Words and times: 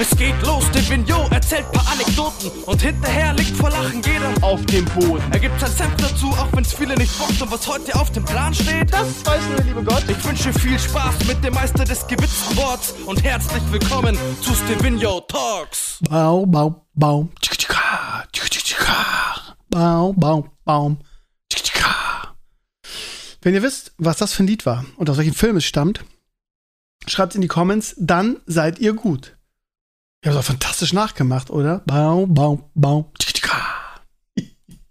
Es 0.00 0.16
geht 0.16 0.40
los, 0.46 0.64
der 0.70 0.88
Vignot 0.88 1.30
erzählt 1.30 1.70
paar 1.72 1.86
Anekdoten 1.92 2.50
und 2.64 2.80
hinterher 2.80 3.34
liegt 3.34 3.54
vor 3.54 3.68
Lachen 3.68 4.00
jeder 4.00 4.32
auf 4.40 4.64
dem 4.64 4.86
Boden. 4.86 5.22
Er 5.30 5.38
gibt 5.38 5.60
sein 5.60 5.70
Senf 5.70 5.94
dazu, 5.96 6.28
auch 6.28 6.50
wenn's 6.54 6.72
viele 6.72 6.94
nicht 6.94 7.18
bockt 7.18 7.42
und 7.42 7.52
was 7.52 7.68
heute 7.68 7.94
auf 7.96 8.10
dem 8.10 8.24
Plan 8.24 8.54
steht. 8.54 8.90
Das 8.90 9.26
weiß 9.26 9.46
nur 9.48 9.56
der 9.56 9.64
liebe 9.66 9.84
Gott. 9.84 10.02
Ich 10.08 10.24
wünsche 10.24 10.54
viel 10.54 10.78
Spaß 10.78 11.26
mit 11.26 11.44
dem 11.44 11.52
Meister 11.52 11.84
des 11.84 12.06
gewitzten 12.06 12.56
Worts 12.56 12.94
und 13.04 13.22
herzlich 13.22 13.62
willkommen 13.70 14.16
zu 14.40 14.54
Stevino 14.54 15.20
Talks. 15.20 15.98
Bau, 16.08 16.46
bau, 16.46 16.86
bau. 16.94 17.28
Tschika, 17.42 17.56
tschika, 17.56 18.24
tschika, 18.32 18.48
tschika. 18.48 19.56
Bau, 19.68 20.14
bau, 20.14 20.48
baum. 20.64 20.96
Tschika, 21.50 21.64
tschika. 21.66 22.36
Wenn 23.42 23.52
ihr 23.52 23.62
wisst, 23.62 23.92
was 23.98 24.16
das 24.16 24.32
für 24.32 24.44
ein 24.44 24.46
Lied 24.46 24.64
war 24.64 24.82
und 24.96 25.10
aus 25.10 25.18
welchem 25.18 25.34
Film 25.34 25.58
es 25.58 25.66
stammt, 25.66 26.06
schreibt 27.06 27.34
in 27.34 27.42
die 27.42 27.48
Comments, 27.48 27.94
dann 27.98 28.40
seid 28.46 28.78
ihr 28.78 28.94
gut. 28.94 29.36
Ihr 30.22 30.32
habt 30.32 30.38
doch 30.38 30.44
fantastisch 30.44 30.92
nachgemacht, 30.92 31.48
oder? 31.50 31.82
Bau, 31.86 32.26
bau, 32.26 32.70
bau. 32.74 33.10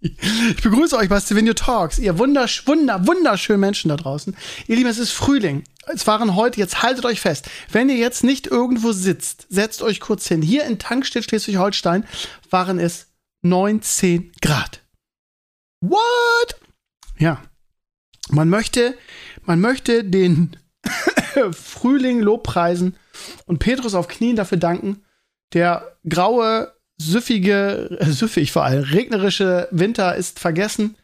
Ich 0.01 0.63
begrüße 0.63 0.97
euch 0.97 1.09
bei 1.09 1.19
Stevenio 1.19 1.53
Talks, 1.53 1.99
ihr 1.99 2.17
wundersch 2.17 2.65
wunder, 2.65 3.05
wunderschönen 3.05 3.59
Menschen 3.59 3.89
da 3.89 3.97
draußen. 3.97 4.35
Ihr 4.67 4.77
Lieben, 4.77 4.89
es 4.89 4.97
ist 4.97 5.11
Frühling. 5.11 5.65
Es 5.87 6.07
waren 6.07 6.35
heute, 6.35 6.57
jetzt 6.59 6.81
haltet 6.81 7.05
euch 7.05 7.19
fest, 7.19 7.49
wenn 7.71 7.89
ihr 7.89 7.97
jetzt 7.97 8.23
nicht 8.23 8.47
irgendwo 8.47 8.91
sitzt, 8.91 9.45
setzt 9.49 9.81
euch 9.81 9.99
kurz 9.99 10.27
hin. 10.27 10.41
Hier 10.41 10.63
in 10.63 10.79
Tankstedt 10.79 11.25
Schleswig-Holstein 11.25 12.05
waren 12.49 12.79
es 12.79 13.07
19 13.41 14.31
Grad. 14.41 14.81
What? 15.81 16.55
Ja. 17.17 17.43
Man 18.29 18.49
möchte, 18.49 18.97
man 19.43 19.59
möchte 19.59 20.03
den 20.05 20.55
Frühling 21.51 22.21
Lobpreisen 22.21 22.95
und 23.45 23.59
Petrus 23.59 23.95
auf 23.95 24.07
Knien 24.07 24.35
dafür 24.35 24.57
danken, 24.57 25.03
der 25.53 25.97
graue 26.07 26.73
süffige, 26.97 27.97
äh, 27.99 28.05
süffig 28.11 28.51
vor 28.51 28.63
allem, 28.63 28.83
regnerische 28.83 29.67
Winter 29.71 30.15
ist 30.15 30.39
vergessen. 30.39 30.95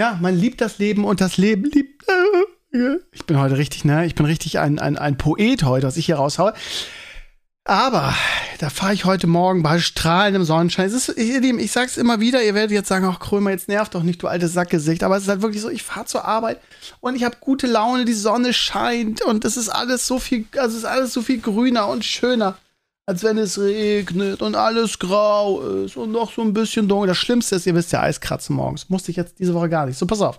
Ja, 0.00 0.18
man 0.20 0.36
liebt 0.36 0.60
das 0.60 0.78
Leben 0.78 1.04
und 1.04 1.20
das 1.20 1.36
Leben 1.36 1.64
liebt. 1.70 2.04
Äh, 2.08 2.96
ich 3.12 3.24
bin 3.24 3.38
heute 3.38 3.56
richtig, 3.56 3.84
ne? 3.84 4.04
Ich 4.06 4.16
bin 4.16 4.26
richtig 4.26 4.58
ein, 4.58 4.80
ein, 4.80 4.98
ein 4.98 5.16
Poet 5.16 5.62
heute, 5.62 5.86
was 5.86 5.96
ich 5.96 6.06
hier 6.06 6.16
raushaue. 6.16 6.54
Aber 7.66 8.14
da 8.58 8.68
fahre 8.68 8.92
ich 8.92 9.06
heute 9.06 9.26
Morgen 9.26 9.62
bei 9.62 9.78
strahlendem 9.78 10.44
Sonnenschein. 10.44 10.86
Es 10.86 11.08
ist, 11.08 11.16
ihr 11.16 11.40
Lieben, 11.40 11.58
ich 11.58 11.72
sag's 11.72 11.96
immer 11.96 12.20
wieder, 12.20 12.42
ihr 12.42 12.54
werdet 12.54 12.72
jetzt 12.72 12.88
sagen, 12.88 13.06
ach 13.06 13.20
Krömer, 13.20 13.50
jetzt 13.50 13.68
nervt 13.68 13.94
doch 13.94 14.02
nicht, 14.02 14.22
du 14.22 14.26
altes 14.26 14.52
Sackgesicht. 14.52 15.02
Aber 15.02 15.16
es 15.16 15.22
ist 15.22 15.28
halt 15.30 15.40
wirklich 15.40 15.62
so, 15.62 15.70
ich 15.70 15.82
fahre 15.82 16.04
zur 16.04 16.26
Arbeit 16.26 16.60
und 17.00 17.14
ich 17.14 17.24
habe 17.24 17.36
gute 17.40 17.66
Laune, 17.66 18.04
die 18.04 18.12
Sonne 18.12 18.52
scheint 18.52 19.22
und 19.22 19.46
es 19.46 19.56
ist 19.56 19.70
alles 19.70 20.06
so 20.06 20.18
viel, 20.18 20.44
also 20.56 20.76
es 20.76 20.82
ist 20.82 20.88
alles 20.88 21.14
so 21.14 21.22
viel 21.22 21.40
grüner 21.40 21.88
und 21.88 22.04
schöner 22.04 22.58
als 23.06 23.22
wenn 23.22 23.36
es 23.36 23.58
regnet 23.58 24.40
und 24.40 24.56
alles 24.56 24.98
grau 24.98 25.60
ist 25.60 25.96
und 25.96 26.10
noch 26.10 26.32
so 26.32 26.42
ein 26.42 26.54
bisschen 26.54 26.88
dunkel. 26.88 27.08
Das 27.08 27.18
Schlimmste 27.18 27.56
ist, 27.56 27.66
ihr 27.66 27.74
wisst 27.74 27.92
ja, 27.92 28.00
Eiskratzen 28.00 28.56
morgens. 28.56 28.88
Musste 28.88 29.10
ich 29.10 29.16
jetzt 29.16 29.38
diese 29.38 29.54
Woche 29.54 29.68
gar 29.68 29.86
nicht. 29.86 29.98
So, 29.98 30.06
pass 30.06 30.22
auf. 30.22 30.38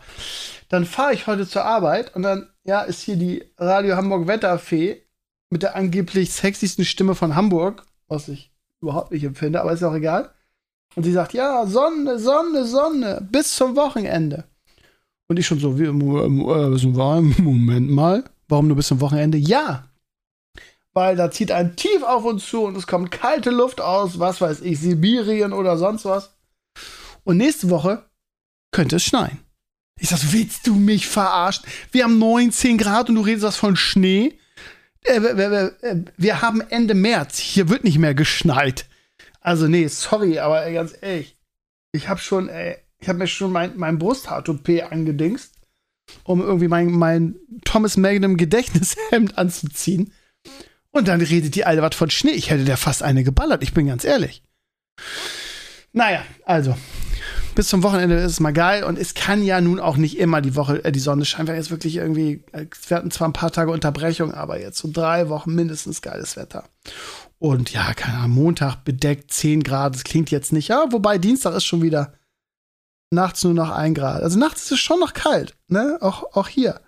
Dann 0.69 0.85
fahre 0.85 1.13
ich 1.13 1.27
heute 1.27 1.47
zur 1.47 1.63
Arbeit 1.63 2.15
und 2.15 2.23
dann, 2.23 2.49
ja, 2.63 2.81
ist 2.81 3.01
hier 3.01 3.17
die 3.17 3.43
Radio 3.57 3.95
Hamburg 3.95 4.27
Wetterfee 4.27 5.03
mit 5.51 5.61
der 5.61 5.75
angeblich 5.75 6.33
sexiesten 6.33 6.85
Stimme 6.85 7.13
von 7.13 7.35
Hamburg, 7.35 7.85
was 8.07 8.27
ich 8.29 8.51
überhaupt 8.81 9.11
nicht 9.11 9.23
empfinde, 9.23 9.61
aber 9.61 9.71
ist 9.71 9.83
auch 9.83 9.93
egal. 9.93 10.31
Und 10.95 11.03
sie 11.03 11.11
sagt, 11.11 11.33
ja, 11.33 11.67
Sonne, 11.67 12.17
Sonne, 12.17 12.65
Sonne, 12.65 13.27
bis 13.31 13.55
zum 13.55 13.75
Wochenende. 13.75 14.45
Und 15.27 15.37
ich 15.37 15.45
schon 15.45 15.59
so, 15.59 15.77
wie, 15.77 15.83
äh, 15.83 15.89
äh, 15.89 17.21
Moment 17.41 17.89
mal, 17.89 18.23
warum 18.47 18.67
nur 18.67 18.77
bis 18.77 18.87
zum 18.87 19.01
Wochenende? 19.01 19.37
Ja, 19.37 19.89
weil 20.95 21.17
da 21.17 21.29
zieht 21.29 21.51
ein 21.51 21.75
Tief 21.75 22.01
auf 22.03 22.23
uns 22.23 22.47
zu 22.47 22.63
und 22.63 22.75
es 22.77 22.87
kommt 22.87 23.11
kalte 23.11 23.51
Luft 23.51 23.81
aus, 23.81 24.17
was 24.17 24.41
weiß 24.41 24.61
ich, 24.61 24.79
Sibirien 24.79 25.53
oder 25.53 25.77
sonst 25.77 26.05
was. 26.05 26.33
Und 27.25 27.37
nächste 27.37 27.69
Woche 27.69 28.05
könnte 28.71 28.95
es 28.95 29.03
schneien. 29.03 29.39
Ich 29.99 30.09
sag, 30.09 30.19
willst 30.31 30.65
du 30.67 30.73
mich 30.75 31.07
verarschen? 31.07 31.65
Wir 31.91 32.05
haben 32.05 32.17
19 32.17 32.77
Grad 32.77 33.09
und 33.09 33.15
du 33.15 33.21
redest 33.21 33.43
was 33.43 33.57
von 33.57 33.75
Schnee? 33.75 34.39
Äh, 35.03 35.17
äh, 35.17 36.05
wir 36.17 36.41
haben 36.41 36.61
Ende 36.61 36.93
März. 36.93 37.39
Hier 37.39 37.69
wird 37.69 37.83
nicht 37.83 37.99
mehr 37.99 38.15
geschneit. 38.15 38.87
Also, 39.41 39.67
nee, 39.67 39.87
sorry, 39.87 40.39
aber 40.39 40.69
ganz 40.71 40.95
ehrlich. 41.01 41.37
Ich 41.91 42.07
habe 42.07 42.19
schon, 42.19 42.49
ey, 42.49 42.77
ich 42.99 43.09
habe 43.09 43.19
mir 43.19 43.27
schon 43.27 43.51
mein, 43.51 43.77
mein 43.77 43.99
Brusthaar-Toupet 43.99 44.91
angedingst, 44.91 45.53
um 46.23 46.41
irgendwie 46.41 46.67
mein, 46.67 46.91
mein 46.91 47.35
Thomas 47.65 47.97
Magnum 47.97 48.37
Gedächtnishemd 48.37 49.37
anzuziehen. 49.37 50.13
Und 50.95 51.09
dann 51.09 51.19
redet 51.19 51.55
die 51.55 51.65
Alte 51.65 51.81
was 51.81 51.93
von 51.93 52.09
Schnee. 52.09 52.31
Ich 52.31 52.49
hätte 52.49 52.63
der 52.63 52.77
fast 52.77 53.03
eine 53.03 53.25
geballert, 53.25 53.61
ich 53.61 53.73
bin 53.73 53.87
ganz 53.87 54.05
ehrlich. 54.05 54.41
Naja, 55.91 56.21
also. 56.45 56.77
Bis 57.53 57.67
zum 57.67 57.83
Wochenende 57.83 58.15
ist 58.15 58.31
es 58.31 58.39
mal 58.39 58.53
geil 58.53 58.85
und 58.85 58.97
es 58.97 59.13
kann 59.13 59.43
ja 59.43 59.59
nun 59.59 59.81
auch 59.81 59.97
nicht 59.97 60.17
immer 60.17 60.39
die 60.39 60.55
Woche, 60.55 60.85
äh, 60.85 60.93
die 60.93 61.01
Sonne 61.01 61.25
scheint. 61.25 61.49
Wir 61.49 61.55
jetzt 61.55 61.69
wirklich 61.69 61.97
irgendwie, 61.97 62.45
äh, 62.53 62.67
wir 62.87 62.95
hatten 62.95 63.11
zwar 63.11 63.27
ein 63.27 63.33
paar 63.33 63.51
Tage 63.51 63.71
Unterbrechung, 63.71 64.33
aber 64.33 64.57
jetzt 64.61 64.77
so 64.77 64.89
drei 64.89 65.27
Wochen 65.27 65.53
mindestens 65.53 66.01
geiles 66.01 66.37
Wetter. 66.37 66.63
Und 67.39 67.73
ja, 67.73 67.93
keine 67.93 68.19
Ahnung, 68.19 68.35
Montag 68.35 68.85
bedeckt 68.85 69.33
10 69.33 69.63
Grad, 69.63 69.95
das 69.95 70.05
klingt 70.05 70.31
jetzt 70.31 70.53
nicht, 70.53 70.69
ja, 70.69 70.85
wobei 70.91 71.17
Dienstag 71.17 71.55
ist 71.55 71.65
schon 71.65 71.81
wieder 71.81 72.13
nachts 73.11 73.43
nur 73.43 73.53
noch 73.53 73.69
1 73.69 73.97
Grad. 73.97 74.23
Also 74.23 74.39
nachts 74.39 74.63
ist 74.63 74.71
es 74.71 74.79
schon 74.79 75.01
noch 75.01 75.13
kalt, 75.13 75.57
ne? 75.67 75.97
Auch, 75.99 76.35
auch 76.37 76.47
hier. 76.47 76.79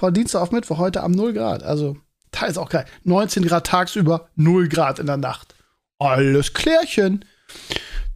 Von 0.00 0.14
Dienstag 0.14 0.40
auf 0.40 0.50
Mittwoch, 0.50 0.78
heute 0.78 1.04
am 1.04 1.12
0 1.12 1.32
Grad. 1.32 1.62
Also 1.62 1.96
ist 2.44 2.58
auch 2.58 2.68
geil. 2.68 2.84
19 3.04 3.46
Grad 3.46 3.66
tagsüber, 3.66 4.28
0 4.36 4.68
Grad 4.68 4.98
in 4.98 5.06
der 5.06 5.16
Nacht. 5.16 5.54
Alles 5.98 6.52
klärchen. 6.52 7.24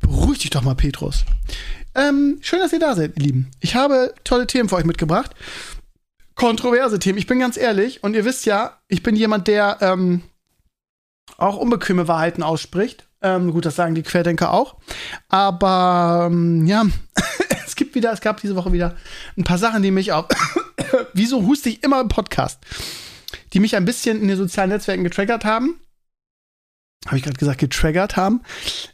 Beruhig 0.01 0.41
dich 0.41 0.51
doch 0.51 0.63
mal, 0.63 0.75
Petrus. 0.75 1.25
Ähm, 1.95 2.39
schön, 2.43 2.61
dass 2.61 2.73
ihr 2.73 2.79
da 2.79 2.95
seid, 2.95 3.17
ihr 3.17 3.25
Lieben. 3.25 3.51
Ich 3.61 3.75
habe 3.75 4.15
tolle 4.25 4.47
Themen 4.47 4.69
für 4.69 4.77
euch 4.77 4.85
mitgebracht. 4.85 5.35
Kontroverse 6.35 6.99
Themen. 6.99 7.19
Ich 7.19 7.27
bin 7.27 7.41
ganz 7.41 7.57
ehrlich 7.57 8.03
und 8.03 8.15
ihr 8.15 8.25
wisst 8.25 8.47
ja, 8.47 8.79
ich 8.89 9.03
bin 9.03 9.17
jemand, 9.17 9.49
der 9.49 9.79
ähm, 9.81 10.23
auch 11.37 11.57
unbequeme 11.57 12.09
Wahrheiten 12.09 12.43
ausspricht. 12.43 13.07
Ähm, 13.23 13.53
gut, 13.53 13.67
das 13.67 13.77
sagen 13.77 13.95
die 13.95 14.03
Querdenker 14.03 14.53
auch. 14.53 14.77
Aber 15.29 16.29
ähm, 16.31 16.67
ja, 16.67 16.87
es 17.67 17.77
gibt 17.77 17.95
wieder, 17.95 18.13
es 18.13 18.21
gab 18.21 18.41
diese 18.41 18.57
Woche 18.57 18.73
wieder 18.73 18.97
ein 19.37 19.45
paar 19.45 19.59
Sachen, 19.59 19.83
die 19.83 19.91
mich 19.91 20.13
auch. 20.13 20.29
Wieso 21.13 21.43
huste 21.47 21.69
ich 21.69 21.83
immer 21.83 22.01
im 22.01 22.09
Podcast? 22.09 22.61
Die 23.53 23.61
mich 23.61 23.77
ein 23.77 23.85
bisschen 23.85 24.21
in 24.21 24.29
den 24.29 24.37
sozialen 24.37 24.71
Netzwerken 24.71 25.05
getriggert 25.05 25.45
haben. 25.45 25.81
Habe 27.07 27.17
ich 27.17 27.23
gerade 27.23 27.39
gesagt, 27.39 27.59
getriggert 27.59 28.17
haben. 28.17 28.43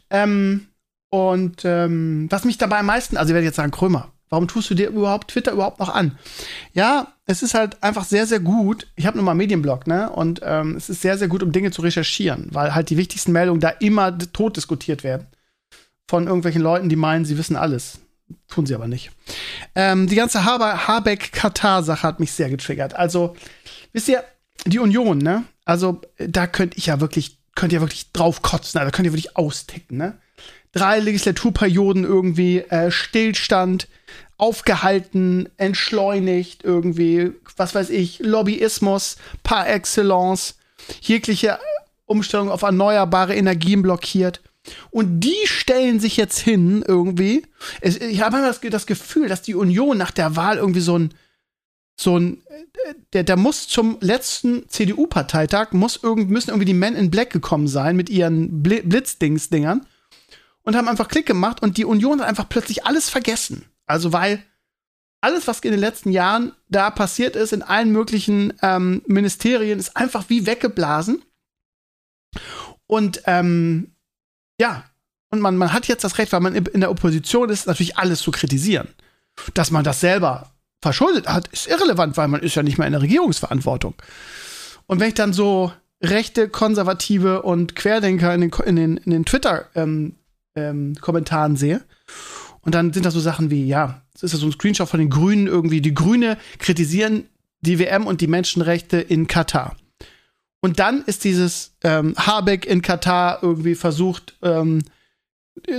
Ähm, 0.09 0.67
und 1.09 1.63
ähm, 1.65 2.27
was 2.29 2.45
mich 2.45 2.57
dabei 2.57 2.79
am 2.79 2.85
meisten, 2.85 3.17
also 3.17 3.31
ich 3.31 3.33
werde 3.33 3.45
jetzt 3.45 3.55
sagen, 3.55 3.71
Krömer, 3.71 4.11
warum 4.29 4.47
tust 4.47 4.69
du 4.69 4.75
dir 4.75 4.89
überhaupt 4.89 5.29
Twitter 5.29 5.51
überhaupt 5.51 5.79
noch 5.79 5.93
an? 5.93 6.17
Ja, 6.73 7.13
es 7.25 7.43
ist 7.43 7.53
halt 7.53 7.81
einfach 7.83 8.05
sehr, 8.05 8.25
sehr 8.25 8.39
gut. 8.39 8.87
Ich 8.95 9.05
habe 9.05 9.17
nur 9.17 9.25
mal 9.25 9.31
einen 9.31 9.39
Medienblog, 9.39 9.87
ne? 9.87 10.09
Und 10.09 10.41
ähm, 10.43 10.75
es 10.75 10.89
ist 10.89 11.01
sehr, 11.01 11.17
sehr 11.17 11.27
gut, 11.27 11.43
um 11.43 11.51
Dinge 11.51 11.71
zu 11.71 11.81
recherchieren, 11.81 12.49
weil 12.51 12.73
halt 12.73 12.89
die 12.89 12.97
wichtigsten 12.97 13.31
Meldungen 13.31 13.61
da 13.61 13.69
immer 13.69 14.17
tot 14.17 14.57
diskutiert 14.57 15.03
werden. 15.03 15.27
Von 16.09 16.27
irgendwelchen 16.27 16.61
Leuten, 16.61 16.89
die 16.89 16.95
meinen, 16.95 17.25
sie 17.25 17.37
wissen 17.37 17.57
alles. 17.57 17.99
Tun 18.47 18.65
sie 18.65 18.75
aber 18.75 18.87
nicht. 18.87 19.11
Ähm, 19.75 20.07
die 20.07 20.15
ganze 20.15 20.45
Habeck-Katar-Sache 20.45 22.03
hat 22.03 22.19
mich 22.19 22.31
sehr 22.31 22.49
getriggert. 22.49 22.93
Also, 22.93 23.35
wisst 23.93 24.07
ihr, 24.09 24.23
die 24.65 24.79
Union, 24.79 25.17
ne? 25.17 25.43
Also, 25.65 26.01
da 26.17 26.47
könnte 26.47 26.77
ich 26.77 26.87
ja 26.87 26.99
wirklich, 26.99 27.37
könnt 27.55 27.73
ihr 27.73 27.81
wirklich 27.81 28.11
drauf 28.11 28.41
kotzen, 28.41 28.79
also 28.79 28.91
könnt 28.91 29.05
ihr 29.05 29.13
wirklich 29.13 29.35
austicken, 29.35 29.97
ne? 29.97 30.17
Drei 30.71 30.99
Legislaturperioden 30.99 32.03
irgendwie, 32.03 32.59
äh, 32.59 32.91
Stillstand, 32.91 33.87
aufgehalten, 34.37 35.49
entschleunigt 35.57 36.63
irgendwie, 36.63 37.31
was 37.55 37.73
weiß 37.73 37.89
ich, 37.89 38.19
Lobbyismus 38.19 39.17
par 39.43 39.67
excellence, 39.67 40.55
jegliche 41.01 41.57
Umstellung 42.05 42.49
auf 42.49 42.61
erneuerbare 42.61 43.35
Energien 43.35 43.81
blockiert. 43.81 44.41
Und 44.91 45.21
die 45.21 45.45
stellen 45.45 45.99
sich 45.99 46.17
jetzt 46.17 46.39
hin 46.39 46.83
irgendwie. 46.85 47.43
ich 47.81 48.21
habe 48.21 48.37
immer 48.37 48.47
das, 48.47 48.59
das 48.61 48.85
Gefühl, 48.85 49.27
dass 49.27 49.41
die 49.41 49.55
Union 49.55 49.97
nach 49.97 50.11
der 50.11 50.35
Wahl 50.35 50.57
irgendwie 50.57 50.81
so 50.81 50.97
ein, 50.97 51.13
so 51.99 52.17
ein, 52.17 52.43
der, 53.13 53.23
der 53.23 53.37
muss 53.37 53.67
zum 53.67 53.97
letzten 54.01 54.69
CDU-Parteitag, 54.69 55.71
muss 55.71 55.99
irgend, 56.01 56.29
müssen 56.29 56.51
irgendwie 56.51 56.65
die 56.65 56.73
Men 56.73 56.95
in 56.95 57.09
Black 57.09 57.31
gekommen 57.31 57.67
sein 57.67 57.95
mit 57.95 58.09
ihren 58.09 58.61
Bl 58.61 58.83
Blitzdings-Dingern 58.83 59.85
und 60.61 60.75
haben 60.75 60.87
einfach 60.87 61.07
Klick 61.07 61.25
gemacht 61.25 61.61
und 61.61 61.77
die 61.77 61.85
Union 61.85 62.21
hat 62.21 62.27
einfach 62.27 62.49
plötzlich 62.49 62.85
alles 62.85 63.09
vergessen. 63.09 63.65
Also, 63.87 64.13
weil 64.13 64.43
alles, 65.21 65.47
was 65.47 65.59
in 65.61 65.71
den 65.71 65.79
letzten 65.79 66.11
Jahren 66.11 66.53
da 66.69 66.91
passiert 66.91 67.35
ist, 67.35 67.51
in 67.51 67.63
allen 67.63 67.91
möglichen 67.91 68.53
ähm, 68.61 69.01
Ministerien, 69.07 69.79
ist 69.79 69.97
einfach 69.97 70.25
wie 70.27 70.45
weggeblasen. 70.45 71.23
Und 72.85 73.23
ähm, 73.25 73.95
ja, 74.61 74.83
und 75.31 75.39
man, 75.39 75.57
man 75.57 75.73
hat 75.73 75.87
jetzt 75.87 76.03
das 76.03 76.19
Recht, 76.19 76.31
weil 76.31 76.41
man 76.41 76.53
in 76.53 76.79
der 76.79 76.91
Opposition 76.91 77.49
ist, 77.49 77.65
natürlich 77.65 77.97
alles 77.97 78.19
zu 78.19 78.31
kritisieren. 78.31 78.87
Dass 79.55 79.71
man 79.71 79.83
das 79.83 79.99
selber 79.99 80.51
verschuldet 80.81 81.27
hat, 81.27 81.47
ist 81.49 81.67
irrelevant, 81.67 82.17
weil 82.17 82.27
man 82.27 82.41
ist 82.41 82.55
ja 82.55 82.63
nicht 82.63 82.77
mehr 82.77 82.87
in 82.87 82.93
der 82.93 83.01
Regierungsverantwortung. 83.01 83.95
Und 84.85 84.99
wenn 84.99 85.09
ich 85.09 85.15
dann 85.15 85.33
so 85.33 85.71
rechte, 86.01 86.49
konservative 86.49 87.41
und 87.41 87.75
Querdenker 87.75 88.33
in 88.33 88.41
den, 88.41 88.51
in 88.65 88.75
den, 88.75 88.97
in 88.97 89.11
den 89.11 89.25
Twitter-Kommentaren 89.25 91.51
ähm, 91.51 91.53
ähm, 91.53 91.57
sehe. 91.57 91.83
Und 92.61 92.75
dann 92.75 92.93
sind 92.93 93.05
da 93.05 93.11
so 93.11 93.19
Sachen 93.19 93.49
wie, 93.49 93.65
ja, 93.65 94.01
es 94.13 94.23
ist 94.23 94.33
ja 94.33 94.39
so 94.39 94.47
ein 94.47 94.51
Screenshot 94.51 94.89
von 94.89 94.99
den 94.99 95.09
Grünen 95.09 95.47
irgendwie, 95.47 95.81
die 95.81 95.93
Grüne 95.93 96.37
kritisieren 96.59 97.27
die 97.61 97.79
WM 97.79 98.05
und 98.05 98.21
die 98.21 98.27
Menschenrechte 98.27 98.97
in 98.97 99.27
Katar. 99.27 99.75
Und 100.59 100.79
dann 100.79 101.03
ist 101.05 101.23
dieses 101.23 101.75
ähm, 101.83 102.15
Habeck 102.17 102.65
in 102.65 102.81
Katar 102.81 103.39
irgendwie 103.41 103.75
versucht, 103.75 104.35
ähm, 104.41 104.83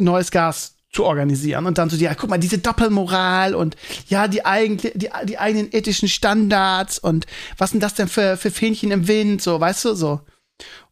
neues 0.00 0.30
Gas 0.30 0.76
zu 0.90 1.04
organisieren 1.04 1.66
und 1.66 1.78
dann 1.78 1.90
so, 1.90 1.96
ja, 1.96 2.14
guck 2.14 2.30
mal, 2.30 2.38
diese 2.38 2.58
Doppelmoral 2.58 3.54
und 3.54 3.76
ja, 4.08 4.26
die, 4.26 4.44
eigen, 4.44 4.78
die, 4.78 5.10
die 5.24 5.38
eigenen 5.38 5.68
ethischen 5.72 6.08
Standards 6.08 6.98
und 6.98 7.26
was 7.58 7.70
sind 7.70 7.82
das 7.82 7.94
denn 7.94 8.08
für, 8.08 8.36
für 8.36 8.50
Fähnchen 8.50 8.90
im 8.90 9.06
Wind, 9.06 9.42
so, 9.42 9.60
weißt 9.60 9.84
du, 9.84 9.94
so. 9.94 10.20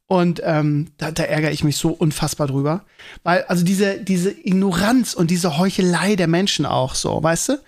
Und 0.09 0.41
ähm, 0.45 0.93
da, 0.99 1.11
da 1.11 1.25
ärgere 1.25 1.51
ich 1.51 1.65
mich 1.65 1.77
so 1.79 1.89
unfassbar 1.89 2.47
drüber. 2.47 2.85
Weil, 3.25 3.43
also 3.45 3.65
diese, 3.65 3.99
diese 3.99 4.31
Ignoranz 4.31 5.15
und 5.15 5.31
diese 5.31 5.59
Heuchelei 5.59 6.15
der 6.15 6.29
Menschen 6.29 6.65
auch 6.65 6.95
so, 6.95 7.21
weißt 7.21 7.49
du? 7.49 7.59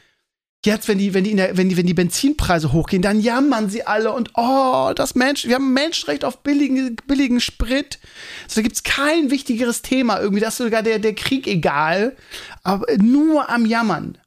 Jetzt, 0.64 0.88
wenn 0.88 0.98
die, 0.98 1.14
wenn 1.14 1.22
die, 1.22 1.36
der, 1.36 1.56
wenn 1.56 1.68
die, 1.68 1.76
wenn 1.76 1.86
die 1.86 1.94
Benzinpreise 1.94 2.72
hochgehen, 2.72 3.00
dann 3.00 3.20
jammern 3.20 3.70
sie 3.70 3.86
alle 3.86 4.12
und 4.12 4.32
oh, 4.34 4.92
das 4.94 5.14
Mensch, 5.14 5.46
wir 5.46 5.54
haben 5.54 5.72
Menschenrecht 5.72 6.24
auf 6.24 6.42
billigen, 6.42 6.96
billigen 7.06 7.40
Sprit. 7.40 8.00
So, 8.48 8.56
da 8.56 8.62
gibt's 8.62 8.82
kein 8.82 9.30
wichtigeres 9.30 9.82
Thema 9.82 10.20
irgendwie, 10.20 10.40
das 10.40 10.54
ist 10.54 10.66
sogar 10.66 10.82
der, 10.82 10.98
der 10.98 11.14
Krieg 11.14 11.46
egal, 11.46 12.16
aber 12.64 12.86
nur 12.96 13.48
am 13.48 13.66
Jammern. 13.66 14.18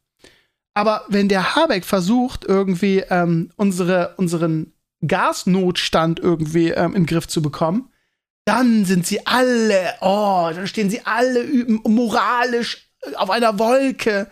Aber 0.73 1.03
wenn 1.09 1.27
der 1.27 1.55
Habeck 1.55 1.83
versucht, 1.83 2.45
irgendwie 2.45 3.03
ähm, 3.09 3.51
unsere, 3.57 4.13
unseren 4.15 4.73
Gasnotstand 5.05 6.19
irgendwie 6.19 6.69
ähm, 6.69 6.93
den 6.93 7.05
Griff 7.05 7.27
zu 7.27 7.41
bekommen, 7.41 7.89
dann 8.45 8.85
sind 8.85 9.05
sie 9.05 9.25
alle, 9.27 9.93
oh, 10.01 10.49
dann 10.53 10.67
stehen 10.67 10.89
sie 10.89 11.05
alle 11.05 11.45
moralisch 11.83 12.89
auf 13.15 13.29
einer 13.29 13.59
Wolke. 13.59 14.27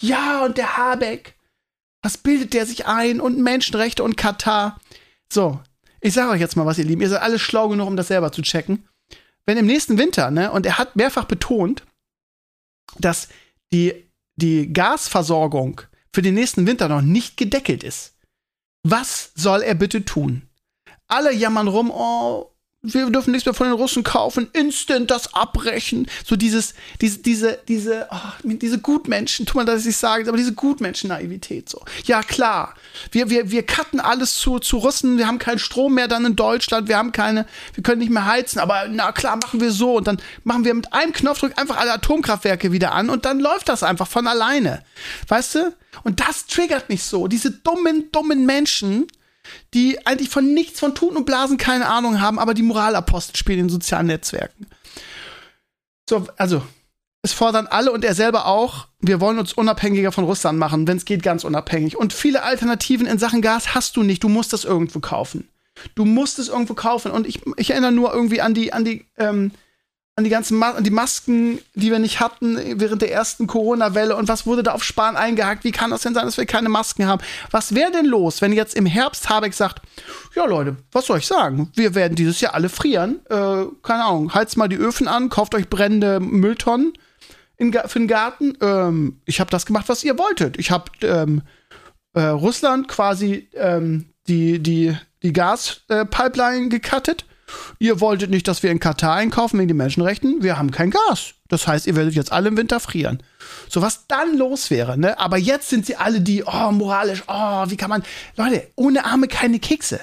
Ja, 0.00 0.44
und 0.44 0.58
der 0.58 0.76
Habeck, 0.76 1.33
was 2.04 2.18
bildet 2.18 2.52
der 2.52 2.66
sich 2.66 2.86
ein? 2.86 3.18
Und 3.18 3.38
Menschenrechte 3.38 4.04
und 4.04 4.18
Katar. 4.18 4.78
So, 5.32 5.58
ich 6.02 6.12
sage 6.12 6.32
euch 6.32 6.40
jetzt 6.40 6.54
mal 6.54 6.66
was, 6.66 6.76
ihr 6.76 6.84
Lieben. 6.84 7.00
Ihr 7.00 7.08
seid 7.08 7.22
alle 7.22 7.38
schlau 7.38 7.68
genug, 7.70 7.88
um 7.88 7.96
das 7.96 8.08
selber 8.08 8.30
zu 8.30 8.42
checken. 8.42 8.86
Wenn 9.46 9.56
im 9.56 9.64
nächsten 9.64 9.96
Winter, 9.96 10.30
ne, 10.30 10.52
und 10.52 10.66
er 10.66 10.76
hat 10.76 10.96
mehrfach 10.96 11.24
betont, 11.24 11.82
dass 12.98 13.28
die, 13.72 14.04
die 14.36 14.70
Gasversorgung 14.70 15.80
für 16.12 16.20
den 16.20 16.34
nächsten 16.34 16.66
Winter 16.66 16.88
noch 16.88 17.00
nicht 17.00 17.38
gedeckelt 17.38 17.82
ist. 17.82 18.18
Was 18.86 19.32
soll 19.34 19.62
er 19.62 19.74
bitte 19.74 20.04
tun? 20.04 20.42
Alle 21.08 21.32
jammern 21.32 21.68
rum, 21.68 21.90
oh, 21.90 22.53
wir 22.84 23.08
dürfen 23.10 23.30
nichts 23.30 23.46
mehr 23.46 23.54
von 23.54 23.66
den 23.66 23.74
Russen 23.74 24.04
kaufen, 24.04 24.48
instant 24.52 25.10
das 25.10 25.32
abbrechen. 25.34 26.06
So 26.24 26.36
dieses, 26.36 26.74
diese, 27.00 27.18
diese, 27.18 27.58
diese, 27.66 28.08
oh, 28.10 28.16
diese 28.42 28.78
Gutmenschen, 28.78 29.46
tut 29.46 29.56
man 29.56 29.66
das 29.66 29.84
nicht 29.84 29.96
sagen, 29.96 30.28
aber 30.28 30.36
diese 30.36 30.52
Gutmenschen-Naivität 30.52 31.68
so. 31.68 31.82
Ja, 32.04 32.22
klar. 32.22 32.74
Wir, 33.10 33.30
wir, 33.30 33.50
wir 33.50 33.64
cutten 33.64 34.00
alles 34.00 34.34
zu, 34.34 34.58
zu 34.58 34.78
Russen, 34.78 35.16
wir 35.16 35.26
haben 35.26 35.38
keinen 35.38 35.58
Strom 35.58 35.94
mehr 35.94 36.08
dann 36.08 36.26
in 36.26 36.36
Deutschland, 36.36 36.88
wir 36.88 36.98
haben 36.98 37.12
keine, 37.12 37.46
wir 37.72 37.82
können 37.82 38.00
nicht 38.00 38.10
mehr 38.10 38.26
heizen, 38.26 38.58
aber 38.58 38.86
na 38.88 39.12
klar, 39.12 39.36
machen 39.36 39.60
wir 39.60 39.72
so 39.72 39.96
und 39.96 40.06
dann 40.06 40.20
machen 40.44 40.64
wir 40.64 40.74
mit 40.74 40.92
einem 40.92 41.12
Knopfdruck 41.12 41.58
einfach 41.58 41.78
alle 41.78 41.92
Atomkraftwerke 41.92 42.72
wieder 42.72 42.92
an 42.92 43.08
und 43.08 43.24
dann 43.24 43.40
läuft 43.40 43.68
das 43.68 43.82
einfach 43.82 44.08
von 44.08 44.26
alleine. 44.26 44.82
Weißt 45.28 45.54
du? 45.54 45.74
Und 46.02 46.20
das 46.20 46.46
triggert 46.46 46.88
mich 46.88 47.04
so. 47.04 47.28
Diese 47.28 47.50
dummen, 47.50 48.10
dummen 48.12 48.44
Menschen, 48.44 49.06
die 49.74 50.06
eigentlich 50.06 50.30
von 50.30 50.54
nichts 50.54 50.80
von 50.80 50.94
Tun 50.94 51.16
und 51.16 51.26
Blasen 51.26 51.56
keine 51.56 51.86
Ahnung 51.86 52.20
haben, 52.20 52.38
aber 52.38 52.54
die 52.54 52.62
Moralapostel 52.62 53.36
spielen 53.36 53.60
in 53.60 53.68
sozialen 53.68 54.06
Netzwerken. 54.06 54.66
So, 56.08 56.26
also, 56.36 56.62
es 57.22 57.32
fordern 57.32 57.66
alle 57.66 57.90
und 57.90 58.04
er 58.04 58.14
selber 58.14 58.46
auch, 58.46 58.88
wir 59.00 59.20
wollen 59.20 59.38
uns 59.38 59.54
unabhängiger 59.54 60.12
von 60.12 60.24
Russland 60.24 60.58
machen, 60.58 60.86
wenn 60.86 60.98
es 60.98 61.06
geht, 61.06 61.22
ganz 61.22 61.44
unabhängig. 61.44 61.96
Und 61.96 62.12
viele 62.12 62.42
Alternativen 62.42 63.06
in 63.06 63.18
Sachen 63.18 63.40
Gas 63.40 63.74
hast 63.74 63.96
du 63.96 64.02
nicht, 64.02 64.22
du 64.22 64.28
musst 64.28 64.52
das 64.52 64.64
irgendwo 64.64 65.00
kaufen. 65.00 65.48
Du 65.94 66.04
musst 66.04 66.38
es 66.38 66.48
irgendwo 66.48 66.74
kaufen. 66.74 67.10
Und 67.10 67.26
ich, 67.26 67.40
ich 67.56 67.70
erinnere 67.70 67.92
nur 67.92 68.12
irgendwie 68.12 68.42
an 68.42 68.52
die, 68.52 68.74
an 68.74 68.84
die 68.84 69.06
ähm, 69.16 69.52
an 70.16 70.24
die 70.24 70.30
ganzen 70.30 70.56
Ma 70.58 70.80
die 70.80 70.90
Masken, 70.90 71.58
die 71.74 71.90
wir 71.90 71.98
nicht 71.98 72.20
hatten 72.20 72.80
während 72.80 73.02
der 73.02 73.10
ersten 73.10 73.48
Corona-Welle 73.48 74.14
und 74.14 74.28
was 74.28 74.46
wurde 74.46 74.62
da 74.62 74.72
auf 74.72 74.84
Sparen 74.84 75.16
eingehakt? 75.16 75.64
Wie 75.64 75.72
kann 75.72 75.90
das 75.90 76.02
denn 76.02 76.14
sein, 76.14 76.26
dass 76.26 76.36
wir 76.36 76.46
keine 76.46 76.68
Masken 76.68 77.06
haben? 77.06 77.22
Was 77.50 77.74
wäre 77.74 77.90
denn 77.90 78.06
los, 78.06 78.40
wenn 78.40 78.52
jetzt 78.52 78.76
im 78.76 78.86
Herbst 78.86 79.28
Habeck 79.28 79.54
sagt, 79.54 79.82
ja 80.36 80.44
Leute, 80.44 80.76
was 80.92 81.06
soll 81.06 81.18
ich 81.18 81.26
sagen? 81.26 81.72
Wir 81.74 81.96
werden 81.96 82.14
dieses 82.14 82.40
Jahr 82.40 82.54
alle 82.54 82.68
frieren. 82.68 83.26
Äh, 83.28 83.64
keine 83.82 84.04
Ahnung, 84.04 84.32
heizt 84.32 84.56
mal 84.56 84.68
die 84.68 84.76
Öfen 84.76 85.08
an, 85.08 85.30
kauft 85.30 85.54
euch 85.54 85.68
brennende 85.68 86.20
Mülltonnen 86.20 86.92
für 87.58 87.98
den 87.98 88.08
Garten. 88.08 88.56
Ähm, 88.60 89.20
ich 89.24 89.40
habe 89.40 89.50
das 89.50 89.66
gemacht, 89.66 89.88
was 89.88 90.04
ihr 90.04 90.16
wolltet. 90.16 90.58
Ich 90.58 90.70
habe 90.70 90.92
ähm, 91.02 91.42
äh, 92.12 92.22
Russland 92.22 92.86
quasi 92.86 93.48
ähm, 93.54 94.10
die, 94.28 94.60
die, 94.60 94.96
die 95.24 95.32
Gaspipeline 95.32 96.66
äh, 96.66 96.68
gecuttet 96.68 97.24
Ihr 97.78 98.00
wolltet 98.00 98.30
nicht, 98.30 98.48
dass 98.48 98.62
wir 98.62 98.70
in 98.70 98.80
Katar 98.80 99.14
einkaufen 99.14 99.58
wegen 99.58 99.68
den 99.68 99.76
Menschenrechten. 99.76 100.42
Wir 100.42 100.58
haben 100.58 100.70
kein 100.70 100.90
Gas. 100.90 101.34
Das 101.48 101.66
heißt, 101.66 101.86
ihr 101.86 101.96
werdet 101.96 102.14
jetzt 102.14 102.32
alle 102.32 102.48
im 102.48 102.56
Winter 102.56 102.80
frieren. 102.80 103.22
So 103.68 103.82
was 103.82 104.06
dann 104.06 104.36
los 104.36 104.70
wäre, 104.70 104.98
ne? 104.98 105.18
Aber 105.18 105.36
jetzt 105.36 105.68
sind 105.68 105.86
sie 105.86 105.96
alle 105.96 106.20
die, 106.20 106.44
oh, 106.44 106.70
moralisch, 106.72 107.22
oh, 107.26 107.64
wie 107.68 107.76
kann 107.76 107.90
man. 107.90 108.02
Leute, 108.36 108.68
ohne 108.76 109.04
Arme 109.04 109.28
keine 109.28 109.58
Kekse. 109.58 110.00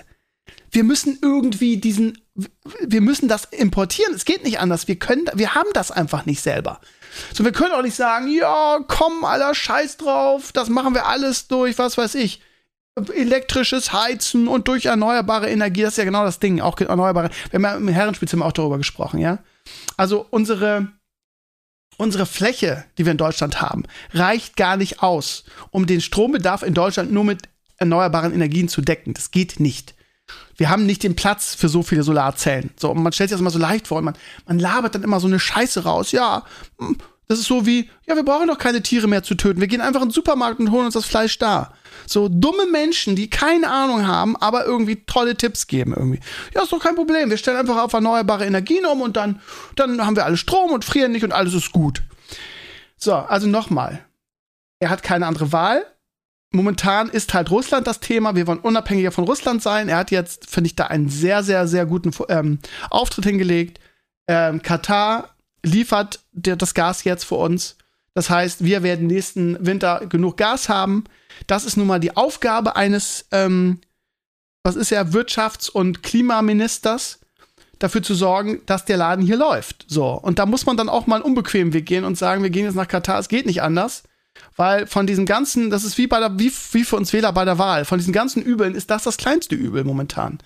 Wir 0.69 0.83
müssen 0.83 1.19
irgendwie 1.21 1.77
diesen, 1.77 2.17
wir 2.33 3.01
müssen 3.01 3.27
das 3.27 3.45
importieren. 3.45 4.13
Es 4.13 4.25
geht 4.25 4.43
nicht 4.43 4.59
anders. 4.59 4.88
Wir 4.88 4.97
können, 4.97 5.25
wir 5.33 5.55
haben 5.55 5.69
das 5.73 5.91
einfach 5.91 6.25
nicht 6.25 6.41
selber. 6.41 6.79
So, 7.33 7.43
wir 7.43 7.51
können 7.51 7.73
auch 7.73 7.81
nicht 7.81 7.95
sagen, 7.95 8.27
ja, 8.29 8.79
komm, 8.88 9.25
aller 9.25 9.53
Scheiß 9.53 9.97
drauf, 9.97 10.53
das 10.53 10.69
machen 10.69 10.93
wir 10.93 11.07
alles 11.07 11.47
durch, 11.47 11.77
was 11.77 11.97
weiß 11.97 12.15
ich 12.15 12.41
elektrisches 12.95 13.93
Heizen 13.93 14.47
und 14.47 14.67
durch 14.67 14.85
erneuerbare 14.85 15.49
Energie, 15.49 15.81
das 15.81 15.93
ist 15.93 15.97
ja 15.97 16.03
genau 16.03 16.25
das 16.25 16.39
Ding, 16.39 16.59
auch 16.59 16.79
erneuerbare. 16.79 17.29
Wir 17.49 17.57
haben 17.57 17.63
ja 17.63 17.75
im 17.75 17.88
Herrenspielzimmer 17.88 18.45
auch 18.45 18.51
darüber 18.51 18.77
gesprochen, 18.77 19.19
ja. 19.19 19.39
Also 19.95 20.25
unsere, 20.29 20.88
unsere 21.97 22.25
Fläche, 22.25 22.85
die 22.97 23.05
wir 23.05 23.11
in 23.11 23.17
Deutschland 23.17 23.61
haben, 23.61 23.83
reicht 24.13 24.57
gar 24.57 24.75
nicht 24.75 25.01
aus, 25.01 25.45
um 25.71 25.85
den 25.85 26.01
Strombedarf 26.01 26.63
in 26.63 26.73
Deutschland 26.73 27.11
nur 27.11 27.23
mit 27.23 27.47
erneuerbaren 27.77 28.33
Energien 28.33 28.67
zu 28.67 28.81
decken. 28.81 29.13
Das 29.13 29.31
geht 29.31 29.59
nicht. 29.59 29.95
Wir 30.55 30.69
haben 30.69 30.85
nicht 30.85 31.03
den 31.03 31.15
Platz 31.15 31.55
für 31.55 31.69
so 31.69 31.83
viele 31.83 32.03
Solarzellen. 32.03 32.71
So, 32.77 32.91
und 32.91 33.01
man 33.01 33.13
stellt 33.13 33.29
sich 33.29 33.36
das 33.36 33.41
immer 33.41 33.50
so 33.50 33.60
leicht 33.60 33.88
vor 33.88 33.98
und 34.00 34.05
man, 34.05 34.17
man 34.45 34.60
labert 34.60 34.95
dann 34.95 35.03
immer 35.03 35.19
so 35.19 35.27
eine 35.27 35.39
Scheiße 35.39 35.83
raus. 35.83 36.12
Ja, 36.12 36.45
hm, 36.77 36.98
das 37.31 37.39
ist 37.39 37.47
so 37.47 37.65
wie, 37.65 37.89
ja, 38.07 38.17
wir 38.17 38.25
brauchen 38.25 38.50
doch 38.50 38.57
keine 38.57 38.83
Tiere 38.83 39.07
mehr 39.07 39.23
zu 39.23 39.35
töten. 39.35 39.61
Wir 39.61 39.67
gehen 39.67 39.79
einfach 39.79 40.01
in 40.01 40.09
den 40.09 40.13
Supermarkt 40.13 40.59
und 40.59 40.69
holen 40.69 40.88
uns 40.88 40.95
das 40.95 41.05
Fleisch 41.05 41.39
da. 41.39 41.73
So 42.05 42.27
dumme 42.27 42.65
Menschen, 42.65 43.15
die 43.15 43.29
keine 43.29 43.69
Ahnung 43.69 44.05
haben, 44.05 44.35
aber 44.35 44.65
irgendwie 44.65 45.05
tolle 45.05 45.38
Tipps 45.38 45.65
geben 45.65 45.93
irgendwie. 45.95 46.19
Ja, 46.53 46.63
ist 46.63 46.73
doch 46.73 46.83
kein 46.83 46.95
Problem. 46.95 47.29
Wir 47.29 47.38
stellen 47.38 47.55
einfach 47.55 47.77
auf 47.77 47.93
erneuerbare 47.93 48.45
Energien 48.45 48.85
um 48.85 49.00
und 49.00 49.15
dann, 49.15 49.39
dann 49.77 50.05
haben 50.05 50.17
wir 50.17 50.25
alle 50.25 50.35
Strom 50.35 50.71
und 50.71 50.83
frieren 50.83 51.13
nicht 51.13 51.23
und 51.23 51.31
alles 51.31 51.53
ist 51.53 51.71
gut. 51.71 52.01
So, 52.97 53.13
also 53.13 53.47
nochmal. 53.47 54.03
Er 54.81 54.89
hat 54.89 55.01
keine 55.01 55.25
andere 55.25 55.53
Wahl. 55.53 55.85
Momentan 56.51 57.07
ist 57.07 57.33
halt 57.33 57.50
Russland 57.50 57.88
das 57.88 58.01
Thema. 58.01 58.35
Wir 58.35 58.45
wollen 58.45 58.59
unabhängiger 58.59 59.13
von 59.13 59.23
Russland 59.23 59.63
sein. 59.63 59.88
Er 59.88 59.95
hat 59.95 60.11
jetzt, 60.11 60.50
finde 60.50 60.67
ich, 60.67 60.75
da 60.75 60.88
einen 60.88 61.07
sehr, 61.07 61.43
sehr, 61.43 61.65
sehr 61.65 61.85
guten 61.85 62.11
ähm, 62.27 62.59
Auftritt 62.89 63.23
hingelegt. 63.23 63.79
Ähm, 64.27 64.61
Katar 64.61 65.29
liefert 65.63 66.20
der, 66.32 66.56
das 66.56 66.74
Gas 66.74 67.03
jetzt 67.03 67.24
für 67.24 67.36
uns. 67.36 67.77
Das 68.13 68.30
heißt, 68.30 68.63
wir 68.63 68.84
werden 68.84 69.08
nächsten 69.08 69.65
Winter 69.65 70.06
genug 70.08 70.38
Gas 70.38 70.70
haben. 70.70 71.06
Das 71.48 71.65
ist 71.65 71.77
nun 71.77 71.88
mal 71.88 72.00
die 72.00 72.15
Aufgabe 72.15 72.75
eines, 72.75 73.25
ähm, 73.32 73.80
was 74.63 74.75
ist 74.75 74.89
ja, 74.89 75.01
Wirtschafts- 75.01 75.70
und 75.70 76.03
Klimaministers, 76.03 77.20
dafür 77.80 78.03
zu 78.03 78.13
sorgen, 78.13 78.62
dass 78.65 78.86
der 78.86 78.98
Laden 78.98 79.25
hier 79.25 79.38
läuft. 79.38 79.86
So. 79.88 80.12
Und 80.12 80.39
da 80.39 80.46
muss 80.46 80.65
man 80.65 80.77
dann 80.77 80.89
auch 80.89 81.08
mal 81.08 81.15
einen 81.15 81.25
unbequemen 81.25 81.74
Weg 81.74 81.86
gehen 81.86 82.03
und 82.03 82.18
sagen, 82.18 82.44
wir 82.44 82.50
gehen 82.50 82.65
jetzt 82.65 82.75
nach 82.75 82.88
Katar, 82.88 83.20
es 83.20 83.30
geht 83.30 83.46
nicht 83.46 83.62
anders. 83.62 84.03
Weil 84.55 84.88
von 84.88 85.07
diesem 85.07 85.25
ganzen, 85.25 85.69
das 85.69 85.83
ist 85.83 85.97
wie 85.97 86.07
bei 86.07 86.19
der, 86.19 86.38
wie, 86.39 86.51
wie 86.71 86.83
für 86.83 86.95
uns 86.95 87.13
Wähler 87.13 87.33
bei 87.33 87.45
der 87.45 87.57
Wahl, 87.57 87.85
von 87.85 87.97
diesen 87.97 88.13
ganzen 88.13 88.41
Übeln 88.41 88.75
ist 88.75 88.89
das 88.89 89.03
das 89.03 89.17
kleinste 89.17 89.55
Übel 89.55 89.83
momentan. 89.83 90.39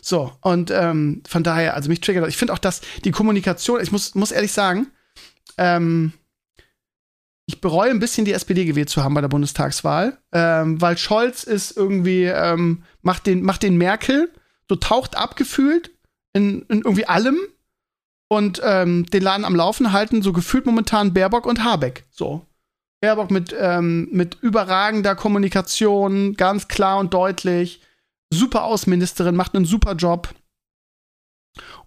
So, 0.00 0.32
und 0.40 0.70
ähm, 0.70 1.22
von 1.26 1.42
daher, 1.42 1.74
also 1.74 1.88
mich 1.88 2.00
triggert, 2.00 2.28
ich 2.28 2.36
finde 2.36 2.52
auch, 2.52 2.58
dass 2.58 2.80
die 3.04 3.10
Kommunikation, 3.10 3.80
ich 3.80 3.92
muss, 3.92 4.14
muss 4.14 4.32
ehrlich 4.32 4.52
sagen, 4.52 4.88
ähm, 5.58 6.12
ich 7.46 7.60
bereue 7.60 7.90
ein 7.90 7.98
bisschen, 7.98 8.24
die 8.24 8.32
SPD 8.32 8.64
gewählt 8.64 8.88
zu 8.88 9.02
haben 9.02 9.14
bei 9.14 9.20
der 9.20 9.28
Bundestagswahl, 9.28 10.18
ähm, 10.32 10.80
weil 10.80 10.96
Scholz 10.96 11.42
ist 11.42 11.76
irgendwie, 11.76 12.24
ähm, 12.24 12.84
macht, 13.02 13.26
den, 13.26 13.42
macht 13.42 13.62
den 13.62 13.76
Merkel, 13.76 14.30
so 14.68 14.76
taucht 14.76 15.16
abgefühlt 15.16 15.90
in, 16.32 16.62
in 16.62 16.78
irgendwie 16.78 17.06
allem 17.06 17.38
und 18.28 18.60
ähm, 18.64 19.06
den 19.06 19.22
Laden 19.22 19.44
am 19.44 19.56
Laufen 19.56 19.92
halten, 19.92 20.22
so 20.22 20.32
gefühlt 20.32 20.64
momentan 20.64 21.12
Baerbock 21.12 21.46
und 21.46 21.64
Habeck. 21.64 22.06
So. 22.10 22.46
Baerbock 23.02 23.32
mit, 23.32 23.54
ähm, 23.58 24.08
mit 24.12 24.38
überragender 24.42 25.16
Kommunikation, 25.16 26.34
ganz 26.34 26.68
klar 26.68 26.98
und 26.98 27.12
deutlich. 27.12 27.82
Super 28.32 28.62
Außenministerin, 28.62 29.34
macht 29.34 29.56
einen 29.56 29.64
super 29.64 29.94
Job. 29.94 30.28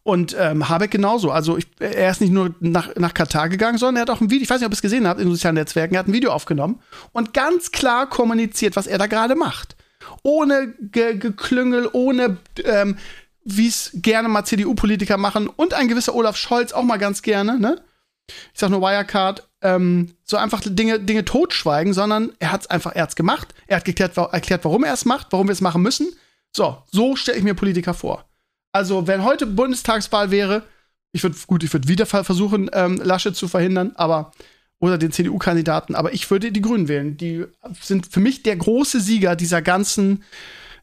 Und 0.03 0.35
ähm, 0.37 0.67
Habeck 0.67 0.91
genauso. 0.91 1.31
Also 1.31 1.57
ich, 1.57 1.67
er 1.79 2.11
ist 2.11 2.19
nicht 2.19 2.33
nur 2.33 2.53
nach, 2.59 2.93
nach 2.97 3.13
Katar 3.13 3.47
gegangen, 3.47 3.77
sondern 3.77 3.95
er 3.95 4.01
hat 4.01 4.09
auch 4.09 4.21
ein 4.21 4.29
Video, 4.29 4.43
ich 4.43 4.49
weiß 4.49 4.59
nicht, 4.59 4.65
ob 4.65 4.73
ihr 4.73 4.75
es 4.75 4.81
gesehen 4.81 5.07
habt 5.07 5.21
in 5.21 5.31
sozialen 5.31 5.55
Netzwerken, 5.55 5.95
er 5.95 5.99
hat 5.99 6.07
ein 6.09 6.13
Video 6.13 6.31
aufgenommen 6.31 6.81
und 7.13 7.33
ganz 7.33 7.71
klar 7.71 8.09
kommuniziert, 8.09 8.75
was 8.75 8.85
er 8.85 8.97
da 8.97 9.07
gerade 9.07 9.35
macht. 9.35 9.77
Ohne 10.21 10.75
Ge 10.79 11.17
Geklüngel, 11.17 11.89
ohne 11.93 12.37
ähm, 12.65 12.97
wie 13.45 13.67
es 13.67 13.91
gerne 13.93 14.27
mal 14.27 14.43
CDU-Politiker 14.43 15.15
machen 15.15 15.47
und 15.47 15.73
ein 15.73 15.87
gewisser 15.87 16.13
Olaf 16.13 16.35
Scholz 16.35 16.73
auch 16.73 16.83
mal 16.83 16.97
ganz 16.97 17.21
gerne, 17.21 17.57
ne? 17.57 17.81
Ich 18.27 18.59
sag 18.59 18.69
nur 18.69 18.81
Wirecard, 18.81 19.47
ähm, 19.61 20.15
so 20.23 20.37
einfach 20.37 20.61
Dinge, 20.63 20.99
Dinge 20.99 21.25
totschweigen, 21.25 21.93
sondern 21.93 22.31
er 22.39 22.51
hat 22.51 22.61
es 22.61 22.67
einfach, 22.67 22.93
er 22.93 23.03
hat's 23.03 23.15
gemacht, 23.15 23.53
er 23.67 23.77
hat 23.77 23.85
geklärt, 23.85 24.17
erklärt, 24.17 24.65
warum 24.65 24.83
er 24.83 24.93
es 24.93 25.05
macht, 25.05 25.27
warum 25.31 25.47
wir 25.47 25.53
es 25.53 25.61
machen 25.61 25.81
müssen. 25.81 26.13
So, 26.55 26.77
so 26.91 27.15
stelle 27.15 27.37
ich 27.37 27.43
mir 27.43 27.53
Politiker 27.53 27.93
vor. 27.93 28.25
Also, 28.71 29.07
wenn 29.07 29.23
heute 29.23 29.45
Bundestagswahl 29.45 30.31
wäre, 30.31 30.63
ich 31.11 31.23
würde, 31.23 31.37
gut, 31.47 31.63
ich 31.63 31.71
würde 31.71 31.87
wieder 31.87 32.05
versuchen, 32.05 32.69
ähm, 32.73 32.97
Laschet 33.03 33.35
zu 33.35 33.47
verhindern, 33.47 33.93
aber, 33.95 34.31
oder 34.79 34.97
den 34.97 35.11
CDU-Kandidaten, 35.11 35.95
aber 35.95 36.13
ich 36.13 36.29
würde 36.29 36.51
die 36.51 36.61
Grünen 36.61 36.87
wählen. 36.87 37.15
Die 37.17 37.45
sind 37.81 38.07
für 38.07 38.19
mich 38.19 38.43
der 38.43 38.57
große 38.57 38.99
Sieger 38.99 39.35
dieser 39.35 39.61
ganzen 39.61 40.23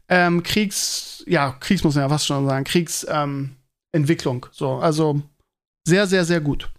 ähm, 0.09 0.43
Kriegs, 0.43 1.23
ja, 1.27 1.53
Kriegs 1.61 1.85
muss 1.85 1.95
man 1.95 2.05
ja 2.05 2.09
fast 2.09 2.27
schon 2.27 2.47
sagen, 2.47 2.65
Kriegsentwicklung. 2.65 4.47
So, 4.53 4.77
also 4.77 5.23
sehr, 5.87 6.07
sehr, 6.07 6.25
sehr 6.25 6.41
gut. 6.41 6.71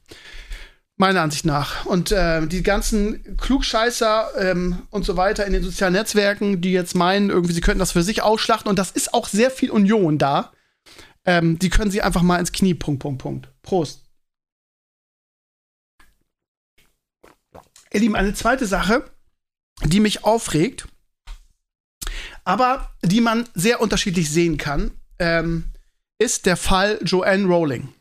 Meiner 0.97 1.21
Ansicht 1.21 1.45
nach. 1.45 1.85
Und 1.85 2.11
äh, 2.11 2.45
die 2.45 2.61
ganzen 2.61 3.37
Klugscheißer 3.37 4.29
ähm, 4.37 4.83
und 4.91 5.05
so 5.05 5.17
weiter 5.17 5.45
in 5.45 5.53
den 5.53 5.63
sozialen 5.63 5.93
Netzwerken, 5.93 6.61
die 6.61 6.71
jetzt 6.71 6.95
meinen, 6.95 7.29
irgendwie, 7.29 7.53
sie 7.53 7.61
könnten 7.61 7.79
das 7.79 7.91
für 7.91 8.03
sich 8.03 8.21
ausschlachten, 8.21 8.69
und 8.69 8.77
das 8.77 8.91
ist 8.91 9.13
auch 9.13 9.27
sehr 9.27 9.49
viel 9.49 9.71
Union 9.71 10.17
da 10.17 10.51
ähm, 11.25 11.57
die 11.59 11.69
können 11.69 11.91
sie 11.91 12.01
einfach 12.01 12.21
mal 12.21 12.39
ins 12.39 12.51
Knie. 12.51 12.73
Punkt, 12.73 13.01
Punkt, 13.01 13.21
Punkt. 13.21 13.49
Prost. 13.61 14.01
Ihr 17.93 17.99
Lieben, 17.99 18.15
eine 18.15 18.33
zweite 18.33 18.65
Sache, 18.65 19.09
die 19.83 19.99
mich 19.99 20.23
aufregt, 20.23 20.87
aber 22.43 22.91
die 23.03 23.21
man 23.21 23.47
sehr 23.53 23.81
unterschiedlich 23.81 24.31
sehen 24.31 24.57
kann, 24.57 24.91
ähm, 25.19 25.65
ist 26.17 26.45
der 26.45 26.57
Fall 26.57 26.99
Joanne 27.03 27.45
Rowling. 27.45 27.93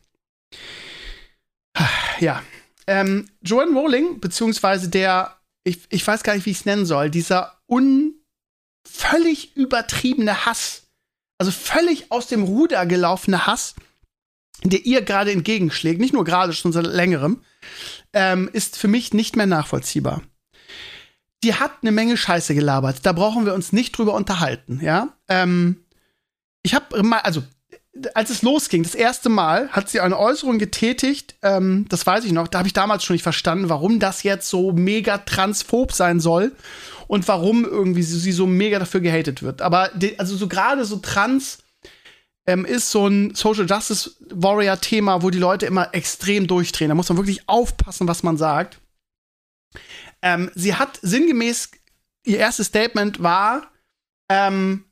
Ja, 2.21 2.43
ähm, 2.87 3.29
Joanne 3.43 3.79
Rowling, 3.79 4.21
beziehungsweise 4.21 4.89
der, 4.89 5.37
ich, 5.65 5.81
ich 5.91 6.07
weiß 6.07 6.23
gar 6.23 6.35
nicht, 6.35 6.47
wie 6.47 6.51
ich 6.51 6.59
es 6.59 6.65
nennen 6.65 6.87
soll, 6.87 7.11
dieser 7.11 7.61
un, 7.69 8.15
völlig 8.85 9.57
übertriebene 9.57 10.47
Hass 10.47 10.83
also 11.43 11.51
völlig 11.51 12.13
aus 12.13 12.29
dem 12.29 12.45
Ruder 12.45 12.87
gelaufene 12.87 13.47
Hass, 13.47 13.75
der 14.63 14.87
ihr 14.87 15.03
gerade 15.03 15.33
entgegenschlägt, 15.33 16.01
nicht 16.01 16.13
nur 16.13 16.23
gerade, 16.23 16.53
schon 16.53 16.73
seit 16.73 16.87
längerem, 16.87 17.43
ähm, 18.13 18.49
ist 18.53 18.79
für 18.79 18.87
mich 18.87 19.13
nicht 19.13 19.35
mehr 19.35 19.47
nachvollziehbar. 19.47 20.23
Die 21.43 21.57
hat 21.57 21.73
eine 21.83 21.91
Menge 21.91 22.17
Scheiße 22.17 22.55
gelabert. 22.55 22.99
Da 23.03 23.13
brauchen 23.13 23.45
wir 23.45 23.55
uns 23.55 23.73
nicht 23.73 23.99
drüber 23.99 24.15
unterhalten, 24.15 24.79
ja. 24.81 25.17
Ähm, 25.27 25.85
ich 26.63 26.75
habe 26.75 27.03
mal, 27.03 27.19
also 27.19 27.43
als 28.15 28.31
es 28.31 28.43
losging, 28.43 28.83
das 28.83 28.95
erste 28.95 29.29
Mal, 29.29 29.69
hat 29.69 29.91
sie 29.91 30.01
eine 30.01 30.19
Äußerung 30.19 30.59
getätigt, 30.59 31.37
ähm, 31.43 31.87
das 31.89 32.07
weiß 32.07 32.25
ich 32.25 32.33
noch, 32.33 32.49
da 32.49 32.59
habe 32.59 32.69
ich 32.69 32.73
damals 32.73 33.05
schon 33.05 33.15
nicht 33.15 33.23
verstanden, 33.23 33.69
warum 33.69 33.99
das 33.99 34.23
jetzt 34.23 34.49
so 34.49 34.73
mega 34.73 35.19
transphob 35.19 35.93
sein 35.93 36.19
soll 36.19 36.53
und 37.07 37.29
warum 37.29 37.65
irgendwie 37.65 38.03
sie, 38.03 38.19
sie 38.19 38.33
so 38.33 38.47
mega 38.47 38.79
dafür 38.79 39.01
gehatet 39.01 39.43
wird. 39.43 39.61
Aber 39.61 39.91
die, 39.95 40.19
also 40.19 40.37
so 40.37 40.49
gerade 40.49 40.85
so 40.85 40.97
trans 40.97 41.59
ähm, 42.47 42.65
ist 42.65 42.91
so 42.91 43.07
ein 43.07 43.35
Social 43.35 43.67
Justice 43.67 44.13
Warrior 44.31 44.81
Thema, 44.81 45.23
wo 45.23 45.31
die 45.31 45.39
Leute 45.39 45.67
immer 45.67 45.95
extrem 45.95 46.47
durchdrehen. 46.47 46.89
Da 46.89 46.95
muss 46.95 47.09
man 47.09 47.19
wirklich 47.19 47.49
aufpassen, 47.49 48.09
was 48.09 48.23
man 48.23 48.37
sagt. 48.37 48.81
Ähm, 50.23 50.51
sie 50.55 50.75
hat 50.75 50.99
sinngemäß 51.03 51.71
ihr 52.25 52.39
erstes 52.39 52.69
Statement 52.69 53.23
war, 53.23 53.71
ähm, 54.29 54.85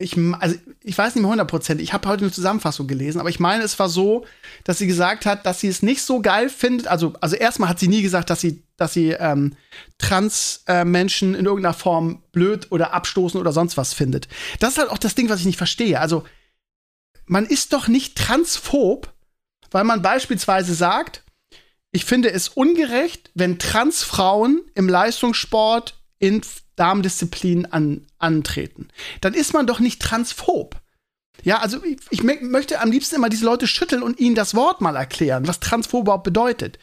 ich, 0.00 0.16
also 0.16 0.54
ich 0.84 0.96
weiß 0.96 1.14
nicht 1.14 1.22
mehr 1.22 1.30
hundertprozentig, 1.30 1.88
ich 1.88 1.92
habe 1.92 2.08
heute 2.08 2.22
eine 2.24 2.32
Zusammenfassung 2.32 2.86
gelesen, 2.86 3.18
aber 3.18 3.30
ich 3.30 3.40
meine, 3.40 3.64
es 3.64 3.78
war 3.80 3.88
so, 3.88 4.24
dass 4.62 4.78
sie 4.78 4.86
gesagt 4.86 5.26
hat, 5.26 5.44
dass 5.44 5.58
sie 5.58 5.66
es 5.66 5.82
nicht 5.82 6.02
so 6.02 6.22
geil 6.22 6.48
findet. 6.48 6.86
Also, 6.86 7.14
also 7.20 7.34
erstmal 7.34 7.68
hat 7.68 7.80
sie 7.80 7.88
nie 7.88 8.02
gesagt, 8.02 8.30
dass 8.30 8.40
sie, 8.40 8.62
dass 8.76 8.92
sie 8.92 9.10
ähm, 9.10 9.56
Trans-Menschen 9.98 11.34
äh, 11.34 11.38
in 11.38 11.46
irgendeiner 11.46 11.74
Form 11.74 12.22
blöd 12.30 12.68
oder 12.70 12.94
abstoßen 12.94 13.40
oder 13.40 13.52
sonst 13.52 13.76
was 13.76 13.92
findet. 13.92 14.28
Das 14.60 14.72
ist 14.72 14.78
halt 14.78 14.90
auch 14.90 14.98
das 14.98 15.16
Ding, 15.16 15.28
was 15.28 15.40
ich 15.40 15.46
nicht 15.46 15.58
verstehe. 15.58 15.98
Also, 15.98 16.22
man 17.26 17.44
ist 17.44 17.72
doch 17.72 17.88
nicht 17.88 18.16
transphob, 18.16 19.12
weil 19.72 19.84
man 19.84 20.00
beispielsweise 20.00 20.74
sagt, 20.74 21.24
ich 21.90 22.04
finde 22.04 22.30
es 22.30 22.48
ungerecht, 22.48 23.30
wenn 23.34 23.58
Transfrauen 23.58 24.62
im 24.74 24.88
Leistungssport 24.88 26.00
in 26.20 26.42
Darmdisziplinen 26.78 27.66
an, 27.72 28.06
antreten. 28.18 28.88
Dann 29.20 29.34
ist 29.34 29.52
man 29.52 29.66
doch 29.66 29.80
nicht 29.80 30.00
transphob. 30.00 30.80
Ja, 31.42 31.58
also 31.60 31.82
ich, 31.84 31.98
ich 32.10 32.22
möchte 32.22 32.80
am 32.80 32.90
liebsten 32.90 33.16
immer 33.16 33.28
diese 33.28 33.44
Leute 33.44 33.66
schütteln 33.66 34.02
und 34.02 34.18
ihnen 34.18 34.34
das 34.34 34.54
Wort 34.54 34.80
mal 34.80 34.96
erklären, 34.96 35.46
was 35.46 35.60
transphob 35.60 36.02
überhaupt 36.02 36.24
bedeutet. 36.24 36.78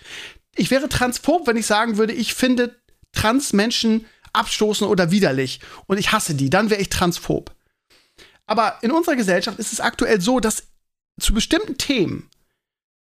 Ich 0.56 0.72
wäre 0.72 0.88
transphob, 0.88 1.48
wenn 1.48 1.58
ich 1.58 1.66
sagen 1.66 1.98
würde, 1.98 2.14
ich 2.14 2.34
finde 2.34 2.75
Transmenschen 3.12 4.06
abstoßen 4.34 4.88
oder 4.88 5.12
widerlich 5.12 5.60
und 5.88 5.98
ich 5.98 6.12
hasse 6.12 6.36
die, 6.36 6.50
dann 6.50 6.70
wäre 6.70 6.82
ich 6.82 6.90
transphob. 6.90 7.54
Aber 8.48 8.78
in 8.82 8.92
unserer 8.92 9.16
Gesellschaft 9.16 9.60
ist 9.60 9.74
es 9.74 9.80
aktuell 9.80 10.22
so, 10.22 10.40
dass 10.40 10.68
zu 11.20 11.34
bestimmten 11.34 11.78
Themen, 11.78 12.30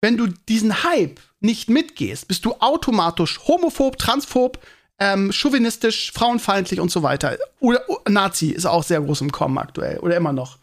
wenn 0.01 0.17
du 0.17 0.27
diesen 0.27 0.85
Hype 0.85 1.21
nicht 1.41 1.69
mitgehst, 1.69 2.29
bist 2.29 2.45
du 2.45 2.55
automatisch 2.55 3.41
homophob, 3.47 3.99
transphob, 3.99 4.59
ähm, 5.03 5.33
chauvinistisch, 5.33 6.13
frauenfeindlich 6.13 6.79
und 6.79 6.91
so 6.91 7.03
weiter. 7.03 7.37
Oder 7.59 7.81
oh, 7.89 7.99
Nazi 8.09 8.51
ist 8.51 8.67
auch 8.67 8.85
sehr 8.85 9.01
groß 9.01 9.23
im 9.23 9.33
Kommen 9.33 9.59
aktuell 9.59 9.99
oder 9.99 10.17
immer 10.17 10.33
noch. 10.33 10.59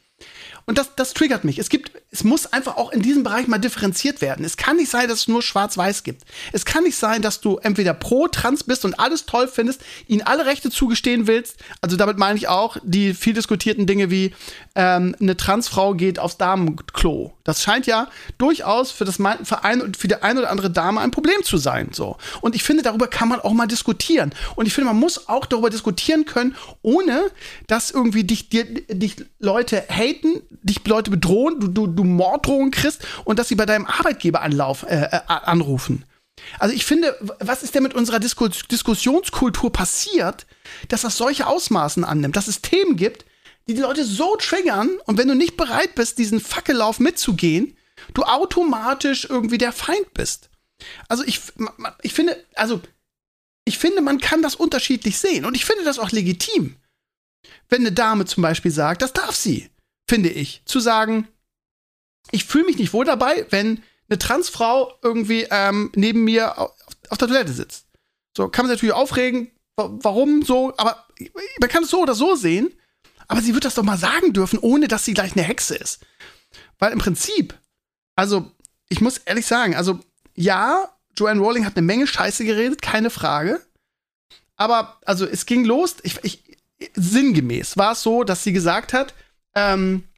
Und 0.66 0.78
das, 0.78 0.96
das 0.96 1.14
triggert 1.14 1.44
mich. 1.44 1.60
Es 1.60 1.70
gibt, 1.70 1.92
es 2.12 2.24
muss 2.24 2.48
einfach 2.48 2.78
auch 2.78 2.92
in 2.92 3.02
diesem 3.02 3.24
Bereich 3.24 3.48
mal 3.48 3.60
differenziert 3.60 4.22
werden. 4.22 4.44
Es 4.44 4.58
kann 4.58 4.78
nicht 4.78 4.90
sein, 4.90 5.08
dass 5.08 5.20
es 5.20 5.28
nur 5.28 5.44
schwarz-weiß 5.44 6.04
gibt. 6.04 6.24
Es 6.54 6.66
kann 6.66 6.84
nicht 6.84 6.98
sein, 6.98 7.22
dass 7.22 7.40
du 7.40 7.58
entweder 7.58 7.94
pro 7.94 8.28
trans 8.28 8.64
bist 8.64 8.84
und 8.84 9.00
alles 9.00 9.28
toll 9.28 9.48
findest, 9.48 9.82
ihnen 10.08 10.24
alle 10.24 10.46
Rechte 10.48 10.72
zugestehen 10.72 11.28
willst. 11.28 11.58
Also 11.82 11.98
damit 11.98 12.18
meine 12.18 12.38
ich 12.38 12.48
auch 12.48 12.78
die 12.84 13.14
viel 13.14 13.34
diskutierten 13.34 13.86
Dinge 13.86 14.10
wie 14.10 14.34
ähm, 14.76 15.16
eine 15.20 15.38
Transfrau 15.38 15.94
geht 15.94 16.18
aufs 16.18 16.38
Damenklo. 16.38 17.34
Das 17.44 17.62
scheint 17.62 17.86
ja 17.86 18.08
durchaus 18.38 18.92
für 18.92 19.06
das 19.06 19.18
Verein 19.44 19.82
und 19.82 19.98
für 19.98 20.08
die 20.08 20.16
eine 20.16 20.40
oder 20.40 20.50
andere 20.50 20.72
Dame 20.72 21.02
ein 21.02 21.12
Problem 21.12 21.44
zu 21.44 21.58
sein. 21.58 21.90
So. 21.94 22.18
Und 22.42 22.56
ich 22.56 22.64
finde, 22.64 22.82
darüber 22.82 23.08
kann 23.08 23.28
man 23.28 23.40
auch 23.40 23.54
mal 23.54 23.68
diskutieren. 23.68 24.34
Und 24.56 24.66
ich 24.66 24.74
finde, 24.74 24.88
man 24.88 25.00
muss 25.00 25.28
auch 25.30 25.46
darüber 25.46 25.70
diskutieren 25.70 26.26
können, 26.26 26.56
ohne 26.82 27.30
dass 27.68 27.92
irgendwie 27.92 28.24
dich, 28.24 28.50
dich, 28.50 28.86
dich 28.88 29.16
Leute 29.40 29.84
haten, 29.90 30.42
dich 30.50 30.86
Leute 30.88 31.12
bedrohen, 31.12 31.60
du, 31.60 31.68
du, 31.68 31.88
du 32.00 32.06
Morddrohungen 32.06 32.72
kriegst 32.72 33.06
und 33.26 33.38
dass 33.38 33.50
sie 33.50 33.56
bei 33.56 33.66
deinem 33.66 33.86
Arbeitgeber 33.86 34.42
Anlauf, 34.42 34.84
äh, 34.84 35.10
äh, 35.12 35.22
anrufen. 35.28 36.06
Also 36.58 36.74
ich 36.74 36.86
finde, 36.86 37.18
was 37.40 37.64
ist 37.64 37.76
denn 37.76 37.84
mit 37.84 37.94
unserer 37.94 38.20
Diskus 38.20 38.64
Diskussionskultur 38.72 39.74
passiert, 39.74 40.48
dass 40.88 41.02
das 41.02 41.18
solche 41.18 41.46
Ausmaßen 41.48 42.06
annimmt, 42.06 42.38
dass 42.38 42.48
es 42.48 42.62
Themen 42.62 42.96
gibt, 42.96 43.26
die 43.68 43.74
die 43.74 43.82
Leute 43.82 44.06
so 44.06 44.38
triggern 44.38 44.90
und 45.06 45.18
wenn 45.18 45.28
du 45.28 45.36
nicht 45.36 45.58
bereit 45.58 45.96
bist, 45.96 46.18
diesen 46.18 46.40
Fackellauf 46.40 47.00
mitzugehen, 47.00 47.76
du 48.14 48.24
automatisch 48.24 49.28
irgendwie 49.30 49.58
der 49.58 49.74
Feind 49.74 50.14
bist. 50.14 50.50
Also 51.10 51.26
ich, 51.26 51.42
ich 52.02 52.14
finde, 52.14 52.42
also 52.56 52.82
ich 53.66 53.78
finde, 53.78 54.02
man 54.02 54.20
kann 54.20 54.42
das 54.42 54.56
unterschiedlich 54.56 55.18
sehen 55.18 55.44
und 55.44 55.56
ich 55.56 55.66
finde 55.66 55.84
das 55.84 56.00
auch 56.00 56.12
legitim. 56.12 56.78
Wenn 57.68 57.82
eine 57.82 57.92
Dame 57.92 58.24
zum 58.26 58.42
Beispiel 58.42 58.72
sagt, 58.72 59.02
das 59.02 59.12
darf 59.12 59.36
sie 59.36 59.70
finde 60.10 60.30
ich. 60.30 60.64
Zu 60.66 60.80
sagen, 60.80 61.28
ich 62.32 62.46
fühle 62.46 62.66
mich 62.66 62.78
nicht 62.78 62.94
wohl 62.94 63.06
dabei, 63.06 63.46
wenn 63.50 63.84
eine 64.10 64.20
Transfrau 64.20 64.94
irgendwie 65.02 65.48
ähm, 65.50 65.92
neben 65.96 66.24
mir 66.24 66.58
auf, 66.58 66.72
auf, 67.10 67.18
der 67.18 67.28
Toilette 67.28 67.54
sitzt. 67.54 67.86
So 68.36 68.50
kann 68.50 68.66
man 68.66 68.72
sich 68.72 68.78
natürlich 68.78 68.96
aufregen, 68.96 69.52
warum 69.76 70.44
so, 70.44 70.74
aber 70.78 71.06
man 71.60 71.70
kann 71.70 71.84
es 71.84 71.90
so 71.90 72.02
oder 72.02 72.16
so 72.16 72.36
sehen, 72.36 72.74
aber 73.28 73.42
sie 73.42 73.54
wird 73.54 73.66
das 73.66 73.76
doch 73.76 73.84
mal 73.84 73.98
sagen 73.98 74.34
dürfen, 74.34 74.60
ohne 74.60 74.88
dass 74.88 75.06
sie 75.06 75.14
gleich 75.14 75.34
eine 75.34 75.44
Hexe 75.44 75.76
ist. 75.76 76.00
Weil 76.80 76.92
im 76.92 77.00
Prinzip, 77.00 77.58
also 78.16 78.52
ich 78.90 79.02
muss 79.02 79.20
ehrlich 79.20 79.46
sagen, 79.46 79.76
also 79.76 80.00
ja, 80.36 80.90
Joanne 81.16 81.42
Rowling 81.42 81.66
hat 81.66 81.78
eine 81.78 81.86
Menge 81.86 82.08
Scheiße 82.08 82.46
geredet, 82.46 82.82
keine 82.82 83.10
Frage. 83.10 83.62
Aber 84.56 84.98
also 85.06 85.26
es 85.26 85.46
ging 85.46 85.64
los, 85.66 85.98
ich, 86.04 86.18
ich, 86.24 86.58
sinngemäß 86.96 87.78
war 87.78 87.94
es 87.94 88.02
so, 88.02 88.24
dass 88.24 88.44
sie 88.44 88.54
gesagt 88.54 88.94
hat, 88.94 89.14
ähm, 89.56 90.09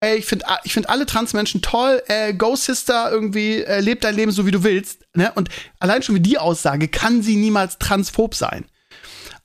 ey, 0.00 0.18
ich 0.18 0.26
finde 0.26 0.46
ich 0.64 0.72
find 0.72 0.88
alle 0.88 1.06
Transmenschen 1.06 1.62
toll, 1.62 2.02
äh, 2.06 2.34
Go 2.34 2.56
Sister, 2.56 3.10
irgendwie, 3.10 3.62
äh, 3.62 3.80
lebt 3.80 4.04
dein 4.04 4.14
Leben 4.14 4.32
so, 4.32 4.46
wie 4.46 4.50
du 4.50 4.62
willst. 4.62 5.04
Ne? 5.14 5.32
Und 5.34 5.48
allein 5.80 6.02
schon 6.02 6.14
wie 6.14 6.20
die 6.20 6.38
Aussage 6.38 6.88
kann 6.88 7.22
sie 7.22 7.36
niemals 7.36 7.78
transphob 7.78 8.34
sein. 8.34 8.64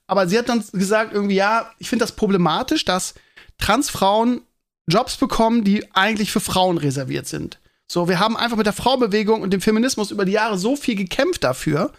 Aber 0.07 0.27
sie 0.27 0.37
hat 0.37 0.49
dann 0.49 0.63
gesagt, 0.73 1.13
irgendwie, 1.13 1.35
ja, 1.35 1.71
ich 1.79 1.89
finde 1.89 2.03
das 2.03 2.11
problematisch, 2.11 2.85
dass 2.85 3.13
Transfrauen 3.57 4.41
Jobs 4.87 5.15
bekommen, 5.15 5.63
die 5.63 5.95
eigentlich 5.95 6.31
für 6.31 6.41
Frauen 6.41 6.77
reserviert 6.77 7.27
sind. 7.27 7.59
So, 7.87 8.09
wir 8.09 8.19
haben 8.19 8.35
einfach 8.35 8.57
mit 8.57 8.65
der 8.65 8.73
Frauenbewegung 8.73 9.41
und 9.41 9.51
dem 9.51 9.61
Feminismus 9.61 10.11
über 10.11 10.25
die 10.25 10.33
Jahre 10.33 10.57
so 10.57 10.75
viel 10.75 10.95
gekämpft 10.95 11.43
dafür. 11.43 11.93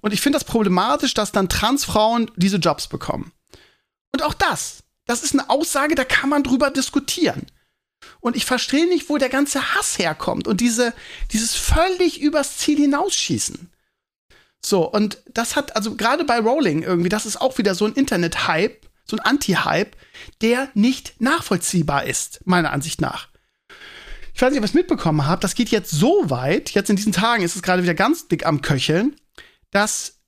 Und 0.00 0.12
ich 0.12 0.20
finde 0.20 0.38
das 0.38 0.44
problematisch, 0.44 1.14
dass 1.14 1.32
dann 1.32 1.48
Transfrauen 1.48 2.30
diese 2.36 2.56
Jobs 2.56 2.88
bekommen. 2.88 3.32
Und 4.12 4.22
auch 4.22 4.34
das, 4.34 4.82
das 5.06 5.22
ist 5.22 5.32
eine 5.34 5.50
Aussage, 5.50 5.94
da 5.94 6.04
kann 6.04 6.30
man 6.30 6.42
drüber 6.42 6.70
diskutieren. 6.70 7.46
Und 8.22 8.36
ich 8.36 8.44
verstehe 8.46 8.88
nicht, 8.88 9.08
wo 9.08 9.18
der 9.18 9.28
ganze 9.28 9.74
Hass 9.74 9.98
herkommt 9.98 10.46
und 10.46 10.60
diese, 10.60 10.94
dieses 11.32 11.56
völlig 11.56 12.20
übers 12.20 12.56
Ziel 12.56 12.78
hinausschießen. 12.78 13.68
So, 14.64 14.88
und 14.88 15.18
das 15.26 15.56
hat, 15.56 15.74
also 15.74 15.96
gerade 15.96 16.22
bei 16.22 16.38
Rowling 16.38 16.84
irgendwie, 16.84 17.08
das 17.08 17.26
ist 17.26 17.40
auch 17.40 17.58
wieder 17.58 17.74
so 17.74 17.84
ein 17.84 17.94
Internet-Hype, 17.94 18.86
so 19.04 19.16
ein 19.16 19.20
Anti-Hype, 19.20 19.96
der 20.40 20.68
nicht 20.74 21.20
nachvollziehbar 21.20 22.04
ist, 22.04 22.40
meiner 22.44 22.72
Ansicht 22.72 23.00
nach. 23.00 23.26
Ich 24.34 24.40
weiß 24.40 24.50
nicht, 24.52 24.60
ob 24.60 24.64
ihr 24.64 24.68
es 24.68 24.74
mitbekommen 24.74 25.26
habt, 25.26 25.42
das 25.42 25.56
geht 25.56 25.70
jetzt 25.70 25.90
so 25.90 26.30
weit, 26.30 26.70
jetzt 26.70 26.90
in 26.90 26.96
diesen 26.96 27.12
Tagen 27.12 27.42
ist 27.42 27.56
es 27.56 27.62
gerade 27.62 27.82
wieder 27.82 27.94
ganz 27.94 28.28
dick 28.28 28.46
am 28.46 28.62
Köcheln, 28.62 29.16
dass 29.72 30.20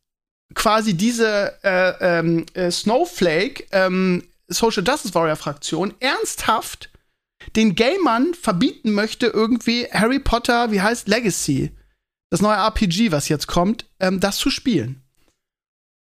quasi 0.54 0.94
diese 0.94 1.60
äh, 1.62 2.18
ähm, 2.18 2.44
äh, 2.54 2.72
Snowflake 2.72 3.68
ähm, 3.70 4.24
Social 4.48 4.82
Justice 4.84 5.14
Warrior 5.14 5.36
Fraktion 5.36 5.94
ernsthaft 6.00 6.90
den 7.56 7.74
Gamern 7.74 8.34
verbieten 8.34 8.92
möchte, 8.92 9.26
irgendwie 9.26 9.86
Harry 9.92 10.18
Potter, 10.18 10.70
wie 10.70 10.80
heißt 10.80 11.08
Legacy, 11.08 11.72
das 12.30 12.40
neue 12.40 12.56
RPG, 12.56 13.12
was 13.12 13.28
jetzt 13.28 13.46
kommt, 13.46 13.86
ähm, 14.00 14.20
das 14.20 14.38
zu 14.38 14.50
spielen. 14.50 15.04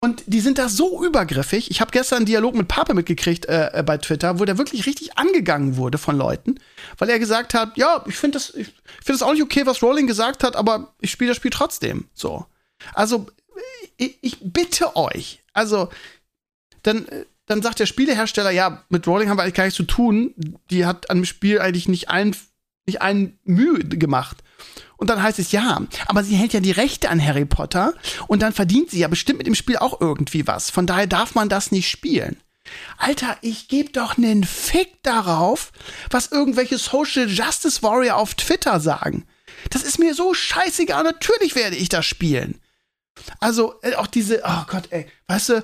Und 0.04 0.22
die 0.26 0.42
sind 0.42 0.58
da 0.58 0.68
so 0.68 1.02
übergriffig. 1.06 1.72
Ich 1.72 1.80
habe 1.80 1.92
gestern 1.92 2.18
einen 2.18 2.26
Dialog 2.26 2.56
mit 2.56 2.68
Pape 2.68 2.94
mitgekriegt 2.94 3.46
äh, 3.46 3.70
äh, 3.72 3.84
bei 3.84 3.98
Twitter, 3.98 4.38
wo 4.38 4.44
der 4.44 4.58
wirklich 4.58 4.86
richtig 4.86 5.18
angegangen 5.18 5.78
wurde 5.78 5.98
von 5.98 6.18
Leuten, 6.18 6.60
weil 6.98 7.10
er 7.10 7.20
gesagt 7.20 7.54
hat, 7.54 7.78
ja, 7.78 8.04
ich 8.06 8.16
finde 8.16 8.38
das, 8.38 8.50
ich 8.50 8.68
finde 8.68 9.14
das 9.14 9.22
auch 9.22 9.32
nicht 9.32 9.44
okay, 9.44 9.66
was 9.66 9.82
Rowling 9.82 10.06
gesagt 10.06 10.44
hat, 10.44 10.58
aber 10.58 10.94
ich 11.00 11.10
spiele 11.10 11.30
das 11.30 11.38
Spiel 11.38 11.52
trotzdem. 11.52 12.10
So. 12.14 12.46
Also, 12.94 13.28
ich, 13.96 14.18
ich 14.20 14.40
bitte 14.42 14.98
euch, 14.98 15.42
also, 15.54 15.88
dann, 16.82 17.06
dann 17.46 17.62
sagt 17.62 17.80
der 17.80 17.86
Spielehersteller, 17.86 18.52
ja, 18.52 18.84
mit 18.90 19.08
Rowling 19.08 19.30
haben 19.30 19.38
wir 19.38 19.44
eigentlich 19.44 19.56
gar 19.56 19.66
nichts 19.66 19.78
zu 19.78 19.84
tun. 19.84 20.34
Die 20.70 20.86
hat 20.86 21.10
an 21.10 21.18
dem 21.18 21.26
Spiel 21.26 21.60
eigentlich 21.60 21.90
nicht 21.90 22.10
ein, 22.10 22.36
nicht 22.86 23.02
ein 23.02 23.38
Mühe 23.44 23.80
gemacht. 23.80 24.44
Und 24.98 25.10
dann 25.10 25.22
heißt 25.22 25.40
es 25.40 25.52
ja, 25.52 25.82
aber 26.06 26.24
sie 26.24 26.36
hält 26.36 26.54
ja 26.54 26.62
die 26.62 26.72
Rechte 26.72 27.10
an 27.10 27.24
Harry 27.24 27.46
Potter 27.46 27.94
und 28.28 28.42
dann 28.42 28.54
verdient 28.54 28.92
sie 28.92 29.00
ja 29.00 29.10
bestimmt 29.10 29.40
mit 29.40 29.48
dem 29.48 29.56
Spiel 29.56 29.78
auch 29.78 30.00
irgendwie 30.00 30.48
was. 30.48 30.70
Von 30.70 30.88
daher 30.88 31.08
darf 31.08 31.36
man 31.36 31.50
das 31.50 31.72
nicht 31.72 31.90
spielen. 31.90 32.38
Alter, 32.98 33.38
ich 33.42 33.68
gebe 33.68 33.92
doch 33.92 34.18
nen 34.18 34.46
Fick 34.46 35.04
darauf, 35.04 35.74
was 36.10 36.32
irgendwelche 36.32 36.78
Social 36.78 37.28
Justice 37.28 37.84
Warrior 37.84 38.16
auf 38.16 38.36
Twitter 38.36 38.80
sagen. 38.80 39.26
Das 39.70 39.84
ist 39.84 40.00
mir 40.00 40.14
so 40.14 40.34
scheißegal. 40.34 41.04
Natürlich 41.04 41.56
werde 41.56 41.76
ich 41.76 41.90
das 41.90 42.06
spielen. 42.06 42.60
Also, 43.40 43.76
äh, 43.82 43.96
auch 43.96 44.08
diese, 44.08 44.42
oh 44.46 44.64
Gott, 44.68 44.88
ey, 44.92 45.08
weißt 45.28 45.50
du, 45.50 45.64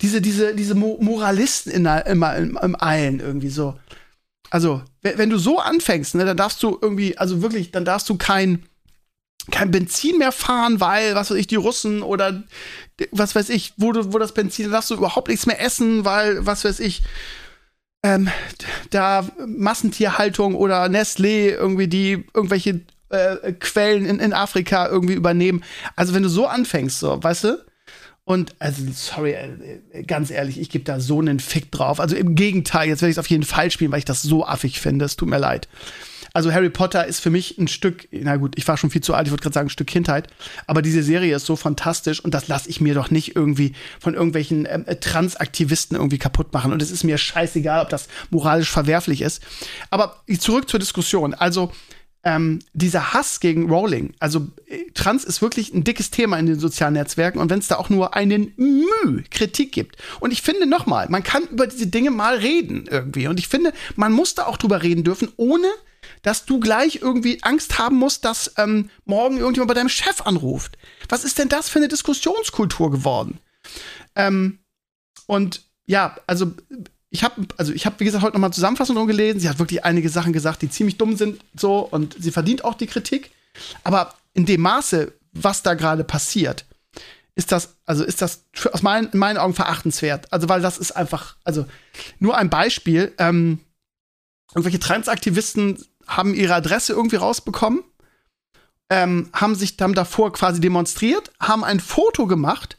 diese, 0.00 0.20
diese, 0.20 0.54
diese 0.54 0.74
Mo 0.74 0.98
Moralisten 1.00 1.70
in, 1.70 1.86
immer 1.86 2.36
im, 2.36 2.58
im 2.60 2.82
Eilen 2.82 3.20
irgendwie 3.20 3.50
so 3.50 3.78
also, 4.50 4.82
wenn 5.02 5.30
du 5.30 5.38
so 5.38 5.58
anfängst, 5.58 6.14
ne, 6.14 6.24
dann 6.24 6.36
darfst 6.36 6.62
du 6.62 6.78
irgendwie, 6.80 7.18
also 7.18 7.42
wirklich, 7.42 7.70
dann 7.70 7.84
darfst 7.84 8.08
du 8.08 8.16
kein, 8.16 8.64
kein 9.50 9.70
Benzin 9.70 10.18
mehr 10.18 10.32
fahren, 10.32 10.80
weil, 10.80 11.14
was 11.14 11.30
weiß 11.30 11.36
ich, 11.36 11.46
die 11.46 11.56
Russen 11.56 12.02
oder 12.02 12.42
was 13.10 13.34
weiß 13.34 13.50
ich, 13.50 13.74
wo, 13.76 13.92
du, 13.92 14.12
wo 14.12 14.18
das 14.18 14.32
Benzin, 14.32 14.66
dann 14.66 14.72
darfst 14.72 14.90
du 14.90 14.94
überhaupt 14.94 15.28
nichts 15.28 15.46
mehr 15.46 15.60
essen, 15.60 16.04
weil, 16.04 16.46
was 16.46 16.64
weiß 16.64 16.80
ich, 16.80 17.02
ähm, 18.02 18.30
da 18.90 19.26
Massentierhaltung 19.46 20.54
oder 20.54 20.84
Nestlé 20.84 21.50
irgendwie, 21.50 21.88
die 21.88 22.24
irgendwelche 22.32 22.80
äh, 23.10 23.52
Quellen 23.52 24.06
in, 24.06 24.18
in 24.18 24.32
Afrika 24.32 24.88
irgendwie 24.88 25.14
übernehmen. 25.14 25.64
Also, 25.96 26.14
wenn 26.14 26.22
du 26.22 26.28
so 26.28 26.46
anfängst, 26.46 27.00
so, 27.00 27.22
weißt 27.22 27.44
du, 27.44 27.64
und 28.28 28.54
also, 28.58 28.82
sorry, 28.92 29.30
äh, 29.30 30.02
ganz 30.02 30.30
ehrlich, 30.30 30.60
ich 30.60 30.68
gebe 30.68 30.84
da 30.84 31.00
so 31.00 31.18
einen 31.18 31.40
Fick 31.40 31.72
drauf. 31.72 31.98
Also 31.98 32.14
im 32.14 32.34
Gegenteil, 32.34 32.86
jetzt 32.86 33.00
werde 33.00 33.08
ich 33.08 33.14
es 33.14 33.18
auf 33.18 33.30
jeden 33.30 33.42
Fall 33.42 33.70
spielen, 33.70 33.90
weil 33.90 34.00
ich 34.00 34.04
das 34.04 34.20
so 34.20 34.44
affig 34.44 34.80
finde. 34.80 35.06
Es 35.06 35.16
tut 35.16 35.30
mir 35.30 35.38
leid. 35.38 35.66
Also 36.34 36.52
Harry 36.52 36.68
Potter 36.68 37.06
ist 37.06 37.20
für 37.20 37.30
mich 37.30 37.56
ein 37.56 37.68
Stück, 37.68 38.06
na 38.10 38.36
gut, 38.36 38.58
ich 38.58 38.68
war 38.68 38.76
schon 38.76 38.90
viel 38.90 39.00
zu 39.00 39.14
alt, 39.14 39.28
ich 39.28 39.32
würde 39.32 39.42
gerade 39.42 39.54
sagen, 39.54 39.68
ein 39.68 39.70
Stück 39.70 39.86
Kindheit. 39.86 40.28
Aber 40.66 40.82
diese 40.82 41.02
Serie 41.02 41.34
ist 41.34 41.46
so 41.46 41.56
fantastisch 41.56 42.22
und 42.22 42.34
das 42.34 42.48
lasse 42.48 42.68
ich 42.68 42.82
mir 42.82 42.92
doch 42.92 43.10
nicht 43.10 43.34
irgendwie 43.34 43.72
von 43.98 44.12
irgendwelchen 44.12 44.68
ähm, 44.68 44.84
äh, 44.86 44.96
Transaktivisten 44.96 45.96
irgendwie 45.96 46.18
kaputt 46.18 46.52
machen. 46.52 46.70
Und 46.70 46.82
es 46.82 46.90
ist 46.90 47.04
mir 47.04 47.16
scheißegal, 47.16 47.80
ob 47.80 47.88
das 47.88 48.08
moralisch 48.28 48.70
verwerflich 48.70 49.22
ist. 49.22 49.42
Aber 49.88 50.22
zurück 50.38 50.68
zur 50.68 50.80
Diskussion. 50.80 51.32
Also, 51.32 51.72
ähm, 52.24 52.58
dieser 52.72 53.12
Hass 53.12 53.40
gegen 53.40 53.70
Rowling, 53.70 54.14
also 54.18 54.48
äh, 54.66 54.90
Trans 54.92 55.24
ist 55.24 55.40
wirklich 55.40 55.72
ein 55.72 55.84
dickes 55.84 56.10
Thema 56.10 56.38
in 56.38 56.46
den 56.46 56.58
sozialen 56.58 56.94
Netzwerken 56.94 57.38
und 57.38 57.50
wenn 57.50 57.60
es 57.60 57.68
da 57.68 57.76
auch 57.76 57.90
nur 57.90 58.14
einen 58.14 58.52
Mühe 58.56 59.22
Kritik 59.30 59.72
gibt. 59.72 59.96
Und 60.20 60.32
ich 60.32 60.42
finde 60.42 60.66
nochmal, 60.66 61.08
man 61.08 61.22
kann 61.22 61.44
über 61.44 61.66
diese 61.66 61.86
Dinge 61.86 62.10
mal 62.10 62.36
reden 62.36 62.86
irgendwie. 62.90 63.28
Und 63.28 63.38
ich 63.38 63.48
finde, 63.48 63.72
man 63.96 64.12
muss 64.12 64.34
da 64.34 64.46
auch 64.46 64.56
drüber 64.56 64.82
reden 64.82 65.04
dürfen, 65.04 65.28
ohne 65.36 65.68
dass 66.22 66.44
du 66.44 66.58
gleich 66.60 66.96
irgendwie 67.02 67.42
Angst 67.42 67.78
haben 67.78 67.96
musst, 67.96 68.24
dass 68.24 68.52
ähm, 68.56 68.90
morgen 69.04 69.38
irgendjemand 69.38 69.68
bei 69.68 69.74
deinem 69.74 69.88
Chef 69.88 70.22
anruft. 70.22 70.76
Was 71.08 71.24
ist 71.24 71.38
denn 71.38 71.48
das 71.48 71.68
für 71.68 71.78
eine 71.78 71.88
Diskussionskultur 71.88 72.90
geworden? 72.90 73.38
Ähm, 74.14 74.58
und 75.26 75.62
ja, 75.86 76.16
also 76.26 76.52
ich 77.10 77.24
habe, 77.24 77.46
also 77.56 77.72
ich 77.72 77.86
habe, 77.86 77.98
wie 78.00 78.04
gesagt, 78.04 78.22
heute 78.22 78.34
nochmal 78.34 78.52
Zusammenfassung 78.52 79.06
gelesen. 79.06 79.40
Sie 79.40 79.48
hat 79.48 79.58
wirklich 79.58 79.84
einige 79.84 80.10
Sachen 80.10 80.32
gesagt, 80.32 80.62
die 80.62 80.70
ziemlich 80.70 80.98
dumm 80.98 81.16
sind, 81.16 81.40
so 81.54 81.78
und 81.78 82.16
sie 82.18 82.30
verdient 82.30 82.64
auch 82.64 82.74
die 82.74 82.86
Kritik. 82.86 83.30
Aber 83.82 84.14
in 84.34 84.46
dem 84.46 84.60
Maße, 84.60 85.12
was 85.32 85.62
da 85.62 85.74
gerade 85.74 86.04
passiert, 86.04 86.66
ist 87.34 87.52
das, 87.52 87.76
also 87.86 88.04
ist 88.04 88.20
das 88.20 88.44
aus 88.72 88.82
meinen, 88.82 89.10
in 89.10 89.18
meinen 89.18 89.38
Augen 89.38 89.54
verachtenswert. 89.54 90.32
Also, 90.32 90.48
weil 90.48 90.60
das 90.60 90.76
ist 90.76 90.92
einfach, 90.92 91.36
also 91.44 91.66
nur 92.18 92.36
ein 92.36 92.50
Beispiel. 92.50 93.14
Ähm, 93.18 93.60
irgendwelche 94.54 94.80
Transaktivisten 94.80 95.82
haben 96.06 96.34
ihre 96.34 96.54
Adresse 96.54 96.92
irgendwie 96.92 97.16
rausbekommen, 97.16 97.84
ähm, 98.90 99.30
haben 99.32 99.54
sich 99.54 99.76
dann 99.76 99.94
davor 99.94 100.32
quasi 100.32 100.60
demonstriert, 100.60 101.30
haben 101.38 101.64
ein 101.64 101.80
Foto 101.80 102.26
gemacht 102.26 102.76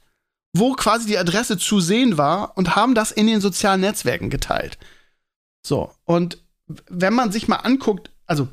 wo 0.53 0.73
quasi 0.73 1.07
die 1.07 1.17
Adresse 1.17 1.57
zu 1.57 1.79
sehen 1.79 2.17
war 2.17 2.57
und 2.57 2.75
haben 2.75 2.95
das 2.95 3.11
in 3.11 3.27
den 3.27 3.41
sozialen 3.41 3.81
Netzwerken 3.81 4.29
geteilt. 4.29 4.77
So, 5.65 5.91
und 6.05 6.37
wenn 6.87 7.13
man 7.13 7.31
sich 7.31 7.47
mal 7.47 7.57
anguckt, 7.57 8.11
also 8.25 8.47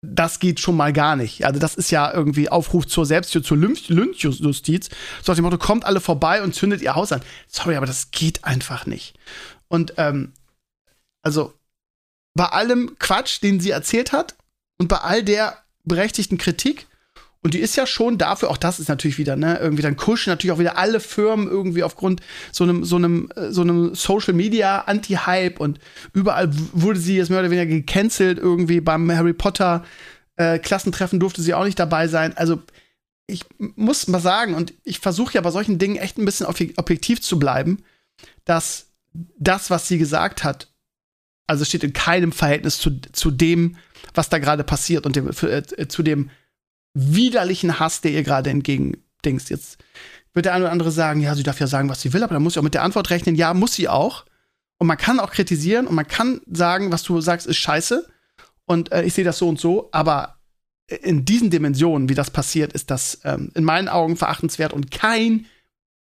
das 0.00 0.38
geht 0.38 0.60
schon 0.60 0.76
mal 0.76 0.92
gar 0.92 1.16
nicht. 1.16 1.44
Also 1.44 1.58
das 1.58 1.74
ist 1.74 1.90
ja 1.90 2.12
irgendwie 2.12 2.48
Aufruf 2.48 2.86
zur 2.86 3.04
Selbsttür, 3.04 3.42
zur 3.42 3.56
Lynchjustiz. 3.56 4.90
So 5.22 5.32
nach 5.32 5.36
dem 5.36 5.44
Motto, 5.44 5.58
kommt 5.58 5.84
alle 5.84 6.00
vorbei 6.00 6.42
und 6.42 6.54
zündet 6.54 6.82
ihr 6.82 6.94
Haus 6.94 7.10
an. 7.10 7.22
Sorry, 7.48 7.74
aber 7.74 7.86
das 7.86 8.10
geht 8.12 8.44
einfach 8.44 8.86
nicht. 8.86 9.18
Und 9.66 9.94
ähm, 9.96 10.32
also 11.22 11.52
bei 12.34 12.46
allem 12.46 12.96
Quatsch, 13.00 13.42
den 13.42 13.58
sie 13.58 13.70
erzählt 13.70 14.12
hat 14.12 14.36
und 14.78 14.88
bei 14.88 14.98
all 14.98 15.24
der 15.24 15.58
berechtigten 15.84 16.38
Kritik, 16.38 16.86
und 17.42 17.54
die 17.54 17.60
ist 17.60 17.76
ja 17.76 17.86
schon 17.86 18.18
dafür, 18.18 18.50
auch 18.50 18.56
das 18.56 18.80
ist 18.80 18.88
natürlich 18.88 19.18
wieder, 19.18 19.36
ne, 19.36 19.58
irgendwie 19.60 19.82
dann 19.82 19.96
kuschen 19.96 20.30
natürlich 20.30 20.52
auch 20.52 20.58
wieder 20.58 20.76
alle 20.76 20.98
Firmen 20.98 21.46
irgendwie 21.46 21.84
aufgrund 21.84 22.20
so 22.50 22.64
einem, 22.64 22.84
so 22.84 22.96
einem, 22.96 23.30
äh, 23.36 23.52
so 23.52 23.62
einem 23.62 23.94
Social 23.94 24.34
Media 24.34 24.80
Anti-Hype 24.80 25.60
und 25.60 25.78
überall 26.12 26.50
wurde 26.72 26.98
sie 26.98 27.16
jetzt 27.16 27.30
mehr 27.30 27.40
oder 27.40 27.50
weniger 27.50 27.66
gecancelt 27.66 28.38
irgendwie 28.38 28.80
beim 28.80 29.10
Harry 29.12 29.32
Potter 29.32 29.84
äh, 30.36 30.58
Klassentreffen 30.58 31.20
durfte 31.20 31.42
sie 31.42 31.54
auch 31.54 31.64
nicht 31.64 31.78
dabei 31.78 32.08
sein. 32.08 32.36
Also 32.36 32.62
ich 33.26 33.44
muss 33.58 34.08
mal 34.08 34.20
sagen, 34.20 34.54
und 34.54 34.72
ich 34.84 35.00
versuche 35.00 35.34
ja 35.34 35.40
bei 35.40 35.50
solchen 35.50 35.78
Dingen 35.78 35.96
echt 35.96 36.16
ein 36.16 36.24
bisschen 36.24 36.46
objektiv 36.46 37.20
zu 37.20 37.38
bleiben, 37.38 37.82
dass 38.44 38.86
das, 39.38 39.68
was 39.70 39.86
sie 39.86 39.98
gesagt 39.98 40.44
hat, 40.44 40.72
also 41.46 41.64
steht 41.64 41.84
in 41.84 41.92
keinem 41.92 42.32
Verhältnis 42.32 42.78
zu, 42.78 43.00
zu 43.12 43.30
dem, 43.30 43.76
was 44.14 44.28
da 44.28 44.38
gerade 44.38 44.64
passiert 44.64 45.06
und 45.06 45.16
dem, 45.16 45.28
äh, 45.28 45.88
zu 45.88 46.02
dem 46.02 46.30
widerlichen 46.98 47.78
Hass, 47.78 48.00
der 48.00 48.12
ihr 48.12 48.22
gerade 48.22 48.50
entgegendingst. 48.50 49.50
Jetzt 49.50 49.78
wird 50.34 50.46
der 50.46 50.54
eine 50.54 50.64
oder 50.64 50.72
andere 50.72 50.90
sagen, 50.90 51.20
ja, 51.20 51.34
sie 51.34 51.42
darf 51.42 51.60
ja 51.60 51.66
sagen, 51.66 51.88
was 51.88 52.00
sie 52.00 52.12
will, 52.12 52.22
aber 52.22 52.34
dann 52.34 52.42
muss 52.42 52.54
sie 52.54 52.60
auch 52.60 52.64
mit 52.64 52.74
der 52.74 52.82
Antwort 52.82 53.10
rechnen, 53.10 53.34
ja, 53.34 53.54
muss 53.54 53.74
sie 53.74 53.88
auch. 53.88 54.24
Und 54.78 54.86
man 54.86 54.96
kann 54.96 55.20
auch 55.20 55.30
kritisieren 55.30 55.86
und 55.86 55.94
man 55.94 56.06
kann 56.06 56.40
sagen, 56.50 56.92
was 56.92 57.02
du 57.02 57.20
sagst, 57.20 57.46
ist 57.46 57.56
scheiße. 57.56 58.08
Und 58.64 58.92
äh, 58.92 59.02
ich 59.02 59.14
sehe 59.14 59.24
das 59.24 59.38
so 59.38 59.48
und 59.48 59.58
so, 59.58 59.88
aber 59.92 60.36
in 60.86 61.24
diesen 61.24 61.50
Dimensionen, 61.50 62.08
wie 62.08 62.14
das 62.14 62.30
passiert, 62.30 62.72
ist 62.72 62.90
das 62.90 63.20
ähm, 63.24 63.50
in 63.54 63.64
meinen 63.64 63.88
Augen 63.88 64.16
verachtenswert 64.16 64.72
und 64.72 64.90
kein 64.90 65.46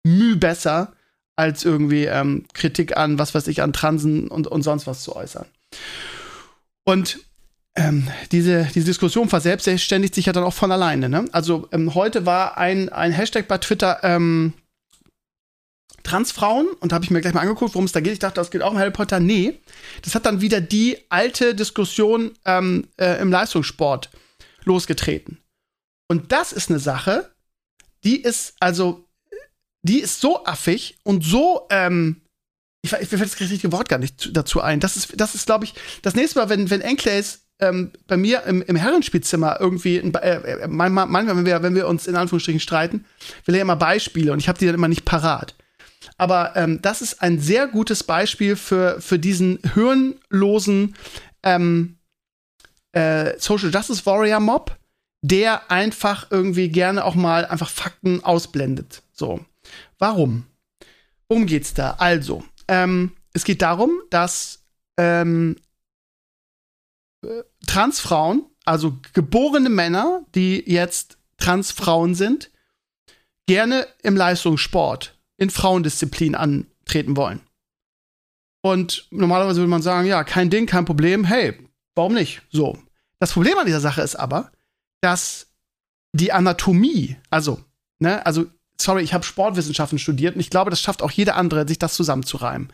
Mühe 0.03 0.35
besser, 0.35 0.93
als 1.35 1.65
irgendwie 1.65 2.05
ähm, 2.05 2.45
Kritik 2.53 2.97
an, 2.97 3.19
was 3.19 3.35
weiß 3.35 3.47
ich, 3.47 3.61
an 3.61 3.73
Transen 3.73 4.27
und, 4.27 4.47
und 4.47 4.63
sonst 4.63 4.87
was 4.87 5.03
zu 5.03 5.15
äußern. 5.15 5.45
Und 6.83 7.24
ähm, 7.75 8.09
diese, 8.31 8.69
diese 8.73 8.85
Diskussion 8.85 9.29
verselbstständigt 9.29 10.15
sich 10.15 10.27
ja 10.27 10.33
dann 10.33 10.43
auch 10.43 10.53
von 10.53 10.71
alleine. 10.71 11.09
Ne? 11.09 11.25
Also 11.31 11.67
ähm, 11.71 11.93
heute 11.93 12.25
war 12.25 12.57
ein, 12.57 12.89
ein 12.89 13.11
Hashtag 13.11 13.47
bei 13.47 13.57
Twitter, 13.57 13.99
ähm, 14.03 14.53
Transfrauen, 16.03 16.67
und 16.79 16.91
da 16.91 16.95
habe 16.95 17.03
ich 17.03 17.11
mir 17.11 17.19
gleich 17.19 17.33
mal 17.33 17.41
angeguckt, 17.41 17.73
worum 17.73 17.85
es 17.85 17.91
da 17.91 17.99
geht. 17.99 18.13
Ich 18.13 18.19
dachte, 18.19 18.35
das 18.35 18.51
geht 18.51 18.61
auch 18.61 18.71
um 18.71 18.77
Harry 18.77 18.91
Potter. 18.91 19.19
Nee, 19.19 19.59
das 20.03 20.13
hat 20.13 20.25
dann 20.25 20.39
wieder 20.39 20.61
die 20.61 20.99
alte 21.09 21.55
Diskussion 21.55 22.31
ähm, 22.45 22.87
äh, 22.97 23.19
im 23.19 23.31
Leistungssport 23.31 24.11
losgetreten. 24.63 25.39
Und 26.07 26.31
das 26.31 26.53
ist 26.53 26.69
eine 26.69 26.79
Sache, 26.79 27.31
die 28.03 28.21
ist 28.21 28.53
also, 28.59 29.03
die 29.81 29.99
ist 29.99 30.21
so 30.21 30.45
affig 30.45 30.97
und 31.03 31.23
so, 31.23 31.65
ähm, 31.71 32.21
ich, 32.83 32.93
ich 32.93 33.09
fällt 33.09 33.21
das 33.21 33.39
richtige 33.39 33.71
Wort 33.71 33.89
gar 33.89 33.97
nicht 33.97 34.29
dazu 34.37 34.61
ein. 34.61 34.79
Das 34.79 34.95
ist, 34.95 35.19
das 35.19 35.33
ist, 35.33 35.47
glaube 35.47 35.65
ich, 35.65 35.73
das 36.03 36.13
nächste 36.13 36.37
Mal, 36.37 36.49
wenn, 36.49 36.69
wenn 36.69 36.81
Enclays 36.81 37.44
ähm, 37.59 37.91
bei 38.07 38.17
mir 38.17 38.43
im, 38.43 38.61
im 38.61 38.75
Herrenspielzimmer 38.75 39.57
irgendwie, 39.59 39.97
äh, 39.97 40.01
äh, 40.03 40.67
manchmal, 40.67 41.27
wenn 41.27 41.45
wir, 41.45 41.63
wenn 41.63 41.75
wir 41.75 41.87
uns 41.87 42.07
in 42.07 42.15
Anführungsstrichen 42.15 42.59
streiten, 42.59 43.05
will 43.45 43.55
er 43.55 43.61
immer 43.61 43.75
Beispiele 43.75 44.31
und 44.33 44.39
ich 44.39 44.47
habe 44.47 44.59
die 44.59 44.65
dann 44.65 44.75
immer 44.75 44.87
nicht 44.87 45.05
parat. 45.05 45.55
Aber 46.17 46.55
ähm, 46.55 46.81
das 46.81 47.01
ist 47.01 47.21
ein 47.21 47.39
sehr 47.39 47.67
gutes 47.67 48.03
Beispiel 48.03 48.55
für, 48.55 49.01
für 49.01 49.19
diesen 49.19 49.59
hirnlosen 49.73 50.95
ähm, 51.43 51.97
äh, 52.91 53.33
Social 53.39 53.71
Justice 53.71 54.05
Warrior 54.05 54.39
Mob, 54.39 54.77
der 55.21 55.71
einfach 55.71 56.27
irgendwie 56.29 56.69
gerne 56.69 57.03
auch 57.03 57.15
mal 57.15 57.45
einfach 57.45 57.69
Fakten 57.69 58.23
ausblendet. 58.23 59.01
So. 59.11 59.43
Warum? 59.97 60.45
Worum 61.27 61.45
geht's 61.45 61.73
da? 61.73 61.95
Also, 61.97 62.43
ähm, 62.67 63.11
es 63.33 63.43
geht 63.43 63.61
darum, 63.61 63.91
dass 64.09 64.63
ähm, 64.97 65.55
äh, 65.57 65.64
Transfrauen, 67.65 68.45
also 68.65 68.97
geborene 69.13 69.69
Männer, 69.69 70.25
die 70.35 70.63
jetzt 70.65 71.17
Transfrauen 71.37 72.15
sind, 72.15 72.51
gerne 73.47 73.87
im 74.01 74.15
Leistungssport 74.15 75.17
in 75.37 75.49
Frauendisziplin 75.49 76.35
antreten 76.35 77.17
wollen. 77.17 77.41
Und 78.63 79.07
normalerweise 79.11 79.59
würde 79.59 79.69
man 79.69 79.81
sagen, 79.81 80.07
ja, 80.07 80.23
kein 80.23 80.49
Ding, 80.49 80.65
kein 80.65 80.85
Problem, 80.85 81.23
hey, 81.23 81.53
warum 81.93 82.13
nicht? 82.13 82.41
So. 82.51 82.79
Das 83.19 83.33
Problem 83.33 83.57
an 83.57 83.67
dieser 83.67 83.79
Sache 83.79 84.01
ist 84.01 84.15
aber, 84.15 84.51
dass 85.01 85.47
die 86.13 86.31
Anatomie, 86.31 87.17
also, 87.29 87.63
ne, 87.99 88.25
also, 88.25 88.45
sorry, 88.79 89.03
ich 89.03 89.13
habe 89.13 89.23
Sportwissenschaften 89.23 89.99
studiert 89.99 90.35
und 90.35 90.41
ich 90.41 90.49
glaube, 90.49 90.69
das 90.69 90.81
schafft 90.81 91.03
auch 91.03 91.11
jeder 91.11 91.35
andere, 91.35 91.67
sich 91.67 91.77
das 91.77 91.93
zusammenzureimen. 91.93 92.71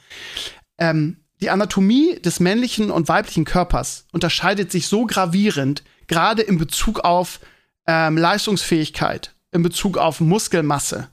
Ähm, 0.80 1.21
die 1.42 1.50
Anatomie 1.50 2.20
des 2.20 2.40
männlichen 2.40 2.92
und 2.92 3.08
weiblichen 3.08 3.46
Körpers 3.46 4.06
unterscheidet 4.12 4.72
sich 4.72 4.88
so 4.88 5.06
gravierend, 5.06 5.84
gerade 6.08 6.42
in 6.42 6.58
Bezug 6.58 7.00
auf 7.00 7.40
ähm, 7.88 8.18
Leistungsfähigkeit, 8.18 9.34
in 9.52 9.64
Bezug 9.64 9.98
auf 9.98 10.20
Muskelmasse, 10.20 11.10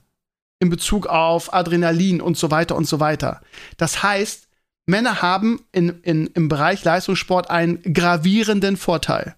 in 0.59 0.69
Bezug 0.69 1.07
auf 1.07 1.53
Adrenalin 1.53 2.21
und 2.21 2.37
so 2.37 2.51
weiter 2.51 2.75
und 2.75 2.87
so 2.87 2.99
weiter. 2.99 3.41
Das 3.77 4.03
heißt, 4.03 4.47
Männer 4.85 5.21
haben 5.21 5.61
in, 5.71 6.01
in, 6.01 6.27
im 6.27 6.47
Bereich 6.47 6.83
Leistungssport 6.83 7.49
einen 7.49 7.81
gravierenden 7.93 8.77
Vorteil. 8.77 9.35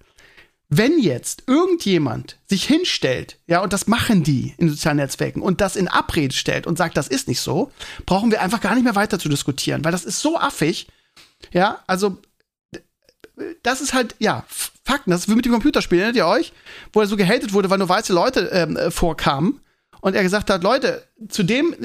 Wenn 0.74 1.00
jetzt 1.00 1.44
irgendjemand 1.48 2.38
sich 2.48 2.66
hinstellt, 2.66 3.38
ja, 3.46 3.62
und 3.62 3.74
das 3.74 3.88
machen 3.88 4.24
die 4.24 4.56
in 4.58 4.70
sozialen 4.70 4.98
Netzwerken 4.98 5.42
und 5.42 5.60
das 5.60 5.76
in 5.76 5.90
Abrede 5.90 6.34
stellt 6.34 6.66
und 6.66 6.78
sagt, 6.78 6.96
das 6.96 7.10
ist 7.10 7.28
nicht 7.28 7.42
so, 7.42 7.72
brauchen 8.06 8.32
wir 8.32 8.42
einfach 8.42 8.62
gar 8.62 8.74
nicht 8.74 8.86
mehr 8.86 8.96
weiter 8.96 9.20
zu 9.20 9.28
diskutieren, 9.28 9.84
weil 9.84 9.92
das 9.92 10.06
ist 10.06 10.22
so 10.22 10.38
affig. 10.38 10.88
Ja, 11.52 11.84
also 11.88 12.18
das 13.64 13.82
ist 13.82 13.94
halt, 13.94 14.16
ja, 14.20 14.46
Fakten. 14.84 15.12
Das 15.12 15.22
ist 15.22 15.30
wie 15.30 15.36
mit 15.36 15.46
dem 15.46 15.52
Computerspiel, 15.52 16.00
erinnert 16.00 16.16
ihr 16.16 16.28
euch? 16.28 16.54
Wo 16.94 17.02
er 17.02 17.08
so 17.08 17.18
gehatet 17.18 17.54
wurde, 17.54 17.70
weil 17.70 17.78
nur 17.78 17.90
weiße 17.90 18.14
Leute 18.14 18.50
ähm, 18.54 18.78
äh, 18.78 18.92
vorkamen 18.92 19.60
und 20.02 20.16
er 20.16 20.24
gesagt 20.24 20.50
hat, 20.50 20.64
Leute, 20.64 21.08
zu 21.30 21.44
dem, 21.44 21.76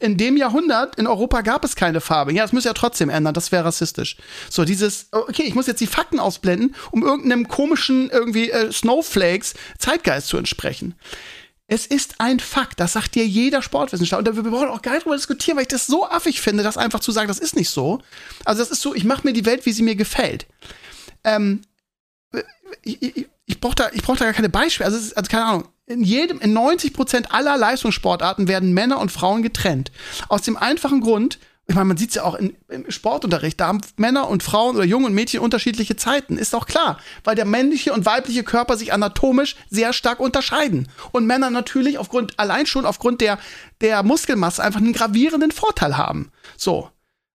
in 0.00 0.16
dem 0.16 0.36
Jahrhundert 0.36 0.96
in 0.96 1.06
Europa 1.06 1.42
gab 1.42 1.64
es 1.64 1.76
keine 1.76 2.00
Farbe. 2.00 2.32
Ja, 2.32 2.42
das 2.42 2.52
müsst 2.52 2.66
ihr 2.66 2.70
ja 2.70 2.74
trotzdem 2.74 3.10
ändern, 3.10 3.34
das 3.34 3.52
wäre 3.52 3.66
rassistisch. 3.66 4.16
So, 4.50 4.64
dieses, 4.64 5.08
okay, 5.12 5.42
ich 5.42 5.54
muss 5.54 5.66
jetzt 5.66 5.80
die 5.80 5.86
Fakten 5.86 6.18
ausblenden, 6.18 6.74
um 6.90 7.02
irgendeinem 7.02 7.48
komischen, 7.48 8.10
irgendwie 8.10 8.50
äh, 8.50 8.72
Snowflakes 8.72 9.54
Zeitgeist 9.78 10.28
zu 10.28 10.38
entsprechen. 10.38 10.94
Es 11.68 11.86
ist 11.86 12.14
ein 12.18 12.40
Fakt, 12.40 12.80
das 12.80 12.94
sagt 12.94 13.14
dir 13.14 13.26
jeder 13.26 13.60
Sportwissenschaftler. 13.60 14.30
Und 14.30 14.44
wir 14.44 14.50
brauchen 14.50 14.68
auch 14.68 14.82
gar 14.82 14.92
nicht 14.92 15.02
darüber 15.02 15.16
diskutieren, 15.16 15.56
weil 15.56 15.62
ich 15.62 15.68
das 15.68 15.86
so 15.86 16.08
affig 16.08 16.40
finde, 16.40 16.62
das 16.62 16.78
einfach 16.78 17.00
zu 17.00 17.12
sagen, 17.12 17.28
das 17.28 17.40
ist 17.40 17.56
nicht 17.56 17.70
so. 17.70 18.00
Also, 18.44 18.62
das 18.62 18.70
ist 18.70 18.82
so, 18.82 18.94
ich 18.94 19.04
mache 19.04 19.26
mir 19.26 19.32
die 19.32 19.44
Welt, 19.44 19.66
wie 19.66 19.72
sie 19.72 19.82
mir 19.82 19.96
gefällt. 19.96 20.46
Ähm, 21.24 21.62
ich, 22.82 23.02
ich, 23.02 23.26
ich 23.46 23.60
brauche 23.60 23.74
da, 23.74 23.90
brauch 24.02 24.16
da 24.16 24.26
gar 24.26 24.34
keine 24.34 24.48
Beispiele. 24.48 24.86
Also, 24.86 25.14
also 25.16 25.28
keine 25.28 25.44
Ahnung 25.44 25.68
in 25.86 26.02
jedem, 26.02 26.40
in 26.40 26.52
90 26.52 26.92
Prozent 26.92 27.32
aller 27.32 27.56
Leistungssportarten 27.56 28.48
werden 28.48 28.74
Männer 28.74 28.98
und 28.98 29.12
Frauen 29.12 29.42
getrennt. 29.42 29.92
Aus 30.28 30.42
dem 30.42 30.56
einfachen 30.56 31.00
Grund, 31.00 31.38
ich 31.68 31.74
meine, 31.74 31.86
man 31.86 31.96
sieht 31.96 32.10
es 32.10 32.16
ja 32.16 32.24
auch 32.24 32.34
in, 32.34 32.56
im 32.68 32.90
Sportunterricht, 32.90 33.60
da 33.60 33.68
haben 33.68 33.80
Männer 33.96 34.28
und 34.28 34.42
Frauen 34.42 34.76
oder 34.76 34.84
Junge 34.84 35.06
und 35.06 35.14
Mädchen 35.14 35.40
unterschiedliche 35.40 35.96
Zeiten. 35.96 36.38
Ist 36.38 36.54
auch 36.54 36.66
klar, 36.66 36.98
weil 37.24 37.34
der 37.34 37.44
männliche 37.44 37.92
und 37.92 38.06
weibliche 38.06 38.44
Körper 38.44 38.76
sich 38.76 38.92
anatomisch 38.92 39.56
sehr 39.70 39.92
stark 39.92 40.20
unterscheiden. 40.20 40.88
Und 41.12 41.26
Männer 41.26 41.50
natürlich 41.50 41.98
aufgrund, 41.98 42.38
allein 42.38 42.66
schon 42.66 42.86
aufgrund 42.86 43.20
der, 43.20 43.38
der 43.80 44.02
Muskelmasse 44.02 44.62
einfach 44.62 44.80
einen 44.80 44.92
gravierenden 44.92 45.52
Vorteil 45.52 45.96
haben. 45.96 46.30
So. 46.56 46.90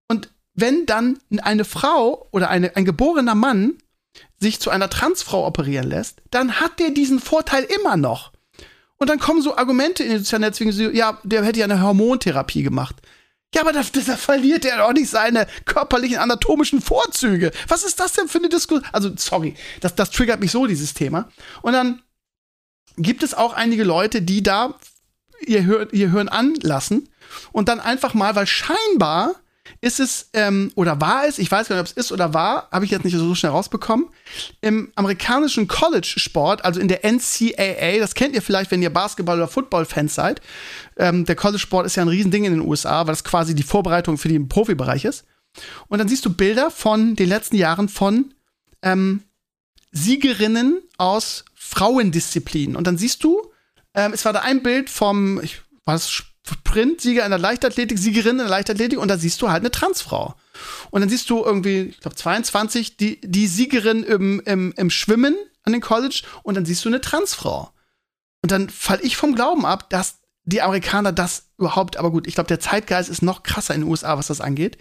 Und 0.08 0.30
wenn 0.54 0.86
dann 0.86 1.18
eine 1.42 1.64
Frau 1.64 2.28
oder 2.30 2.50
eine, 2.50 2.76
ein 2.76 2.84
geborener 2.84 3.34
Mann 3.36 3.78
sich 4.38 4.60
zu 4.60 4.70
einer 4.70 4.90
Transfrau 4.90 5.46
operieren 5.46 5.88
lässt, 5.88 6.22
dann 6.30 6.60
hat 6.60 6.78
der 6.80 6.90
diesen 6.90 7.20
Vorteil 7.20 7.64
immer 7.64 7.96
noch. 7.96 8.32
Und 9.00 9.08
dann 9.08 9.18
kommen 9.18 9.40
so 9.40 9.56
Argumente 9.56 10.04
in 10.04 10.10
den 10.10 10.18
sozialen 10.18 10.42
Netzwerken, 10.42 10.72
so, 10.72 10.90
ja, 10.90 11.18
der 11.24 11.42
hätte 11.42 11.58
ja 11.58 11.64
eine 11.64 11.80
Hormontherapie 11.80 12.62
gemacht. 12.62 12.96
Ja, 13.54 13.62
aber 13.62 13.72
da, 13.72 13.82
da 13.82 14.16
verliert 14.16 14.64
er 14.64 14.78
doch 14.78 14.92
nicht 14.92 15.08
seine 15.08 15.46
körperlichen 15.64 16.18
anatomischen 16.18 16.82
Vorzüge. 16.82 17.50
Was 17.66 17.82
ist 17.82 17.98
das 17.98 18.12
denn 18.12 18.28
für 18.28 18.38
eine 18.38 18.50
Diskussion? 18.50 18.86
Also, 18.92 19.10
sorry, 19.16 19.54
das, 19.80 19.94
das 19.94 20.10
triggert 20.10 20.38
mich 20.38 20.52
so, 20.52 20.66
dieses 20.66 20.94
Thema. 20.94 21.30
Und 21.62 21.72
dann 21.72 22.02
gibt 22.96 23.22
es 23.22 23.32
auch 23.32 23.54
einige 23.54 23.84
Leute, 23.84 24.20
die 24.20 24.42
da 24.42 24.78
ihr, 25.40 25.88
ihr 25.92 26.10
Hören 26.10 26.28
anlassen 26.28 27.08
und 27.52 27.68
dann 27.68 27.80
einfach 27.80 28.12
mal, 28.12 28.36
weil 28.36 28.46
scheinbar 28.46 29.34
ist 29.80 30.00
es, 30.00 30.30
ähm, 30.32 30.72
oder 30.74 31.00
war 31.00 31.26
es, 31.26 31.38
ich 31.38 31.50
weiß 31.50 31.68
gar 31.68 31.76
nicht, 31.76 31.80
ob 31.80 31.86
es 31.86 32.04
ist 32.04 32.12
oder 32.12 32.34
war, 32.34 32.68
habe 32.70 32.84
ich 32.84 32.90
jetzt 32.90 33.04
nicht 33.04 33.16
so 33.16 33.34
schnell 33.34 33.52
rausbekommen, 33.52 34.08
im 34.60 34.92
amerikanischen 34.94 35.68
College-Sport, 35.68 36.64
also 36.64 36.80
in 36.80 36.88
der 36.88 37.04
NCAA, 37.04 37.98
das 37.98 38.14
kennt 38.14 38.34
ihr 38.34 38.42
vielleicht, 38.42 38.70
wenn 38.70 38.82
ihr 38.82 38.90
Basketball- 38.90 39.36
oder 39.36 39.48
Football-Fans 39.48 40.14
seid. 40.14 40.40
Ähm, 40.96 41.24
der 41.24 41.36
College-Sport 41.36 41.86
ist 41.86 41.96
ja 41.96 42.02
ein 42.02 42.08
Riesending 42.08 42.44
in 42.44 42.52
den 42.52 42.62
USA, 42.62 43.06
weil 43.06 43.12
das 43.12 43.24
quasi 43.24 43.54
die 43.54 43.62
Vorbereitung 43.62 44.18
für 44.18 44.28
den 44.28 44.48
Profibereich 44.48 45.04
ist. 45.04 45.24
Und 45.88 45.98
dann 45.98 46.08
siehst 46.08 46.24
du 46.24 46.30
Bilder 46.30 46.70
von 46.70 47.16
den 47.16 47.28
letzten 47.28 47.56
Jahren 47.56 47.88
von 47.88 48.34
ähm, 48.82 49.22
Siegerinnen 49.92 50.82
aus 50.98 51.44
Frauendisziplinen. 51.54 52.76
Und 52.76 52.86
dann 52.86 52.98
siehst 52.98 53.24
du, 53.24 53.50
ähm, 53.94 54.12
es 54.12 54.24
war 54.24 54.32
da 54.32 54.40
ein 54.40 54.62
Bild 54.62 54.90
vom, 54.90 55.40
ich, 55.42 55.60
war 55.84 55.94
das 55.94 56.22
Sprintsieger 56.48 57.24
in 57.24 57.30
der 57.30 57.38
Leichtathletik, 57.38 57.98
Siegerin 57.98 58.32
in 58.32 58.38
der 58.38 58.48
Leichtathletik 58.48 58.98
und 58.98 59.08
da 59.08 59.18
siehst 59.18 59.40
du 59.42 59.50
halt 59.50 59.60
eine 59.60 59.70
Transfrau. 59.70 60.34
Und 60.90 61.00
dann 61.00 61.10
siehst 61.10 61.28
du 61.30 61.44
irgendwie, 61.44 61.82
ich 61.90 62.00
glaube 62.00 62.16
22, 62.16 62.96
die, 62.96 63.20
die 63.20 63.46
Siegerin 63.46 64.02
im, 64.02 64.40
im, 64.44 64.72
im 64.76 64.90
Schwimmen 64.90 65.36
an 65.64 65.72
den 65.72 65.82
College 65.82 66.22
und 66.42 66.54
dann 66.54 66.64
siehst 66.64 66.84
du 66.84 66.88
eine 66.88 67.00
Transfrau. 67.00 67.72
Und 68.42 68.52
dann 68.52 68.70
fall 68.70 69.00
ich 69.02 69.16
vom 69.16 69.34
Glauben 69.34 69.66
ab, 69.66 69.90
dass 69.90 70.20
die 70.44 70.62
Amerikaner 70.62 71.12
das 71.12 71.50
überhaupt, 71.58 71.96
aber 71.96 72.10
gut, 72.10 72.26
ich 72.26 72.34
glaube, 72.34 72.48
der 72.48 72.60
Zeitgeist 72.60 73.10
ist 73.10 73.22
noch 73.22 73.42
krasser 73.42 73.74
in 73.74 73.82
den 73.82 73.90
USA, 73.90 74.16
was 74.16 74.28
das 74.28 74.40
angeht, 74.40 74.78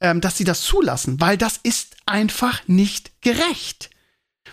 ähm, 0.00 0.20
dass 0.20 0.36
sie 0.36 0.44
das 0.44 0.62
zulassen, 0.62 1.20
weil 1.20 1.36
das 1.36 1.58
ist 1.62 1.96
einfach 2.06 2.66
nicht 2.66 3.20
gerecht. 3.20 3.90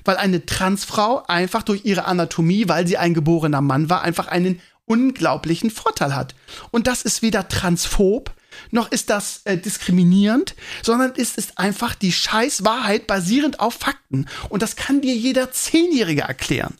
Weil 0.03 0.17
eine 0.17 0.45
Transfrau 0.45 1.23
einfach 1.27 1.63
durch 1.63 1.85
ihre 1.85 2.05
Anatomie, 2.05 2.67
weil 2.67 2.85
sie 2.85 2.97
ein 2.97 3.13
geborener 3.13 3.61
Mann 3.61 3.89
war, 3.89 4.01
einfach 4.01 4.27
einen 4.27 4.61
unglaublichen 4.85 5.71
Vorteil 5.71 6.15
hat. 6.15 6.35
Und 6.71 6.87
das 6.87 7.01
ist 7.01 7.21
weder 7.21 7.47
transphob, 7.47 8.35
noch 8.71 8.91
ist 8.91 9.09
das 9.09 9.41
äh, 9.45 9.57
diskriminierend, 9.57 10.55
sondern 10.81 11.13
es 11.17 11.35
ist 11.35 11.57
einfach 11.57 11.95
die 11.95 12.11
scheiß 12.11 12.63
Wahrheit 12.63 13.07
basierend 13.07 13.59
auf 13.59 13.75
Fakten. 13.75 14.27
Und 14.49 14.61
das 14.61 14.75
kann 14.75 15.01
dir 15.01 15.15
jeder 15.15 15.51
Zehnjährige 15.51 16.21
erklären. 16.21 16.75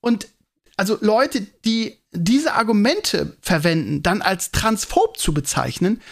Und 0.00 0.28
also 0.76 0.98
Leute, 1.00 1.40
die 1.40 2.02
diese 2.12 2.54
Argumente 2.54 3.36
verwenden, 3.40 4.02
dann 4.02 4.22
als 4.22 4.50
transphob 4.50 5.18
zu 5.18 5.32
bezeichnen, 5.32 6.02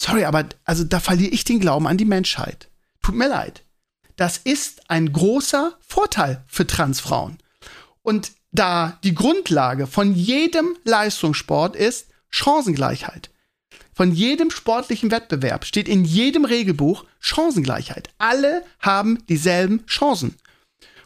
sorry, 0.00 0.24
aber 0.24 0.48
also 0.64 0.84
da 0.84 1.00
verliere 1.00 1.32
ich 1.32 1.44
den 1.44 1.60
Glauben 1.60 1.86
an 1.86 1.98
die 1.98 2.04
Menschheit. 2.04 2.70
Tut 3.02 3.14
mir 3.14 3.28
leid. 3.28 3.64
Das 4.16 4.38
ist 4.38 4.90
ein 4.90 5.12
großer 5.12 5.78
Vorteil 5.80 6.44
für 6.46 6.66
Transfrauen. 6.66 7.38
Und 8.02 8.32
da 8.52 8.98
die 9.02 9.14
Grundlage 9.14 9.86
von 9.86 10.14
jedem 10.14 10.76
Leistungssport 10.84 11.74
ist 11.74 12.08
Chancengleichheit. 12.28 13.30
Von 13.94 14.12
jedem 14.12 14.50
sportlichen 14.50 15.10
Wettbewerb 15.10 15.64
steht 15.64 15.88
in 15.88 16.04
jedem 16.04 16.44
Regelbuch 16.44 17.04
Chancengleichheit. 17.20 18.08
Alle 18.18 18.64
haben 18.80 19.18
dieselben 19.28 19.84
Chancen. 19.86 20.36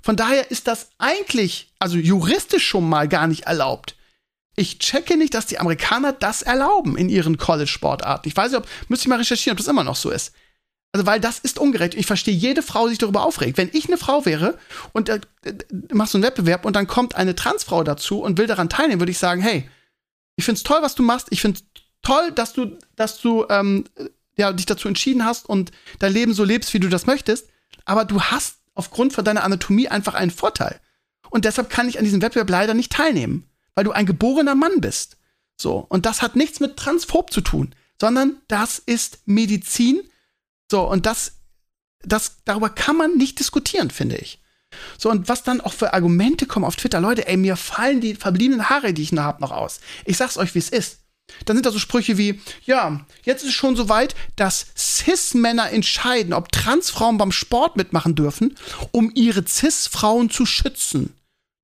Von 0.03 0.17
daher 0.17 0.51
ist 0.51 0.69
das 0.69 0.91
eigentlich, 0.99 1.73
also 1.81 1.97
juristisch 1.97 2.67
schon 2.67 2.89
mal 2.89 3.09
gar 3.09 3.27
nicht 3.27 3.43
erlaubt, 3.47 3.97
ich 4.57 4.79
checke 4.79 5.17
nicht, 5.17 5.35
dass 5.35 5.47
die 5.47 5.59
Amerikaner 5.59 6.13
das 6.13 6.43
erlauben 6.43 6.97
in 6.97 7.11
ihren 7.11 7.37
College-Sportarten. 7.37 8.27
Ich 8.29 8.37
weiß 8.37 8.53
nicht, 8.53 8.61
ob, 8.61 8.69
müsste 8.89 9.05
ich 9.05 9.09
mal 9.09 9.19
recherchieren, 9.19 9.55
ob 9.55 9.59
das 9.59 9.69
immer 9.69 9.85
noch 9.85 9.97
so 9.97 10.11
ist. 10.11 10.33
Also, 10.97 11.05
weil 11.05 11.21
das 11.21 11.39
ist 11.39 11.59
ungerecht. 11.59 11.93
Ich 11.93 12.07
verstehe 12.07 12.33
jede 12.33 12.63
Frau, 12.63 12.85
die 12.85 12.93
sich 12.93 12.99
darüber 12.99 13.23
aufregt. 13.23 13.59
Wenn 13.59 13.69
ich 13.75 13.87
eine 13.87 13.99
Frau 13.99 14.25
wäre 14.25 14.59
und 14.95 15.11
äh, 15.11 15.21
machst 15.93 16.13
so 16.13 16.17
einen 16.17 16.25
Wettbewerb 16.25 16.65
und 16.65 16.75
dann 16.75 16.87
kommt 16.87 17.17
eine 17.17 17.37
Transfrau 17.37 17.85
dazu 17.85 18.23
und 18.23 18.39
will 18.39 18.47
daran 18.47 18.71
teilnehmen, 18.71 19.03
würde 19.03 19.13
ich 19.13 19.19
sagen, 19.19 19.43
hey, 19.43 19.69
ich 20.37 20.47
find's 20.47 20.63
toll, 20.63 20.79
was 20.81 20.95
du 20.95 21.03
machst. 21.03 21.27
Ich 21.29 21.43
find's 21.43 21.65
toll, 22.01 22.33
dass 22.33 22.55
du, 22.55 22.79
dass 22.95 23.21
du 23.21 23.45
ähm, 23.51 23.85
ja, 24.39 24.55
dich 24.55 24.65
dazu 24.65 24.89
entschieden 24.89 25.27
hast 25.27 25.47
und 25.47 25.71
dein 25.99 26.15
Leben 26.15 26.33
so 26.33 26.45
lebst, 26.45 26.73
wie 26.73 26.81
du 26.81 26.89
das 26.89 27.05
möchtest. 27.05 27.51
Aber 27.85 28.07
du 28.07 28.23
hast 28.23 28.57
aufgrund 28.75 29.13
von 29.13 29.23
deiner 29.23 29.45
Anatomie 29.45 29.89
einfach 29.89 30.15
einen 30.15 30.31
Vorteil. 30.31 30.81
Und 31.29 31.45
deshalb 31.45 31.69
kann 31.69 31.91
ich 31.91 31.99
an 31.99 32.07
diesem 32.07 32.23
Wettbewerb 32.23 32.49
leider 32.49 32.73
nicht 32.73 32.91
teilnehmen, 32.91 33.51
weil 33.75 33.85
du 33.85 33.93
ein 33.93 34.07
geborener 34.07 34.55
Mann 34.55 34.81
bist. 34.81 35.19
So. 35.61 35.85
Und 35.91 36.07
das 36.07 36.23
hat 36.23 36.37
nichts 36.37 36.59
mit 36.59 36.79
Transphob 36.79 37.35
zu 37.35 37.43
tun, 37.43 37.75
sondern 38.01 38.39
das 38.49 38.79
ist 38.79 39.19
Medizin. 39.27 40.01
So. 40.70 40.83
Und 40.88 41.07
das, 41.07 41.33
das, 42.00 42.38
darüber 42.44 42.70
kann 42.70 42.96
man 42.96 43.16
nicht 43.16 43.38
diskutieren, 43.38 43.90
finde 43.90 44.16
ich. 44.16 44.40
So, 44.98 45.11
und 45.11 45.29
was 45.29 45.42
dann 45.42 45.61
auch 45.61 45.72
für 45.72 45.94
Argumente 45.94 46.46
kommen 46.46 46.64
auf 46.64 46.76
Twitter, 46.76 47.00
Leute, 47.00 47.26
ey, 47.26 47.37
mir 47.37 47.57
fallen 47.57 48.00
die 48.00 48.14
verbliebenen 48.14 48.68
Haare, 48.68 48.92
die 48.92 49.02
ich 49.02 49.12
noch 49.12 49.22
habe, 49.22 49.40
noch 49.40 49.52
aus. 49.52 49.81
Ich 50.05 50.16
sag's 50.16 50.37
euch, 50.37 50.55
wie 50.55 50.59
es 50.59 50.68
ist. 50.68 50.98
Dann 51.44 51.57
sind 51.57 51.66
da 51.66 51.72
so 51.72 51.79
Sprüche 51.79 52.18
wie, 52.18 52.40
ja, 52.64 53.05
jetzt 53.24 53.42
ist 53.42 53.48
es 53.48 53.55
schon 53.55 53.74
so 53.76 53.88
weit, 53.88 54.14
dass 54.37 54.66
Cis-Männer 54.76 55.70
entscheiden, 55.72 56.33
ob 56.33 56.52
Transfrauen 56.52 57.18
beim 57.18 57.33
Sport 57.33 57.76
mitmachen 57.76 58.14
dürfen, 58.14 58.55
um 58.92 59.11
ihre 59.14 59.44
Cis-Frauen 59.44 60.31
zu 60.31 60.46
schützen. 60.46 61.14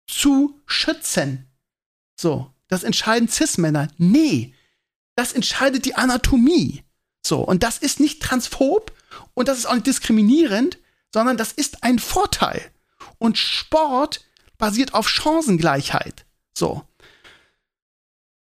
Zu 0.09 0.61
schützen. 0.67 1.47
So, 2.19 2.53
das 2.69 2.83
entscheiden 2.83 3.29
Cis-Männer. 3.29 3.89
Nee, 3.99 4.55
das 5.15 5.33
entscheidet 5.33 5.85
die 5.85 5.95
Anatomie. 5.95 6.83
So, 7.23 7.41
und 7.41 7.63
das 7.63 7.79
ist 7.79 8.01
nicht 8.01 8.23
transphob 8.23 8.93
und 9.35 9.49
das 9.49 9.59
ist 9.59 9.67
auch 9.67 9.75
nicht 9.75 9.87
diskriminierend, 9.87 10.79
sondern 11.13 11.37
das 11.37 11.53
ist 11.53 11.85
ein 11.85 11.99
Vorteil. 11.99 12.63
Und 13.19 13.39
Sport 13.39 14.25
basiert 14.59 14.95
auf 14.95 15.09
Chancengleichheit. 15.09 16.25
So. 16.55 16.83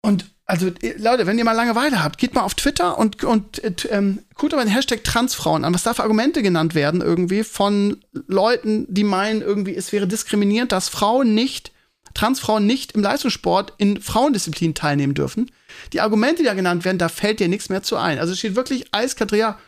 Und 0.01 0.25
also 0.45 0.69
Leute, 0.97 1.27
wenn 1.27 1.37
ihr 1.37 1.45
mal 1.45 1.53
Langeweile 1.53 2.03
habt, 2.03 2.17
geht 2.17 2.33
mal 2.33 2.41
auf 2.41 2.55
Twitter 2.55 2.97
und, 2.97 3.23
und 3.23 3.63
äh, 3.63 3.73
ähm, 3.89 4.25
guckt 4.35 4.51
mal 4.51 4.65
den 4.65 4.73
Hashtag 4.73 5.03
Transfrauen 5.03 5.63
an. 5.63 5.73
Was 5.73 5.83
da 5.83 5.93
für 5.93 6.03
Argumente 6.03 6.43
genannt 6.43 6.75
werden 6.75 6.99
irgendwie 6.99 7.43
von 7.43 8.03
Leuten, 8.27 8.85
die 8.89 9.05
meinen 9.05 9.41
irgendwie, 9.41 9.75
es 9.75 9.93
wäre 9.93 10.07
diskriminierend, 10.07 10.73
dass 10.73 10.89
Frauen 10.89 11.33
nicht, 11.33 11.71
Transfrauen 12.13 12.65
nicht 12.65 12.93
im 12.93 13.01
Leistungssport 13.01 13.73
in 13.77 14.01
Frauendisziplinen 14.01 14.75
teilnehmen 14.75 15.13
dürfen. 15.13 15.51
Die 15.93 16.01
Argumente, 16.01 16.37
die 16.37 16.47
da 16.47 16.53
genannt 16.53 16.85
werden, 16.85 16.97
da 16.97 17.09
fällt 17.09 17.39
dir 17.39 17.47
nichts 17.47 17.69
mehr 17.69 17.83
zu 17.83 17.97
ein. 17.97 18.19
Also 18.19 18.33
es 18.33 18.39
steht 18.39 18.55
wirklich 18.55 18.93
eiskalt, 18.93 19.31
ja, 19.31 19.59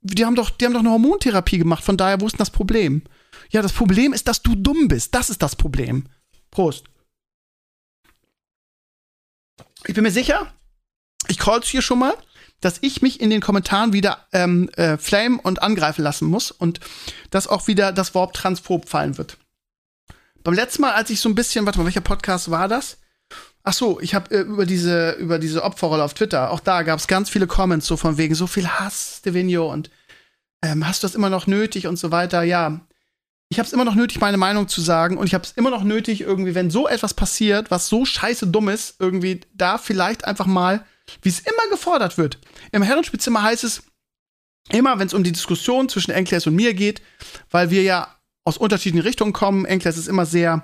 die 0.00 0.24
haben 0.24 0.34
doch, 0.34 0.50
die 0.50 0.64
haben 0.64 0.72
doch 0.72 0.80
eine 0.80 0.90
Hormontherapie 0.90 1.58
gemacht, 1.58 1.84
von 1.84 1.96
daher, 1.96 2.20
wo 2.20 2.26
ist 2.26 2.32
denn 2.32 2.38
das 2.38 2.50
Problem? 2.50 3.02
Ja, 3.50 3.62
das 3.62 3.72
Problem 3.72 4.12
ist, 4.12 4.28
dass 4.28 4.42
du 4.42 4.54
dumm 4.54 4.88
bist. 4.88 5.14
Das 5.14 5.30
ist 5.30 5.42
das 5.42 5.56
Problem. 5.56 6.04
Prost. 6.50 6.84
Ich 9.86 9.94
bin 9.94 10.02
mir 10.02 10.10
sicher, 10.10 10.52
ich 11.28 11.38
call's 11.38 11.68
hier 11.68 11.82
schon 11.82 12.00
mal, 12.00 12.14
dass 12.60 12.78
ich 12.80 13.02
mich 13.02 13.20
in 13.20 13.30
den 13.30 13.40
Kommentaren 13.40 13.92
wieder 13.92 14.26
ähm, 14.32 14.68
äh, 14.70 14.98
flame 14.98 15.40
und 15.40 15.62
angreifen 15.62 16.02
lassen 16.02 16.26
muss 16.26 16.50
und 16.50 16.80
dass 17.30 17.46
auch 17.46 17.68
wieder 17.68 17.92
das 17.92 18.14
Wort 18.14 18.34
transphob 18.34 18.88
fallen 18.88 19.16
wird. 19.16 19.38
Beim 20.48 20.54
letzten 20.54 20.80
Mal, 20.80 20.92
als 20.92 21.10
ich 21.10 21.20
so 21.20 21.28
ein 21.28 21.34
bisschen, 21.34 21.66
warte 21.66 21.78
mal, 21.78 21.84
welcher 21.84 22.00
Podcast 22.00 22.50
war 22.50 22.68
das? 22.68 22.96
Ach 23.64 23.74
so, 23.74 24.00
ich 24.00 24.14
habe 24.14 24.34
äh, 24.34 24.40
über 24.40 24.64
diese 24.64 25.10
über 25.18 25.38
diese 25.38 25.62
Opferrolle 25.62 26.02
auf 26.02 26.14
Twitter, 26.14 26.50
auch 26.50 26.60
da 26.60 26.84
gab 26.84 26.98
es 26.98 27.06
ganz 27.06 27.28
viele 27.28 27.46
Comments 27.46 27.86
so 27.86 27.98
von 27.98 28.16
wegen 28.16 28.34
so 28.34 28.46
viel 28.46 28.66
Hass, 28.66 29.20
Devigno 29.20 29.70
und 29.70 29.90
ähm, 30.62 30.88
hast 30.88 31.02
du 31.02 31.06
das 31.06 31.14
immer 31.14 31.28
noch 31.28 31.46
nötig 31.46 31.86
und 31.86 31.98
so 31.98 32.12
weiter. 32.12 32.44
Ja, 32.44 32.80
ich 33.50 33.58
habe 33.58 33.66
es 33.66 33.74
immer 33.74 33.84
noch 33.84 33.94
nötig, 33.94 34.22
meine 34.22 34.38
Meinung 34.38 34.68
zu 34.68 34.80
sagen 34.80 35.18
und 35.18 35.26
ich 35.26 35.34
habe 35.34 35.44
es 35.44 35.52
immer 35.52 35.68
noch 35.68 35.84
nötig, 35.84 36.22
irgendwie, 36.22 36.54
wenn 36.54 36.70
so 36.70 36.88
etwas 36.88 37.12
passiert, 37.12 37.70
was 37.70 37.90
so 37.90 38.06
scheiße 38.06 38.46
dumm 38.46 38.70
ist, 38.70 38.94
irgendwie 39.00 39.42
da 39.52 39.76
vielleicht 39.76 40.24
einfach 40.24 40.46
mal, 40.46 40.82
wie 41.20 41.28
es 41.28 41.40
immer 41.40 41.68
gefordert 41.70 42.16
wird. 42.16 42.38
Im 42.72 42.80
Herrenspielzimmer 42.80 43.42
heißt 43.42 43.64
es 43.64 43.82
immer, 44.70 44.98
wenn 44.98 45.08
es 45.08 45.14
um 45.14 45.24
die 45.24 45.32
Diskussion 45.32 45.90
zwischen 45.90 46.12
Enkles 46.12 46.46
und 46.46 46.54
mir 46.54 46.72
geht, 46.72 47.02
weil 47.50 47.68
wir 47.68 47.82
ja 47.82 48.17
aus 48.48 48.56
unterschiedlichen 48.58 49.06
Richtungen 49.06 49.32
kommen. 49.32 49.64
Enkles 49.64 49.96
ist 49.96 50.08
immer 50.08 50.26
sehr 50.26 50.62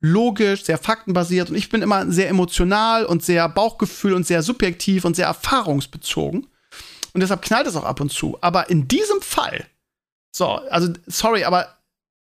logisch, 0.00 0.64
sehr 0.64 0.78
faktenbasiert 0.78 1.50
und 1.50 1.56
ich 1.56 1.68
bin 1.68 1.82
immer 1.82 2.10
sehr 2.10 2.28
emotional 2.28 3.04
und 3.04 3.22
sehr 3.22 3.48
Bauchgefühl 3.48 4.14
und 4.14 4.26
sehr 4.26 4.42
subjektiv 4.42 5.04
und 5.04 5.14
sehr 5.14 5.26
erfahrungsbezogen. 5.26 6.46
Und 7.12 7.20
deshalb 7.20 7.42
knallt 7.42 7.66
es 7.66 7.76
auch 7.76 7.84
ab 7.84 8.00
und 8.00 8.12
zu. 8.12 8.38
Aber 8.40 8.70
in 8.70 8.88
diesem 8.88 9.20
Fall, 9.20 9.66
so, 10.34 10.46
also 10.46 10.92
sorry, 11.06 11.44
aber 11.44 11.78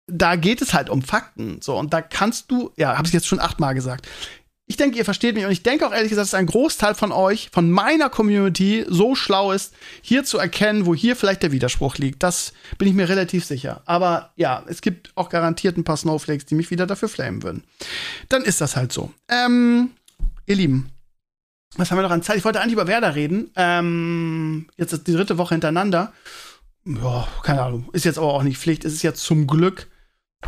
da 0.07 0.35
geht 0.35 0.61
es 0.61 0.73
halt 0.73 0.89
um 0.89 1.01
Fakten. 1.01 1.61
So, 1.61 1.77
und 1.77 1.93
da 1.93 2.01
kannst 2.01 2.51
du, 2.51 2.71
ja, 2.75 2.97
habe 2.97 3.07
ich 3.07 3.13
jetzt 3.13 3.27
schon 3.27 3.39
achtmal 3.39 3.75
gesagt. 3.75 4.07
Ich 4.71 4.77
denke, 4.77 4.97
ihr 4.97 5.03
versteht 5.03 5.35
mich 5.35 5.43
und 5.43 5.51
ich 5.51 5.63
denke 5.63 5.85
auch 5.85 5.91
ehrlich 5.91 6.11
gesagt, 6.11 6.27
dass 6.27 6.33
ein 6.33 6.45
Großteil 6.45 6.95
von 6.95 7.11
euch, 7.11 7.49
von 7.51 7.69
meiner 7.69 8.09
Community, 8.09 8.85
so 8.87 9.15
schlau 9.15 9.51
ist, 9.51 9.73
hier 10.01 10.23
zu 10.23 10.37
erkennen, 10.37 10.85
wo 10.85 10.95
hier 10.95 11.17
vielleicht 11.17 11.43
der 11.43 11.51
Widerspruch 11.51 11.97
liegt. 11.97 12.23
Das 12.23 12.53
bin 12.77 12.87
ich 12.87 12.93
mir 12.93 13.09
relativ 13.09 13.43
sicher. 13.43 13.81
Aber 13.83 14.31
ja, 14.37 14.63
es 14.67 14.79
gibt 14.79 15.11
auch 15.15 15.27
garantiert 15.27 15.75
ein 15.75 15.83
paar 15.83 15.97
Snowflakes, 15.97 16.45
die 16.45 16.55
mich 16.55 16.71
wieder 16.71 16.87
dafür 16.87 17.09
flamen 17.09 17.43
würden. 17.43 17.65
Dann 18.29 18.43
ist 18.43 18.61
das 18.61 18.77
halt 18.77 18.93
so. 18.93 19.11
Ähm, 19.27 19.89
ihr 20.45 20.55
Lieben, 20.55 20.89
was 21.75 21.91
haben 21.91 21.97
wir 21.97 22.03
noch 22.03 22.11
an 22.11 22.23
Zeit? 22.23 22.37
Ich 22.37 22.45
wollte 22.45 22.61
eigentlich 22.61 22.71
über 22.71 22.87
Werder 22.87 23.13
reden. 23.13 23.51
Ähm, 23.57 24.67
jetzt 24.77 24.93
ist 24.93 25.05
die 25.05 25.11
dritte 25.11 25.37
Woche 25.37 25.53
hintereinander. 25.53 26.13
Ja, 26.85 27.27
keine 27.43 27.61
Ahnung. 27.63 27.89
Ist 27.91 28.05
jetzt 28.05 28.17
aber 28.17 28.33
auch 28.33 28.43
nicht 28.43 28.57
Pflicht. 28.57 28.85
Es 28.85 28.93
ist 28.93 29.01
jetzt 29.01 29.21
zum 29.21 29.47
Glück 29.47 29.89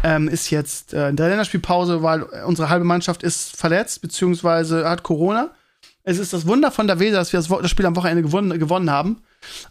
ähm, 0.03 0.27
ist 0.27 0.49
jetzt 0.49 0.93
äh, 0.93 1.09
in 1.09 1.15
der 1.15 1.29
Länderspielpause, 1.29 2.01
weil 2.01 2.23
unsere 2.23 2.69
halbe 2.69 2.85
Mannschaft 2.85 3.23
ist 3.23 3.55
verletzt, 3.55 4.01
beziehungsweise 4.01 4.89
hat 4.89 5.03
Corona. 5.03 5.51
Es 6.03 6.19
ist 6.19 6.33
das 6.33 6.47
Wunder 6.47 6.71
von 6.71 6.87
der 6.87 6.99
Weser, 6.99 7.17
dass 7.17 7.31
wir 7.31 7.39
das, 7.39 7.47
das 7.47 7.69
Spiel 7.69 7.85
am 7.85 7.95
Wochenende 7.95 8.23
gewonnen, 8.23 8.59
gewonnen 8.59 8.89
haben. 8.89 9.21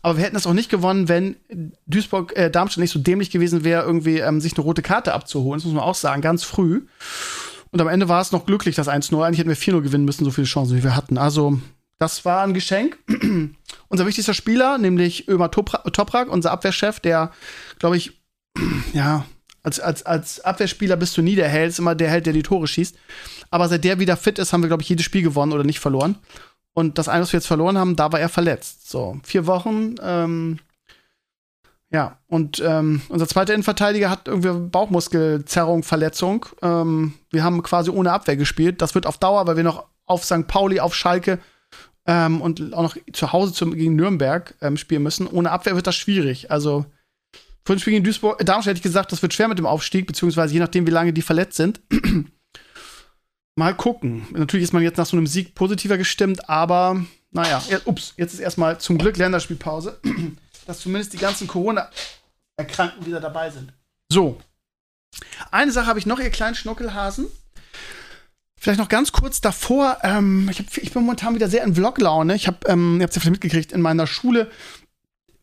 Aber 0.00 0.16
wir 0.16 0.24
hätten 0.24 0.36
es 0.36 0.46
auch 0.46 0.52
nicht 0.52 0.70
gewonnen, 0.70 1.08
wenn 1.08 1.36
Duisburg, 1.86 2.36
äh, 2.36 2.50
Darmstadt 2.50 2.80
nicht 2.80 2.90
so 2.90 2.98
dämlich 2.98 3.30
gewesen 3.30 3.64
wäre, 3.64 3.82
irgendwie 3.84 4.18
ähm, 4.18 4.40
sich 4.40 4.54
eine 4.54 4.64
rote 4.64 4.82
Karte 4.82 5.12
abzuholen. 5.12 5.58
Das 5.58 5.64
muss 5.64 5.74
man 5.74 5.84
auch 5.84 5.94
sagen, 5.94 6.22
ganz 6.22 6.44
früh. 6.44 6.82
Und 7.70 7.80
am 7.80 7.88
Ende 7.88 8.08
war 8.08 8.20
es 8.20 8.32
noch 8.32 8.46
glücklich, 8.46 8.76
das 8.76 8.88
1-0. 8.88 9.22
Eigentlich 9.22 9.38
hätten 9.38 9.48
wir 9.48 9.56
4-0 9.56 9.80
gewinnen 9.80 10.04
müssen, 10.04 10.24
so 10.24 10.30
viele 10.30 10.46
Chancen, 10.46 10.76
wie 10.76 10.84
wir 10.84 10.94
hatten. 10.94 11.16
Also, 11.16 11.58
das 11.98 12.24
war 12.24 12.42
ein 12.42 12.54
Geschenk. 12.54 12.98
unser 13.88 14.06
wichtigster 14.06 14.34
Spieler, 14.34 14.78
nämlich 14.78 15.28
Ömer 15.28 15.50
Toprak, 15.50 16.28
unser 16.28 16.50
Abwehrchef, 16.50 17.00
der, 17.00 17.30
glaube 17.78 17.96
ich, 17.96 18.20
ja, 18.92 19.24
als, 19.62 19.80
als, 19.80 20.04
als 20.04 20.40
Abwehrspieler 20.40 20.96
bist 20.96 21.16
du 21.16 21.22
nie 21.22 21.36
der 21.36 21.48
Held, 21.48 21.70
ist 21.70 21.78
immer 21.78 21.94
der 21.94 22.10
Held, 22.10 22.26
der 22.26 22.32
die 22.32 22.42
Tore 22.42 22.66
schießt. 22.66 22.96
Aber 23.50 23.68
seit 23.68 23.84
der 23.84 23.98
wieder 23.98 24.16
fit 24.16 24.38
ist, 24.38 24.52
haben 24.52 24.62
wir, 24.62 24.68
glaube 24.68 24.82
ich, 24.82 24.88
jedes 24.88 25.04
Spiel 25.04 25.22
gewonnen 25.22 25.52
oder 25.52 25.64
nicht 25.64 25.80
verloren. 25.80 26.16
Und 26.74 26.98
das 26.98 27.08
eine, 27.08 27.22
was 27.22 27.32
wir 27.32 27.38
jetzt 27.38 27.46
verloren 27.46 27.78
haben, 27.78 27.96
da 27.96 28.12
war 28.12 28.20
er 28.20 28.28
verletzt. 28.28 28.90
So, 28.90 29.18
vier 29.22 29.46
Wochen. 29.46 29.96
Ähm, 30.02 30.58
ja, 31.90 32.18
und 32.26 32.62
ähm, 32.64 33.02
unser 33.10 33.28
zweiter 33.28 33.52
Innenverteidiger 33.52 34.08
hat 34.08 34.26
irgendwie 34.26 34.68
Bauchmuskelzerrung, 34.70 35.82
Verletzung. 35.82 36.46
Ähm, 36.62 37.12
wir 37.30 37.44
haben 37.44 37.62
quasi 37.62 37.90
ohne 37.90 38.12
Abwehr 38.12 38.36
gespielt. 38.36 38.80
Das 38.80 38.94
wird 38.94 39.06
auf 39.06 39.18
Dauer, 39.18 39.46
weil 39.46 39.56
wir 39.56 39.64
noch 39.64 39.84
auf 40.06 40.24
St. 40.24 40.46
Pauli, 40.48 40.80
auf 40.80 40.94
Schalke 40.94 41.38
ähm, 42.06 42.40
und 42.40 42.72
auch 42.72 42.82
noch 42.82 42.96
zu 43.12 43.32
Hause 43.32 43.52
zum, 43.52 43.74
gegen 43.74 43.94
Nürnberg 43.94 44.54
ähm, 44.62 44.78
spielen 44.78 45.02
müssen. 45.02 45.26
Ohne 45.26 45.50
Abwehr 45.50 45.76
wird 45.76 45.86
das 45.86 45.94
schwierig. 45.94 46.50
Also 46.50 46.86
vor 47.64 47.76
dem 47.76 47.80
Spiel 47.80 47.92
gegen 47.92 48.04
Duisburg, 48.04 48.40
äh, 48.40 48.44
Darmstadt 48.44 48.72
hätte 48.72 48.78
ich 48.78 48.82
gesagt, 48.82 49.12
das 49.12 49.22
wird 49.22 49.34
schwer 49.34 49.48
mit 49.48 49.58
dem 49.58 49.66
Aufstieg, 49.66 50.06
beziehungsweise 50.06 50.54
je 50.54 50.60
nachdem, 50.60 50.86
wie 50.86 50.90
lange 50.90 51.12
die 51.12 51.22
verletzt 51.22 51.56
sind. 51.56 51.80
mal 53.56 53.74
gucken. 53.74 54.26
Natürlich 54.32 54.64
ist 54.64 54.72
man 54.72 54.82
jetzt 54.82 54.96
nach 54.96 55.06
so 55.06 55.16
einem 55.16 55.26
Sieg 55.26 55.54
positiver 55.54 55.98
gestimmt, 55.98 56.48
aber 56.48 57.04
naja, 57.30 57.62
ja, 57.68 57.78
ups, 57.84 58.14
jetzt 58.16 58.34
ist 58.34 58.40
erstmal 58.40 58.78
zum 58.78 58.98
Glück 58.98 59.16
Länderspielpause, 59.16 60.00
dass 60.66 60.80
zumindest 60.80 61.12
die 61.12 61.18
ganzen 61.18 61.46
Corona-Erkrankten 61.46 63.06
wieder 63.06 63.20
dabei 63.20 63.50
sind. 63.50 63.72
So. 64.10 64.40
Eine 65.50 65.72
Sache 65.72 65.86
habe 65.86 65.98
ich 65.98 66.06
noch, 66.06 66.18
ihr 66.18 66.30
kleinen 66.30 66.54
Schnuckelhasen. 66.54 67.26
Vielleicht 68.58 68.78
noch 68.78 68.88
ganz 68.88 69.10
kurz 69.12 69.40
davor, 69.40 69.98
ähm, 70.02 70.48
ich, 70.48 70.60
hab, 70.60 70.66
ich, 70.76 70.92
bin 70.92 71.02
momentan 71.02 71.34
wieder 71.34 71.48
sehr 71.48 71.64
in 71.64 71.74
Vlog-Laune. 71.74 72.34
Ich 72.34 72.46
habe, 72.46 72.58
ähm, 72.66 72.98
ihr 72.98 73.02
habt 73.02 73.10
es 73.10 73.16
ja 73.16 73.20
vielleicht 73.20 73.42
mitgekriegt, 73.42 73.72
in 73.72 73.80
meiner 73.80 74.06
Schule 74.06 74.50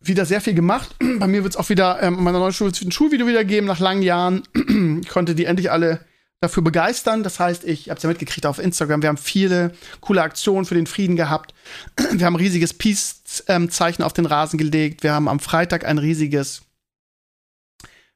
wieder 0.01 0.25
sehr 0.25 0.41
viel 0.41 0.53
gemacht. 0.53 0.95
Bei 1.19 1.27
mir 1.27 1.43
wird 1.43 1.53
es 1.53 1.57
auch 1.59 1.69
wieder, 1.69 2.01
ähm, 2.01 2.17
in 2.17 2.23
meiner 2.23 2.39
neuen 2.39 2.53
Schule 2.53 2.71
ein 2.81 2.91
Schulvideo 2.91 3.27
wieder 3.27 3.43
geben 3.43 3.67
nach 3.67 3.79
langen 3.79 4.01
Jahren. 4.01 4.43
ich 4.53 5.07
konnte 5.09 5.35
die 5.35 5.45
endlich 5.45 5.71
alle 5.71 6.05
dafür 6.41 6.63
begeistern. 6.63 7.23
Das 7.23 7.39
heißt, 7.39 7.65
ich 7.65 7.89
habe 7.89 7.97
es 7.97 8.03
ja 8.03 8.09
mitgekriegt 8.09 8.45
auf 8.45 8.59
Instagram. 8.59 9.01
Wir 9.01 9.09
haben 9.09 9.17
viele 9.17 9.73
coole 9.99 10.21
Aktionen 10.21 10.65
für 10.65 10.75
den 10.75 10.87
Frieden 10.87 11.15
gehabt. 11.15 11.53
Wir 12.13 12.25
haben 12.25 12.35
ein 12.35 12.41
riesiges 12.41 12.73
Peace-Zeichen 12.73 14.03
auf 14.03 14.13
den 14.13 14.25
Rasen 14.25 14.57
gelegt. 14.57 15.03
Wir 15.03 15.13
haben 15.13 15.27
am 15.27 15.39
Freitag 15.39 15.85
ein 15.85 15.97
riesiges 15.97 16.61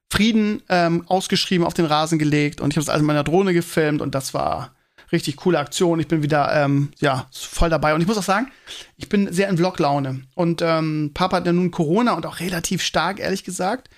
Frieden 0.09 0.61
ähm, 0.69 1.03
ausgeschrieben 1.07 1.65
auf 1.65 1.73
den 1.73 1.85
Rasen 1.85 2.19
gelegt. 2.19 2.61
Und 2.61 2.71
ich 2.71 2.77
habe 2.77 2.83
es 2.83 2.89
also 2.89 3.01
in 3.01 3.07
meiner 3.07 3.23
Drohne 3.23 3.53
gefilmt 3.53 4.01
und 4.01 4.15
das 4.15 4.33
war 4.33 4.73
richtig 5.13 5.37
coole 5.37 5.59
Aktion. 5.59 5.99
Ich 5.99 6.07
bin 6.07 6.23
wieder 6.23 6.51
ähm, 6.53 6.91
ja 6.99 7.27
voll 7.31 7.69
dabei 7.69 7.93
und 7.93 8.01
ich 8.01 8.07
muss 8.07 8.17
auch 8.17 8.23
sagen, 8.23 8.51
ich 8.97 9.07
bin 9.07 9.31
sehr 9.31 9.47
in 9.47 9.57
Vlog-Laune 9.57 10.23
und 10.35 10.61
ähm, 10.61 11.11
Papa 11.13 11.37
hat 11.37 11.45
ja 11.45 11.53
nun 11.53 11.71
Corona 11.71 12.13
und 12.13 12.25
auch 12.25 12.39
relativ 12.39 12.81
stark, 12.81 13.19
ehrlich 13.19 13.43
gesagt. 13.43 13.89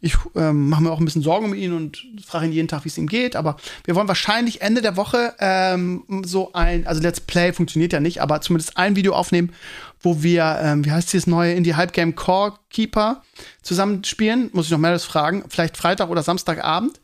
Ich 0.00 0.16
ähm, 0.34 0.68
mache 0.68 0.82
mir 0.82 0.90
auch 0.90 0.98
ein 0.98 1.04
bisschen 1.04 1.22
Sorgen 1.22 1.46
um 1.46 1.54
ihn 1.54 1.72
und 1.72 2.04
frage 2.26 2.46
ihn 2.46 2.52
jeden 2.52 2.68
Tag, 2.68 2.84
wie 2.84 2.88
es 2.88 2.98
ihm 2.98 3.06
geht. 3.06 3.36
Aber 3.36 3.56
wir 3.84 3.94
wollen 3.94 4.08
wahrscheinlich 4.08 4.60
Ende 4.60 4.82
der 4.82 4.96
Woche 4.96 5.34
ähm, 5.38 6.22
so 6.24 6.52
ein, 6.52 6.86
also 6.86 7.00
Let's 7.00 7.20
Play 7.20 7.52
funktioniert 7.52 7.92
ja 7.92 8.00
nicht, 8.00 8.20
aber 8.20 8.40
zumindest 8.40 8.76
ein 8.76 8.96
Video 8.96 9.14
aufnehmen, 9.14 9.52
wo 10.00 10.22
wir, 10.22 10.58
ähm, 10.62 10.84
wie 10.84 10.90
heißt 10.90 11.12
dieses 11.12 11.26
neue 11.26 11.54
Indie 11.54 11.74
Hype 11.74 11.92
Game 11.92 12.14
Core 12.14 12.54
Keeper 12.70 13.22
zusammen 13.62 14.04
spielen. 14.04 14.50
Muss 14.52 14.66
ich 14.66 14.72
noch 14.72 14.78
mehr 14.78 14.98
fragen. 14.98 15.44
Vielleicht 15.48 15.76
Freitag 15.76 16.10
oder 16.10 16.22
Samstagabend. 16.22 17.00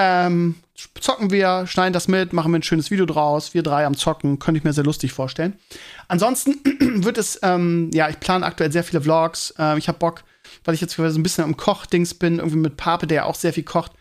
Ähm, 0.00 0.54
zocken 0.98 1.30
wir, 1.30 1.66
schneiden 1.66 1.92
das 1.92 2.08
mit, 2.08 2.32
machen 2.32 2.52
wir 2.52 2.58
ein 2.58 2.62
schönes 2.62 2.90
Video 2.90 3.04
draus. 3.04 3.52
Wir 3.52 3.62
drei 3.62 3.84
am 3.84 3.96
Zocken, 3.96 4.38
könnte 4.38 4.58
ich 4.58 4.64
mir 4.64 4.72
sehr 4.72 4.84
lustig 4.84 5.12
vorstellen. 5.12 5.58
Ansonsten 6.08 6.54
wird 7.04 7.18
es, 7.18 7.38
ähm, 7.42 7.90
ja, 7.92 8.08
ich 8.08 8.18
plane 8.18 8.46
aktuell 8.46 8.72
sehr 8.72 8.82
viele 8.82 9.02
Vlogs. 9.02 9.52
Äh, 9.58 9.76
ich 9.76 9.88
habe 9.88 9.98
Bock, 9.98 10.22
weil 10.64 10.74
ich 10.74 10.80
jetzt 10.80 10.94
so 10.94 11.02
ein 11.02 11.22
bisschen 11.22 11.44
am 11.44 11.58
Kochdings 11.58 12.14
bin, 12.14 12.38
irgendwie 12.38 12.56
mit 12.56 12.78
Pape, 12.78 13.06
der 13.06 13.16
ja 13.16 13.24
auch 13.24 13.34
sehr 13.34 13.52
viel 13.52 13.64
kocht, 13.64 13.92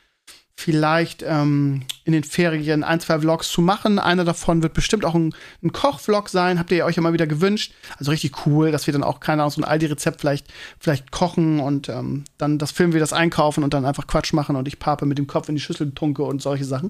vielleicht 0.59 1.23
ähm, 1.25 1.83
in 2.03 2.11
den 2.11 2.25
Ferien 2.25 2.83
ein, 2.83 2.99
zwei 2.99 3.17
Vlogs 3.19 3.49
zu 3.49 3.61
machen. 3.61 3.97
Einer 3.97 4.25
davon 4.25 4.61
wird 4.61 4.73
bestimmt 4.73 5.05
auch 5.05 5.15
ein, 5.15 5.33
ein 5.63 5.71
Kochvlog 5.71 6.27
sein, 6.27 6.59
habt 6.59 6.69
ihr 6.71 6.83
euch 6.83 6.97
ja 6.97 7.01
mal 7.01 7.13
wieder 7.13 7.27
gewünscht. 7.27 7.73
Also 7.97 8.11
richtig 8.11 8.45
cool, 8.45 8.69
dass 8.69 8.85
wir 8.85 8.91
dann 8.91 9.03
auch, 9.03 9.21
keine 9.21 9.41
Ahnung, 9.41 9.51
so 9.51 9.61
ein 9.61 9.63
Aldi-Rezept 9.63 10.19
vielleicht, 10.19 10.47
vielleicht 10.77 11.11
kochen 11.11 11.61
und 11.61 11.87
ähm, 11.87 12.25
dann 12.37 12.57
das 12.57 12.71
filmen 12.71 12.91
wir 12.91 12.99
das 12.99 13.13
einkaufen 13.13 13.63
und 13.63 13.73
dann 13.73 13.85
einfach 13.85 14.05
Quatsch 14.05 14.33
machen 14.33 14.57
und 14.57 14.67
ich 14.67 14.79
pape 14.79 15.05
mit 15.05 15.17
dem 15.17 15.27
Kopf 15.27 15.47
in 15.47 15.55
die 15.55 15.61
Schüssel 15.61 15.93
tunke 15.93 16.23
und 16.23 16.41
solche 16.41 16.65
Sachen. 16.65 16.89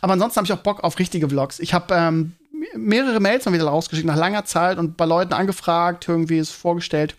Aber 0.00 0.12
ansonsten 0.12 0.36
habe 0.36 0.46
ich 0.46 0.52
auch 0.52 0.62
Bock 0.62 0.84
auf 0.84 1.00
richtige 1.00 1.28
Vlogs. 1.28 1.58
Ich 1.58 1.74
habe 1.74 1.92
ähm, 1.92 2.34
mehrere 2.76 3.18
Mails 3.18 3.44
mal 3.44 3.52
wieder 3.52 3.64
rausgeschickt 3.64 4.06
nach 4.06 4.16
langer 4.16 4.44
Zeit 4.44 4.78
und 4.78 4.96
bei 4.96 5.04
Leuten 5.04 5.32
angefragt, 5.32 6.08
irgendwie 6.08 6.38
es 6.38 6.50
vorgestellt. 6.50 7.16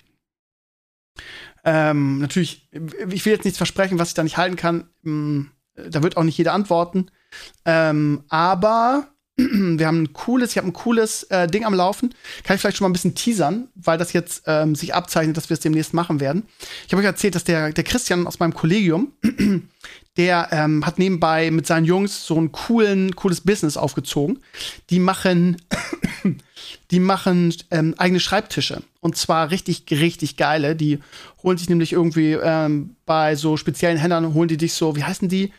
Ähm, 1.65 2.19
natürlich, 2.19 2.69
ich 3.09 3.25
will 3.25 3.33
jetzt 3.33 3.43
nichts 3.43 3.57
versprechen, 3.57 3.99
was 3.99 4.07
ich 4.07 4.13
da 4.13 4.23
nicht 4.23 4.37
halten 4.37 4.55
kann. 4.55 4.89
Hm, 5.03 5.51
da 5.75 6.03
wird 6.03 6.17
auch 6.17 6.23
nicht 6.23 6.37
jeder 6.37 6.53
antworten. 6.53 7.07
Ähm, 7.65 8.23
aber 8.29 9.07
wir 9.37 9.87
haben 9.87 10.03
ein 10.03 10.13
cooles, 10.13 10.51
ich 10.51 10.57
habe 10.57 10.67
ein 10.67 10.73
cooles 10.73 11.23
äh, 11.23 11.47
Ding 11.47 11.65
am 11.65 11.73
Laufen. 11.73 12.13
Kann 12.43 12.55
ich 12.55 12.61
vielleicht 12.61 12.77
schon 12.77 12.85
mal 12.85 12.89
ein 12.89 12.93
bisschen 12.93 13.15
teasern, 13.15 13.69
weil 13.75 13.97
das 13.97 14.13
jetzt 14.13 14.43
ähm, 14.47 14.75
sich 14.75 14.93
abzeichnet, 14.93 15.37
dass 15.37 15.49
wir 15.49 15.55
es 15.55 15.59
demnächst 15.61 15.93
machen 15.93 16.19
werden. 16.19 16.43
Ich 16.85 16.93
habe 16.93 17.01
euch 17.01 17.07
erzählt, 17.07 17.35
dass 17.35 17.43
der, 17.43 17.71
der 17.71 17.83
Christian 17.83 18.27
aus 18.27 18.39
meinem 18.39 18.53
Kollegium, 18.53 19.13
der 20.17 20.49
ähm, 20.51 20.85
hat 20.85 20.99
nebenbei 20.99 21.51
mit 21.51 21.65
seinen 21.65 21.85
Jungs 21.85 22.25
so 22.25 22.39
ein 22.39 22.51
coolen, 22.51 23.15
cooles 23.15 23.41
Business 23.41 23.77
aufgezogen. 23.77 24.39
Die 24.89 24.99
machen, 24.99 25.57
die 26.91 26.99
machen 26.99 27.53
ähm, 27.71 27.95
eigene 27.97 28.19
Schreibtische. 28.19 28.83
Und 28.99 29.15
zwar 29.15 29.51
richtig, 29.51 29.85
richtig 29.89 30.35
geile. 30.35 30.75
Die 30.75 30.99
holen 31.43 31.57
sich 31.57 31.69
nämlich 31.69 31.93
irgendwie 31.93 32.33
ähm, 32.33 32.95
bei 33.05 33.35
so 33.35 33.55
speziellen 33.55 33.97
Händlern, 33.97 34.33
holen 34.33 34.49
die 34.49 34.57
dich 34.57 34.73
so, 34.73 34.95
wie 34.95 35.03
heißen 35.03 35.29
die? 35.29 35.53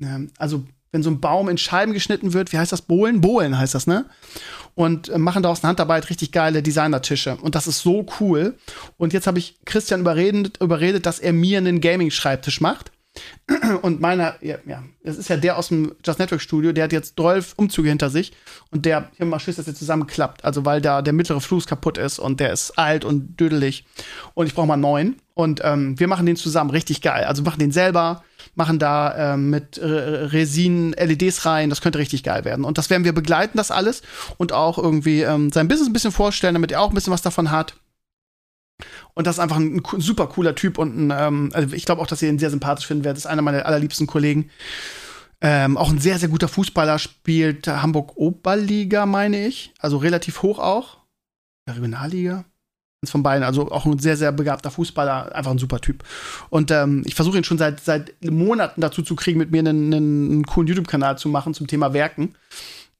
Ähm, 0.00 0.30
also 0.38 0.64
wenn 0.90 1.02
so 1.02 1.10
ein 1.10 1.20
Baum 1.20 1.48
in 1.48 1.58
Scheiben 1.58 1.92
geschnitten 1.92 2.32
wird, 2.32 2.52
wie 2.52 2.58
heißt 2.58 2.72
das? 2.72 2.82
Bohlen? 2.82 3.20
Bohlen 3.20 3.58
heißt 3.58 3.74
das, 3.74 3.86
ne? 3.86 4.06
Und 4.74 5.08
äh, 5.08 5.18
machen 5.18 5.42
daraus 5.42 5.62
eine 5.62 5.68
Handarbeit 5.68 6.08
richtig 6.08 6.32
geile 6.32 6.62
Designertische. 6.62 7.36
Und 7.36 7.54
das 7.54 7.66
ist 7.66 7.80
so 7.80 8.06
cool. 8.20 8.56
Und 8.96 9.12
jetzt 9.12 9.26
habe 9.26 9.38
ich 9.38 9.58
Christian 9.66 10.00
überredet, 10.00 10.60
überredet, 10.62 11.04
dass 11.04 11.18
er 11.18 11.32
mir 11.32 11.58
einen 11.58 11.80
Gaming-Schreibtisch 11.80 12.60
macht. 12.60 12.92
Und 13.82 14.00
meiner, 14.00 14.34
ja, 14.40 14.56
ja, 14.66 14.82
das 15.04 15.18
ist 15.18 15.28
ja 15.28 15.36
der 15.36 15.58
aus 15.58 15.68
dem 15.68 15.94
Just 16.04 16.18
Network 16.18 16.40
Studio, 16.40 16.72
der 16.72 16.84
hat 16.84 16.92
jetzt 16.92 17.14
12 17.16 17.54
Umzüge 17.56 17.88
hinter 17.88 18.10
sich 18.10 18.32
und 18.70 18.86
der, 18.86 19.10
ich 19.12 19.20
habe 19.20 19.30
mal 19.30 19.38
Schiss, 19.38 19.56
dass 19.56 19.66
der 19.66 19.74
zusammenklappt. 19.74 20.44
Also, 20.44 20.64
weil 20.64 20.80
da 20.80 21.02
der 21.02 21.12
mittlere 21.12 21.40
Fluss 21.40 21.66
kaputt 21.66 21.98
ist 21.98 22.18
und 22.18 22.40
der 22.40 22.52
ist 22.52 22.78
alt 22.78 23.04
und 23.04 23.38
dödelig. 23.38 23.84
Und 24.34 24.46
ich 24.46 24.54
brauche 24.54 24.66
mal 24.66 24.74
einen 24.74 24.82
neuen. 24.82 25.16
Und 25.34 25.60
ähm, 25.64 25.98
wir 25.98 26.08
machen 26.08 26.26
den 26.26 26.36
zusammen 26.36 26.70
richtig 26.70 27.02
geil. 27.02 27.24
Also, 27.24 27.42
machen 27.42 27.60
den 27.60 27.70
selber, 27.70 28.24
machen 28.54 28.78
da 28.78 29.34
ähm, 29.34 29.50
mit 29.50 29.78
äh, 29.78 29.84
Resin 29.86 30.92
LEDs 30.92 31.44
rein. 31.44 31.70
Das 31.70 31.80
könnte 31.80 31.98
richtig 31.98 32.24
geil 32.24 32.44
werden. 32.44 32.64
Und 32.64 32.78
das 32.78 32.90
werden 32.90 33.04
wir 33.04 33.12
begleiten, 33.12 33.58
das 33.58 33.70
alles. 33.70 34.02
Und 34.38 34.52
auch 34.52 34.78
irgendwie 34.78 35.22
ähm, 35.22 35.52
sein 35.52 35.68
Business 35.68 35.88
ein 35.88 35.92
bisschen 35.92 36.12
vorstellen, 36.12 36.54
damit 36.54 36.72
er 36.72 36.80
auch 36.80 36.88
ein 36.88 36.94
bisschen 36.94 37.12
was 37.12 37.22
davon 37.22 37.50
hat. 37.50 37.74
Und 39.14 39.26
das 39.26 39.36
ist 39.36 39.40
einfach 39.40 39.56
ein, 39.56 39.80
super 39.98 40.26
cooler 40.26 40.54
Typ 40.54 40.76
und 40.76 40.96
ein, 40.96 41.12
ähm, 41.16 41.50
also 41.54 41.74
ich 41.74 41.84
glaube 41.84 42.02
auch, 42.02 42.06
dass 42.06 42.20
ihr 42.20 42.28
ihn 42.28 42.38
sehr 42.38 42.50
sympathisch 42.50 42.86
finden 42.86 43.04
werdet. 43.04 43.18
Ist 43.18 43.26
einer 43.26 43.42
meiner 43.42 43.64
allerliebsten 43.64 44.06
Kollegen. 44.06 44.50
Ähm, 45.40 45.76
auch 45.76 45.90
ein 45.90 45.98
sehr, 45.98 46.18
sehr 46.18 46.28
guter 46.28 46.48
Fußballer, 46.48 46.98
spielt 46.98 47.68
Hamburg 47.68 48.16
Oberliga, 48.16 49.06
meine 49.06 49.46
ich. 49.46 49.72
Also 49.78 49.98
relativ 49.98 50.42
hoch 50.42 50.58
auch. 50.58 50.98
Regionalliga. 51.68 52.44
Eins 53.02 53.10
von 53.10 53.22
beiden. 53.22 53.44
Also 53.44 53.70
auch 53.70 53.84
ein 53.84 53.98
sehr, 53.98 54.16
sehr 54.16 54.32
begabter 54.32 54.70
Fußballer. 54.70 55.34
Einfach 55.34 55.50
ein 55.50 55.58
super 55.58 55.80
Typ. 55.80 56.02
Und 56.50 56.70
ähm, 56.70 57.02
ich 57.04 57.14
versuche 57.14 57.36
ihn 57.36 57.44
schon 57.44 57.58
seit, 57.58 57.80
seit 57.80 58.14
Monaten 58.24 58.80
dazu 58.80 59.02
zu 59.02 59.14
kriegen, 59.14 59.38
mit 59.38 59.50
mir 59.50 59.60
einen, 59.60 59.92
einen 59.92 60.46
coolen 60.46 60.66
YouTube-Kanal 60.66 61.18
zu 61.18 61.28
machen 61.28 61.54
zum 61.54 61.66
Thema 61.66 61.92
Werken. 61.92 62.34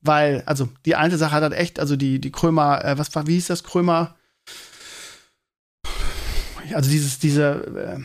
Weil, 0.00 0.42
also 0.46 0.68
die 0.85 0.96
eine 0.96 1.16
Sache 1.16 1.33
hat 1.33 1.42
halt 1.42 1.55
echt, 1.55 1.81
also 1.81 1.96
die, 1.96 2.20
die 2.20 2.31
Krömer, 2.31 2.85
äh, 2.85 2.98
was 2.98 3.14
war, 3.14 3.27
wie 3.27 3.35
hieß 3.35 3.46
das, 3.46 3.64
Krömer? 3.64 4.14
Also 6.72 6.90
dieses, 6.90 7.18
diese, 7.18 7.98
äh, 7.98 8.00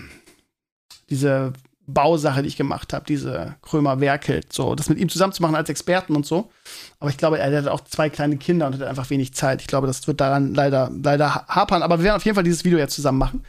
diese 1.10 1.54
Bausache, 1.94 2.44
die 2.44 2.48
ich 2.48 2.58
gemacht 2.58 2.94
habe, 2.94 3.06
diese 3.06 3.56
Krömer 3.62 4.00
werkelt, 4.00 4.54
so, 4.54 4.76
das 4.76 4.90
mit 4.90 5.00
ihm 5.00 5.10
zusammen 5.10 5.34
zu 5.34 5.42
machen 5.42 5.56
als 5.56 5.70
Experten 5.70 6.16
und 6.16 6.26
so. 6.26 6.52
Aber 7.00 7.10
ich 7.10 7.18
glaube, 7.18 7.40
er 7.40 7.58
hat 7.58 7.68
auch 7.68 7.82
zwei 7.82 8.10
kleine 8.10 8.38
Kinder 8.38 8.68
und 8.68 8.74
hat 8.74 8.84
einfach 8.84 9.10
wenig 9.10 9.34
Zeit. 9.34 9.62
Ich 9.62 9.68
glaube, 9.68 9.88
das 9.88 10.08
wird 10.08 10.22
daran 10.22 10.54
leider, 10.54 10.92
leider 11.04 11.48
hapern. 11.48 11.82
Aber 11.82 12.00
wir 12.00 12.06
werden 12.06 12.18
auf 12.18 12.26
jeden 12.26 12.36
Fall 12.36 12.44
dieses 12.44 12.66
Video 12.66 12.78
jetzt 12.78 12.96
zusammen 12.96 13.18
machen. 13.18 13.44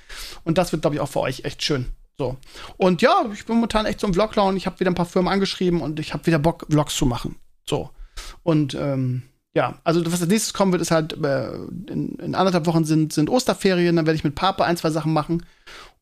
Und 0.44 0.58
das 0.58 0.72
wird, 0.72 0.82
glaube 0.82 0.96
ich, 0.96 1.00
auch 1.00 1.08
für 1.08 1.20
euch 1.20 1.44
echt 1.44 1.62
schön. 1.62 1.86
So. 2.18 2.36
Und 2.76 3.02
ja, 3.02 3.24
ich 3.32 3.46
bin 3.46 3.56
momentan 3.56 3.86
echt 3.86 4.00
so 4.00 4.06
im 4.06 4.14
Vlog-Laune. 4.14 4.56
Ich 4.56 4.66
habe 4.66 4.78
wieder 4.80 4.90
ein 4.90 4.94
paar 4.94 5.06
Firmen 5.06 5.32
angeschrieben 5.32 5.80
und 5.80 6.00
ich 6.00 6.12
habe 6.12 6.26
wieder 6.26 6.38
Bock, 6.38 6.66
Vlogs 6.68 6.96
zu 6.96 7.06
machen. 7.06 7.36
So. 7.68 7.90
Und 8.42 8.74
ähm, 8.74 9.22
ja, 9.54 9.78
also 9.82 10.04
was 10.06 10.20
als 10.20 10.30
nächstes 10.30 10.54
kommen 10.54 10.72
wird, 10.72 10.82
ist 10.82 10.90
halt, 10.90 11.12
äh, 11.24 11.54
in, 11.88 12.16
in, 12.16 12.34
anderthalb 12.34 12.66
Wochen 12.66 12.84
sind, 12.84 13.12
sind 13.12 13.28
Osterferien, 13.28 13.96
dann 13.96 14.06
werde 14.06 14.16
ich 14.16 14.24
mit 14.24 14.34
Papa 14.36 14.64
ein, 14.64 14.76
zwei 14.76 14.90
Sachen 14.90 15.12
machen. 15.12 15.44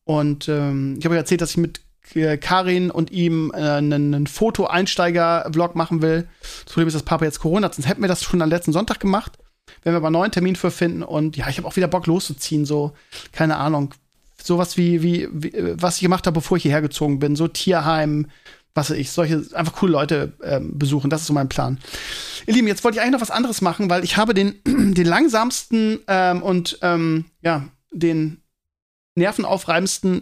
Und 0.03 0.47
ähm, 0.47 0.95
ich 0.99 1.05
habe 1.05 1.15
euch 1.15 1.19
erzählt, 1.19 1.41
dass 1.41 1.51
ich 1.51 1.57
mit 1.57 1.81
äh, 2.13 2.37
Karin 2.37 2.91
und 2.91 3.11
ihm 3.11 3.51
äh, 3.53 3.57
einen, 3.57 4.13
einen 4.13 4.27
Foto-Einsteiger-Vlog 4.27 5.75
machen 5.75 6.01
will. 6.01 6.27
Das 6.41 6.73
Problem 6.73 6.87
ist, 6.87 6.93
dass 6.93 7.03
Papa 7.03 7.25
jetzt 7.25 7.39
Corona 7.39 7.65
hat, 7.65 7.75
sonst 7.75 7.87
hätten 7.87 8.01
wir 8.01 8.07
das 8.07 8.23
schon 8.23 8.41
am 8.41 8.49
letzten 8.49 8.71
Sonntag 8.71 8.99
gemacht. 8.99 9.37
Wenn 9.83 9.93
wir 9.93 9.97
aber 9.97 10.07
einen 10.07 10.13
neuen 10.13 10.31
Termin 10.31 10.55
für 10.55 10.71
finden 10.71 11.03
und 11.03 11.37
ja, 11.37 11.47
ich 11.47 11.57
habe 11.57 11.67
auch 11.67 11.75
wieder 11.75 11.87
Bock 11.87 12.07
loszuziehen, 12.07 12.65
so, 12.65 12.93
keine 13.31 13.57
Ahnung. 13.57 13.93
Sowas 14.41 14.77
wie, 14.77 15.03
wie, 15.03 15.27
wie 15.31 15.53
was 15.81 15.95
ich 15.95 16.01
gemacht 16.01 16.25
habe, 16.25 16.35
bevor 16.35 16.57
ich 16.57 16.63
hierher 16.63 16.81
gezogen 16.81 17.19
bin. 17.19 17.35
So 17.35 17.47
Tierheim, 17.47 18.27
was 18.73 18.89
weiß 18.89 18.97
ich, 18.97 19.11
solche 19.11 19.43
einfach 19.53 19.73
coole 19.73 19.91
Leute 19.91 20.33
ähm, 20.43 20.77
besuchen. 20.77 21.09
Das 21.09 21.21
ist 21.21 21.27
so 21.27 21.33
mein 21.33 21.49
Plan. 21.49 21.79
Ihr 22.45 22.53
Lieben, 22.53 22.67
jetzt 22.67 22.83
wollte 22.83 22.97
ich 22.97 23.01
eigentlich 23.01 23.13
noch 23.13 23.21
was 23.21 23.31
anderes 23.31 23.61
machen, 23.61 23.89
weil 23.89 24.03
ich 24.03 24.17
habe 24.17 24.33
den, 24.33 24.61
den 24.65 25.05
langsamsten 25.05 25.99
ähm, 26.07 26.41
und 26.41 26.79
ähm, 26.81 27.25
ja, 27.41 27.67
den 27.91 28.41
nervenaufreibendsten 29.15 30.21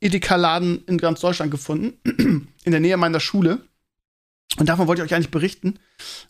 Edeka-Laden 0.00 0.84
in 0.86 0.98
ganz 0.98 1.20
Deutschland 1.20 1.50
gefunden, 1.50 1.92
in 2.64 2.72
der 2.72 2.80
Nähe 2.80 2.96
meiner 2.96 3.20
Schule. 3.20 3.60
Und 4.58 4.68
davon 4.68 4.86
wollte 4.86 5.00
ich 5.00 5.06
euch 5.06 5.14
eigentlich 5.14 5.30
berichten, 5.30 5.78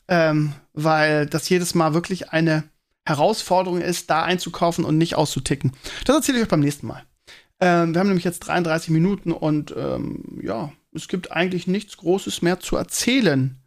ähm, 0.09 0.53
weil 0.75 1.27
das 1.27 1.48
jedes 1.48 1.75
Mal 1.75 1.94
wirklich 1.94 2.31
eine 2.31 2.64
Herausforderung 3.05 3.81
ist, 3.81 4.11
da 4.11 4.22
einzukaufen 4.22 4.85
und 4.85 4.96
nicht 4.96 5.16
auszuticken. 5.16 5.72
Das 6.05 6.16
erzähle 6.16 6.38
ich 6.38 6.44
euch 6.44 6.51
beim 6.51 6.61
nächsten 6.61 6.87
Mal. 6.87 7.03
Ähm, 7.61 7.94
wir 7.94 8.01
haben 8.01 8.09
nämlich 8.09 8.25
jetzt 8.25 8.40
33 8.40 8.90
Minuten 8.90 9.33
und 9.33 9.75
ähm, 9.77 10.40
ja, 10.42 10.72
es 10.94 11.09
gibt 11.09 11.33
eigentlich 11.33 11.66
nichts 11.66 11.96
Großes 11.96 12.42
mehr 12.42 12.61
zu 12.61 12.76
erzählen. 12.76 13.59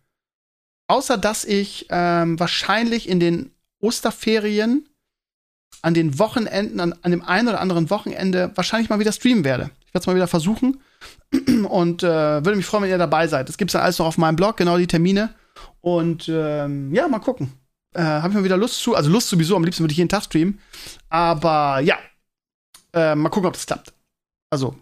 Außer 0.87 1.17
dass 1.17 1.45
ich 1.45 1.87
ähm, 1.89 2.39
wahrscheinlich 2.39 3.09
in 3.09 3.19
den 3.19 3.51
Osterferien 3.79 4.87
an 5.81 5.93
den 5.93 6.17
Wochenenden, 6.19 6.79
an, 6.79 6.93
an, 7.01 7.11
dem 7.11 7.23
einen 7.23 7.47
oder 7.47 7.59
anderen 7.59 7.89
Wochenende 7.89 8.51
wahrscheinlich 8.55 8.89
mal 8.89 8.99
wieder 8.99 9.11
streamen 9.11 9.43
werde. 9.43 9.71
Ich 9.81 9.93
werde 9.93 9.99
es 9.99 10.07
mal 10.07 10.15
wieder 10.15 10.27
versuchen 10.27 10.81
und 11.69 12.03
äh, 12.03 12.07
würde 12.45 12.55
mich 12.55 12.65
freuen, 12.65 12.83
wenn 12.83 12.89
ihr 12.89 12.97
dabei 12.97 13.27
seid. 13.27 13.49
Das 13.49 13.57
gibt 13.57 13.69
es 13.69 13.73
dann 13.73 13.81
alles 13.81 13.99
noch 13.99 14.07
auf 14.07 14.17
meinem 14.17 14.35
Blog, 14.35 14.57
genau 14.57 14.77
die 14.77 14.87
Termine. 14.87 15.33
Und 15.81 16.29
ähm, 16.29 16.93
ja, 16.93 17.07
mal 17.07 17.19
gucken. 17.19 17.51
Äh, 17.93 18.01
Habe 18.01 18.29
ich 18.29 18.33
mal 18.35 18.43
wieder 18.43 18.57
Lust 18.57 18.81
zu. 18.81 18.95
Also 18.95 19.09
Lust 19.09 19.29
sowieso, 19.29 19.55
am 19.55 19.63
liebsten 19.63 19.83
würde 19.83 19.91
ich 19.91 19.97
jeden 19.97 20.09
Tag 20.09 20.23
streamen. 20.23 20.59
Aber 21.09 21.79
ja, 21.79 21.97
äh, 22.93 23.15
mal 23.15 23.29
gucken, 23.29 23.47
ob 23.47 23.53
das 23.53 23.65
klappt. 23.65 23.93
Also, 24.49 24.75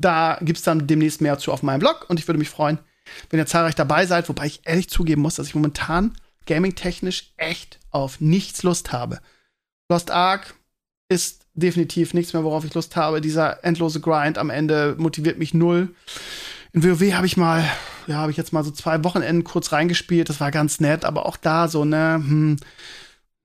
da 0.00 0.38
gibt 0.40 0.58
es 0.58 0.64
dann 0.64 0.86
demnächst 0.86 1.20
mehr 1.20 1.38
zu 1.38 1.52
auf 1.52 1.62
meinem 1.62 1.80
Blog 1.80 2.06
und 2.08 2.18
ich 2.18 2.28
würde 2.28 2.38
mich 2.38 2.50
freuen, 2.50 2.78
wenn 3.28 3.38
ihr 3.38 3.46
zahlreich 3.46 3.74
dabei 3.74 4.06
seid, 4.06 4.28
wobei 4.28 4.46
ich 4.46 4.60
ehrlich 4.64 4.88
zugeben 4.88 5.22
muss, 5.22 5.36
dass 5.36 5.48
ich 5.48 5.54
momentan 5.54 6.16
gaming-technisch 6.46 7.32
echt 7.36 7.78
auf 7.90 8.20
nichts 8.20 8.62
Lust 8.62 8.92
habe. 8.92 9.20
Lost 9.88 10.10
Ark 10.10 10.54
ist 11.08 11.46
definitiv 11.54 12.14
nichts 12.14 12.32
mehr, 12.32 12.44
worauf 12.44 12.64
ich 12.64 12.74
Lust 12.74 12.96
habe. 12.96 13.20
Dieser 13.20 13.64
endlose 13.64 14.00
Grind 14.00 14.38
am 14.38 14.50
Ende 14.50 14.94
motiviert 14.98 15.38
mich 15.38 15.54
null. 15.54 15.94
In 16.72 16.84
WoW 16.84 17.12
habe 17.12 17.26
ich 17.26 17.36
mal 17.36 17.64
ja, 18.10 18.16
habe 18.16 18.30
ich 18.30 18.36
jetzt 18.36 18.52
mal 18.52 18.64
so 18.64 18.70
zwei 18.70 19.02
Wochenenden 19.04 19.44
kurz 19.44 19.72
reingespielt. 19.72 20.28
Das 20.28 20.40
war 20.40 20.50
ganz 20.50 20.80
nett, 20.80 21.04
aber 21.04 21.26
auch 21.26 21.36
da 21.36 21.68
so, 21.68 21.84
ne, 21.84 22.14
hm, 22.16 22.56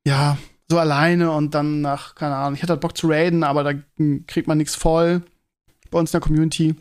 ja, 0.06 0.38
so 0.70 0.80
alleine 0.80 1.32
und 1.32 1.54
dann 1.54 1.82
nach, 1.82 2.16
keine 2.16 2.36
Ahnung, 2.36 2.56
ich 2.56 2.64
hatte 2.64 2.74
halt 2.74 2.82
Bock 2.82 2.98
zu 2.98 3.08
raiden, 3.08 3.44
aber 3.44 3.64
da 3.64 3.74
kriegt 4.28 4.48
man 4.48 4.58
nichts 4.58 4.76
voll 4.76 5.22
bei 5.92 6.00
uns 6.00 6.12
in 6.12 6.20
der 6.20 6.28
Community. 6.28 6.76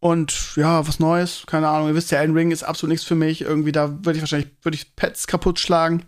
Und 0.00 0.56
ja, 0.56 0.86
was 0.86 1.00
Neues, 1.00 1.44
keine 1.46 1.68
Ahnung. 1.68 1.88
Ihr 1.88 1.94
wisst 1.94 2.10
ja, 2.10 2.20
Elden 2.20 2.36
Ring 2.36 2.50
ist 2.50 2.62
absolut 2.62 2.92
nichts 2.92 3.06
für 3.06 3.16
mich. 3.16 3.40
Irgendwie, 3.40 3.72
da 3.72 3.90
würde 4.04 4.16
ich 4.16 4.22
wahrscheinlich, 4.22 4.50
würde 4.62 4.76
ich 4.76 4.94
Pets 4.94 5.26
kaputt 5.26 5.58
schlagen. 5.58 6.06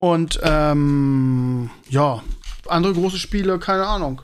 Und 0.00 0.38
ähm, 0.42 1.70
ja, 1.88 2.22
andere 2.66 2.92
große 2.92 3.18
Spiele, 3.18 3.58
keine 3.58 3.86
Ahnung. 3.86 4.20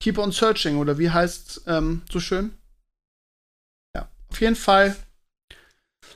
Keep 0.00 0.18
on 0.18 0.30
Searching 0.30 0.76
oder 0.76 0.98
wie 0.98 1.10
heißt 1.10 1.62
ähm, 1.66 2.02
so 2.10 2.20
schön? 2.20 2.56
Ja, 3.96 4.08
auf 4.28 4.40
jeden 4.40 4.56
Fall 4.56 4.96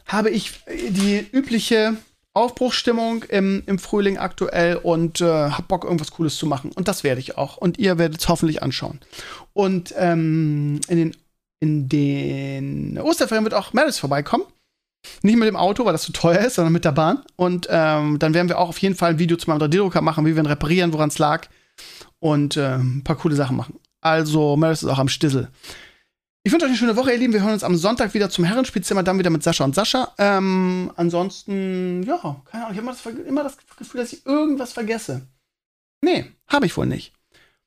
habe 0.06 0.30
ich 0.30 0.60
die 0.66 1.26
übliche 1.32 1.96
Aufbruchsstimmung 2.34 3.24
im, 3.24 3.62
im 3.66 3.78
Frühling 3.78 4.18
aktuell 4.18 4.76
und 4.76 5.20
äh, 5.20 5.50
hab 5.50 5.68
Bock, 5.68 5.84
irgendwas 5.84 6.12
Cooles 6.12 6.36
zu 6.36 6.46
machen. 6.46 6.70
Und 6.74 6.88
das 6.88 7.02
werde 7.02 7.20
ich 7.20 7.36
auch. 7.36 7.56
Und 7.56 7.78
ihr 7.78 7.98
werdet 7.98 8.20
es 8.20 8.28
hoffentlich 8.28 8.62
anschauen. 8.62 9.00
Und 9.54 9.94
ähm, 9.96 10.80
in 10.88 10.96
den, 10.96 11.16
in 11.60 11.88
den 11.88 12.98
Osterferien 13.00 13.44
wird 13.44 13.54
auch 13.54 13.72
Meredith 13.72 13.98
vorbeikommen. 13.98 14.44
Nicht 15.22 15.38
mit 15.38 15.48
dem 15.48 15.56
Auto, 15.56 15.84
weil 15.84 15.92
das 15.92 16.02
zu 16.02 16.12
teuer 16.12 16.40
ist, 16.40 16.54
sondern 16.54 16.72
mit 16.72 16.84
der 16.84 16.92
Bahn. 16.92 17.22
Und 17.36 17.66
ähm, 17.70 18.18
dann 18.18 18.34
werden 18.34 18.48
wir 18.48 18.58
auch 18.58 18.68
auf 18.68 18.78
jeden 18.78 18.94
Fall 18.94 19.10
ein 19.10 19.18
Video 19.18 19.36
zu 19.36 19.50
meinem 19.50 19.60
3D-Drucker 19.62 20.02
machen, 20.02 20.26
wie 20.26 20.34
wir 20.34 20.42
ihn 20.42 20.46
reparieren, 20.46 20.92
woran 20.92 21.08
es 21.08 21.18
lag. 21.18 21.48
Und 22.20 22.56
äh, 22.56 22.76
ein 22.76 23.02
paar 23.04 23.16
coole 23.16 23.34
Sachen 23.34 23.56
machen. 23.56 23.78
Also, 24.00 24.56
Meredith 24.56 24.82
ist 24.82 24.88
auch 24.88 24.98
am 24.98 25.08
Stissel. 25.08 25.48
Ich 26.44 26.52
wünsche 26.52 26.64
euch 26.66 26.70
eine 26.70 26.78
schöne 26.78 26.96
Woche, 26.96 27.12
ihr 27.12 27.18
Lieben. 27.18 27.32
Wir 27.32 27.42
hören 27.42 27.52
uns 27.52 27.64
am 27.64 27.76
Sonntag 27.76 28.14
wieder 28.14 28.30
zum 28.30 28.44
Herrenspielzimmer, 28.44 29.02
dann 29.02 29.18
wieder 29.18 29.30
mit 29.30 29.42
Sascha 29.42 29.64
und 29.64 29.74
Sascha. 29.74 30.14
Ähm, 30.18 30.92
ansonsten, 30.96 32.02
ja, 32.04 32.42
keine 32.50 32.66
Ahnung, 32.66 32.78
ich 32.78 32.86
habe 32.86 33.16
immer, 33.16 33.26
immer 33.26 33.42
das 33.42 33.56
Gefühl, 33.76 34.00
dass 34.00 34.12
ich 34.12 34.24
irgendwas 34.24 34.72
vergesse. 34.72 35.26
Nee, 36.00 36.32
habe 36.46 36.66
ich 36.66 36.76
wohl 36.76 36.86
nicht. 36.86 37.12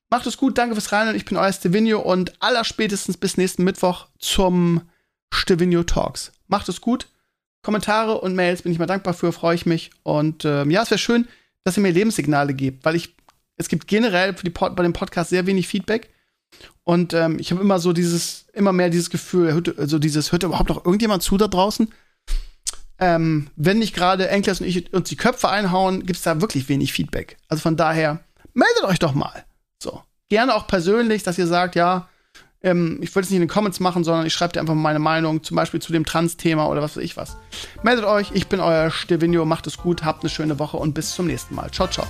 Macht 0.09 0.25
es 0.25 0.37
gut, 0.37 0.57
danke 0.57 0.75
fürs 0.75 0.91
Rein 0.91 1.15
ich 1.15 1.25
bin 1.25 1.37
euer 1.37 1.53
Stevenio 1.53 2.01
und 2.01 2.41
allerspätestens 2.41 3.17
bis 3.17 3.37
nächsten 3.37 3.63
Mittwoch 3.63 4.07
zum 4.19 4.89
Stevenio 5.33 5.83
Talks. 5.83 6.31
Macht 6.47 6.67
es 6.69 6.81
gut. 6.81 7.07
Kommentare 7.63 8.19
und 8.19 8.35
Mails 8.35 8.63
bin 8.63 8.71
ich 8.71 8.79
mal 8.79 8.87
dankbar 8.87 9.13
für, 9.13 9.31
freue 9.31 9.55
ich 9.55 9.65
mich. 9.65 9.91
Und 10.03 10.43
ähm, 10.45 10.71
ja, 10.71 10.81
es 10.81 10.89
wäre 10.89 10.97
schön, 10.97 11.27
dass 11.63 11.77
ihr 11.77 11.83
mir 11.83 11.91
Lebenssignale 11.91 12.53
gebt, 12.53 12.83
weil 12.83 12.95
ich, 12.95 13.15
es 13.57 13.69
gibt 13.69 13.87
generell 13.87 14.35
für 14.35 14.43
die 14.43 14.49
bei 14.49 14.83
dem 14.83 14.93
Podcast 14.93 15.29
sehr 15.29 15.45
wenig 15.45 15.67
Feedback. 15.67 16.09
Und 16.83 17.13
ähm, 17.13 17.37
ich 17.39 17.51
habe 17.51 17.61
immer 17.61 17.79
so 17.79 17.93
dieses, 17.93 18.45
immer 18.53 18.73
mehr 18.73 18.89
dieses 18.89 19.09
Gefühl, 19.09 19.63
also 19.77 19.99
dieses, 19.99 20.31
hört 20.31 20.43
überhaupt 20.43 20.69
noch 20.69 20.85
irgendjemand 20.85 21.23
zu 21.23 21.37
da 21.37 21.47
draußen? 21.47 21.91
Ähm, 22.99 23.47
wenn 23.55 23.79
nicht 23.79 23.95
gerade 23.95 24.29
Enkles 24.29 24.61
und 24.61 24.67
ich 24.67 24.93
uns 24.93 25.09
die 25.09 25.15
Köpfe 25.15 25.49
einhauen, 25.49 26.05
gibt 26.05 26.17
es 26.17 26.23
da 26.23 26.39
wirklich 26.41 26.69
wenig 26.69 26.93
Feedback. 26.93 27.37
Also 27.47 27.61
von 27.61 27.75
daher, 27.75 28.23
meldet 28.53 28.83
euch 28.83 28.99
doch 28.99 29.13
mal. 29.13 29.45
So. 29.79 30.01
Gerne 30.29 30.55
auch 30.55 30.67
persönlich, 30.67 31.23
dass 31.23 31.37
ihr 31.37 31.47
sagt, 31.47 31.75
ja, 31.75 32.07
ähm, 32.63 32.99
ich 33.01 33.13
will 33.15 33.23
es 33.23 33.29
nicht 33.29 33.37
in 33.37 33.41
den 33.41 33.49
Comments 33.49 33.79
machen, 33.79 34.03
sondern 34.03 34.25
ich 34.25 34.33
schreibe 34.33 34.53
dir 34.53 34.59
einfach 34.59 34.75
meine 34.75 34.99
Meinung, 34.99 35.43
zum 35.43 35.55
Beispiel 35.55 35.81
zu 35.81 35.91
dem 35.91 36.05
Trans-Thema 36.05 36.67
oder 36.67 36.81
was 36.81 36.95
weiß 36.95 37.03
ich 37.03 37.17
was. 37.17 37.37
Meldet 37.83 38.05
euch, 38.05 38.31
ich 38.33 38.47
bin 38.47 38.59
euer 38.59 38.91
Stevenio, 38.91 39.45
macht 39.45 39.67
es 39.67 39.77
gut, 39.77 40.03
habt 40.03 40.23
eine 40.23 40.29
schöne 40.29 40.59
Woche 40.59 40.77
und 40.77 40.93
bis 40.93 41.13
zum 41.15 41.27
nächsten 41.27 41.55
Mal. 41.55 41.71
Ciao, 41.71 41.87
ciao. 41.87 42.07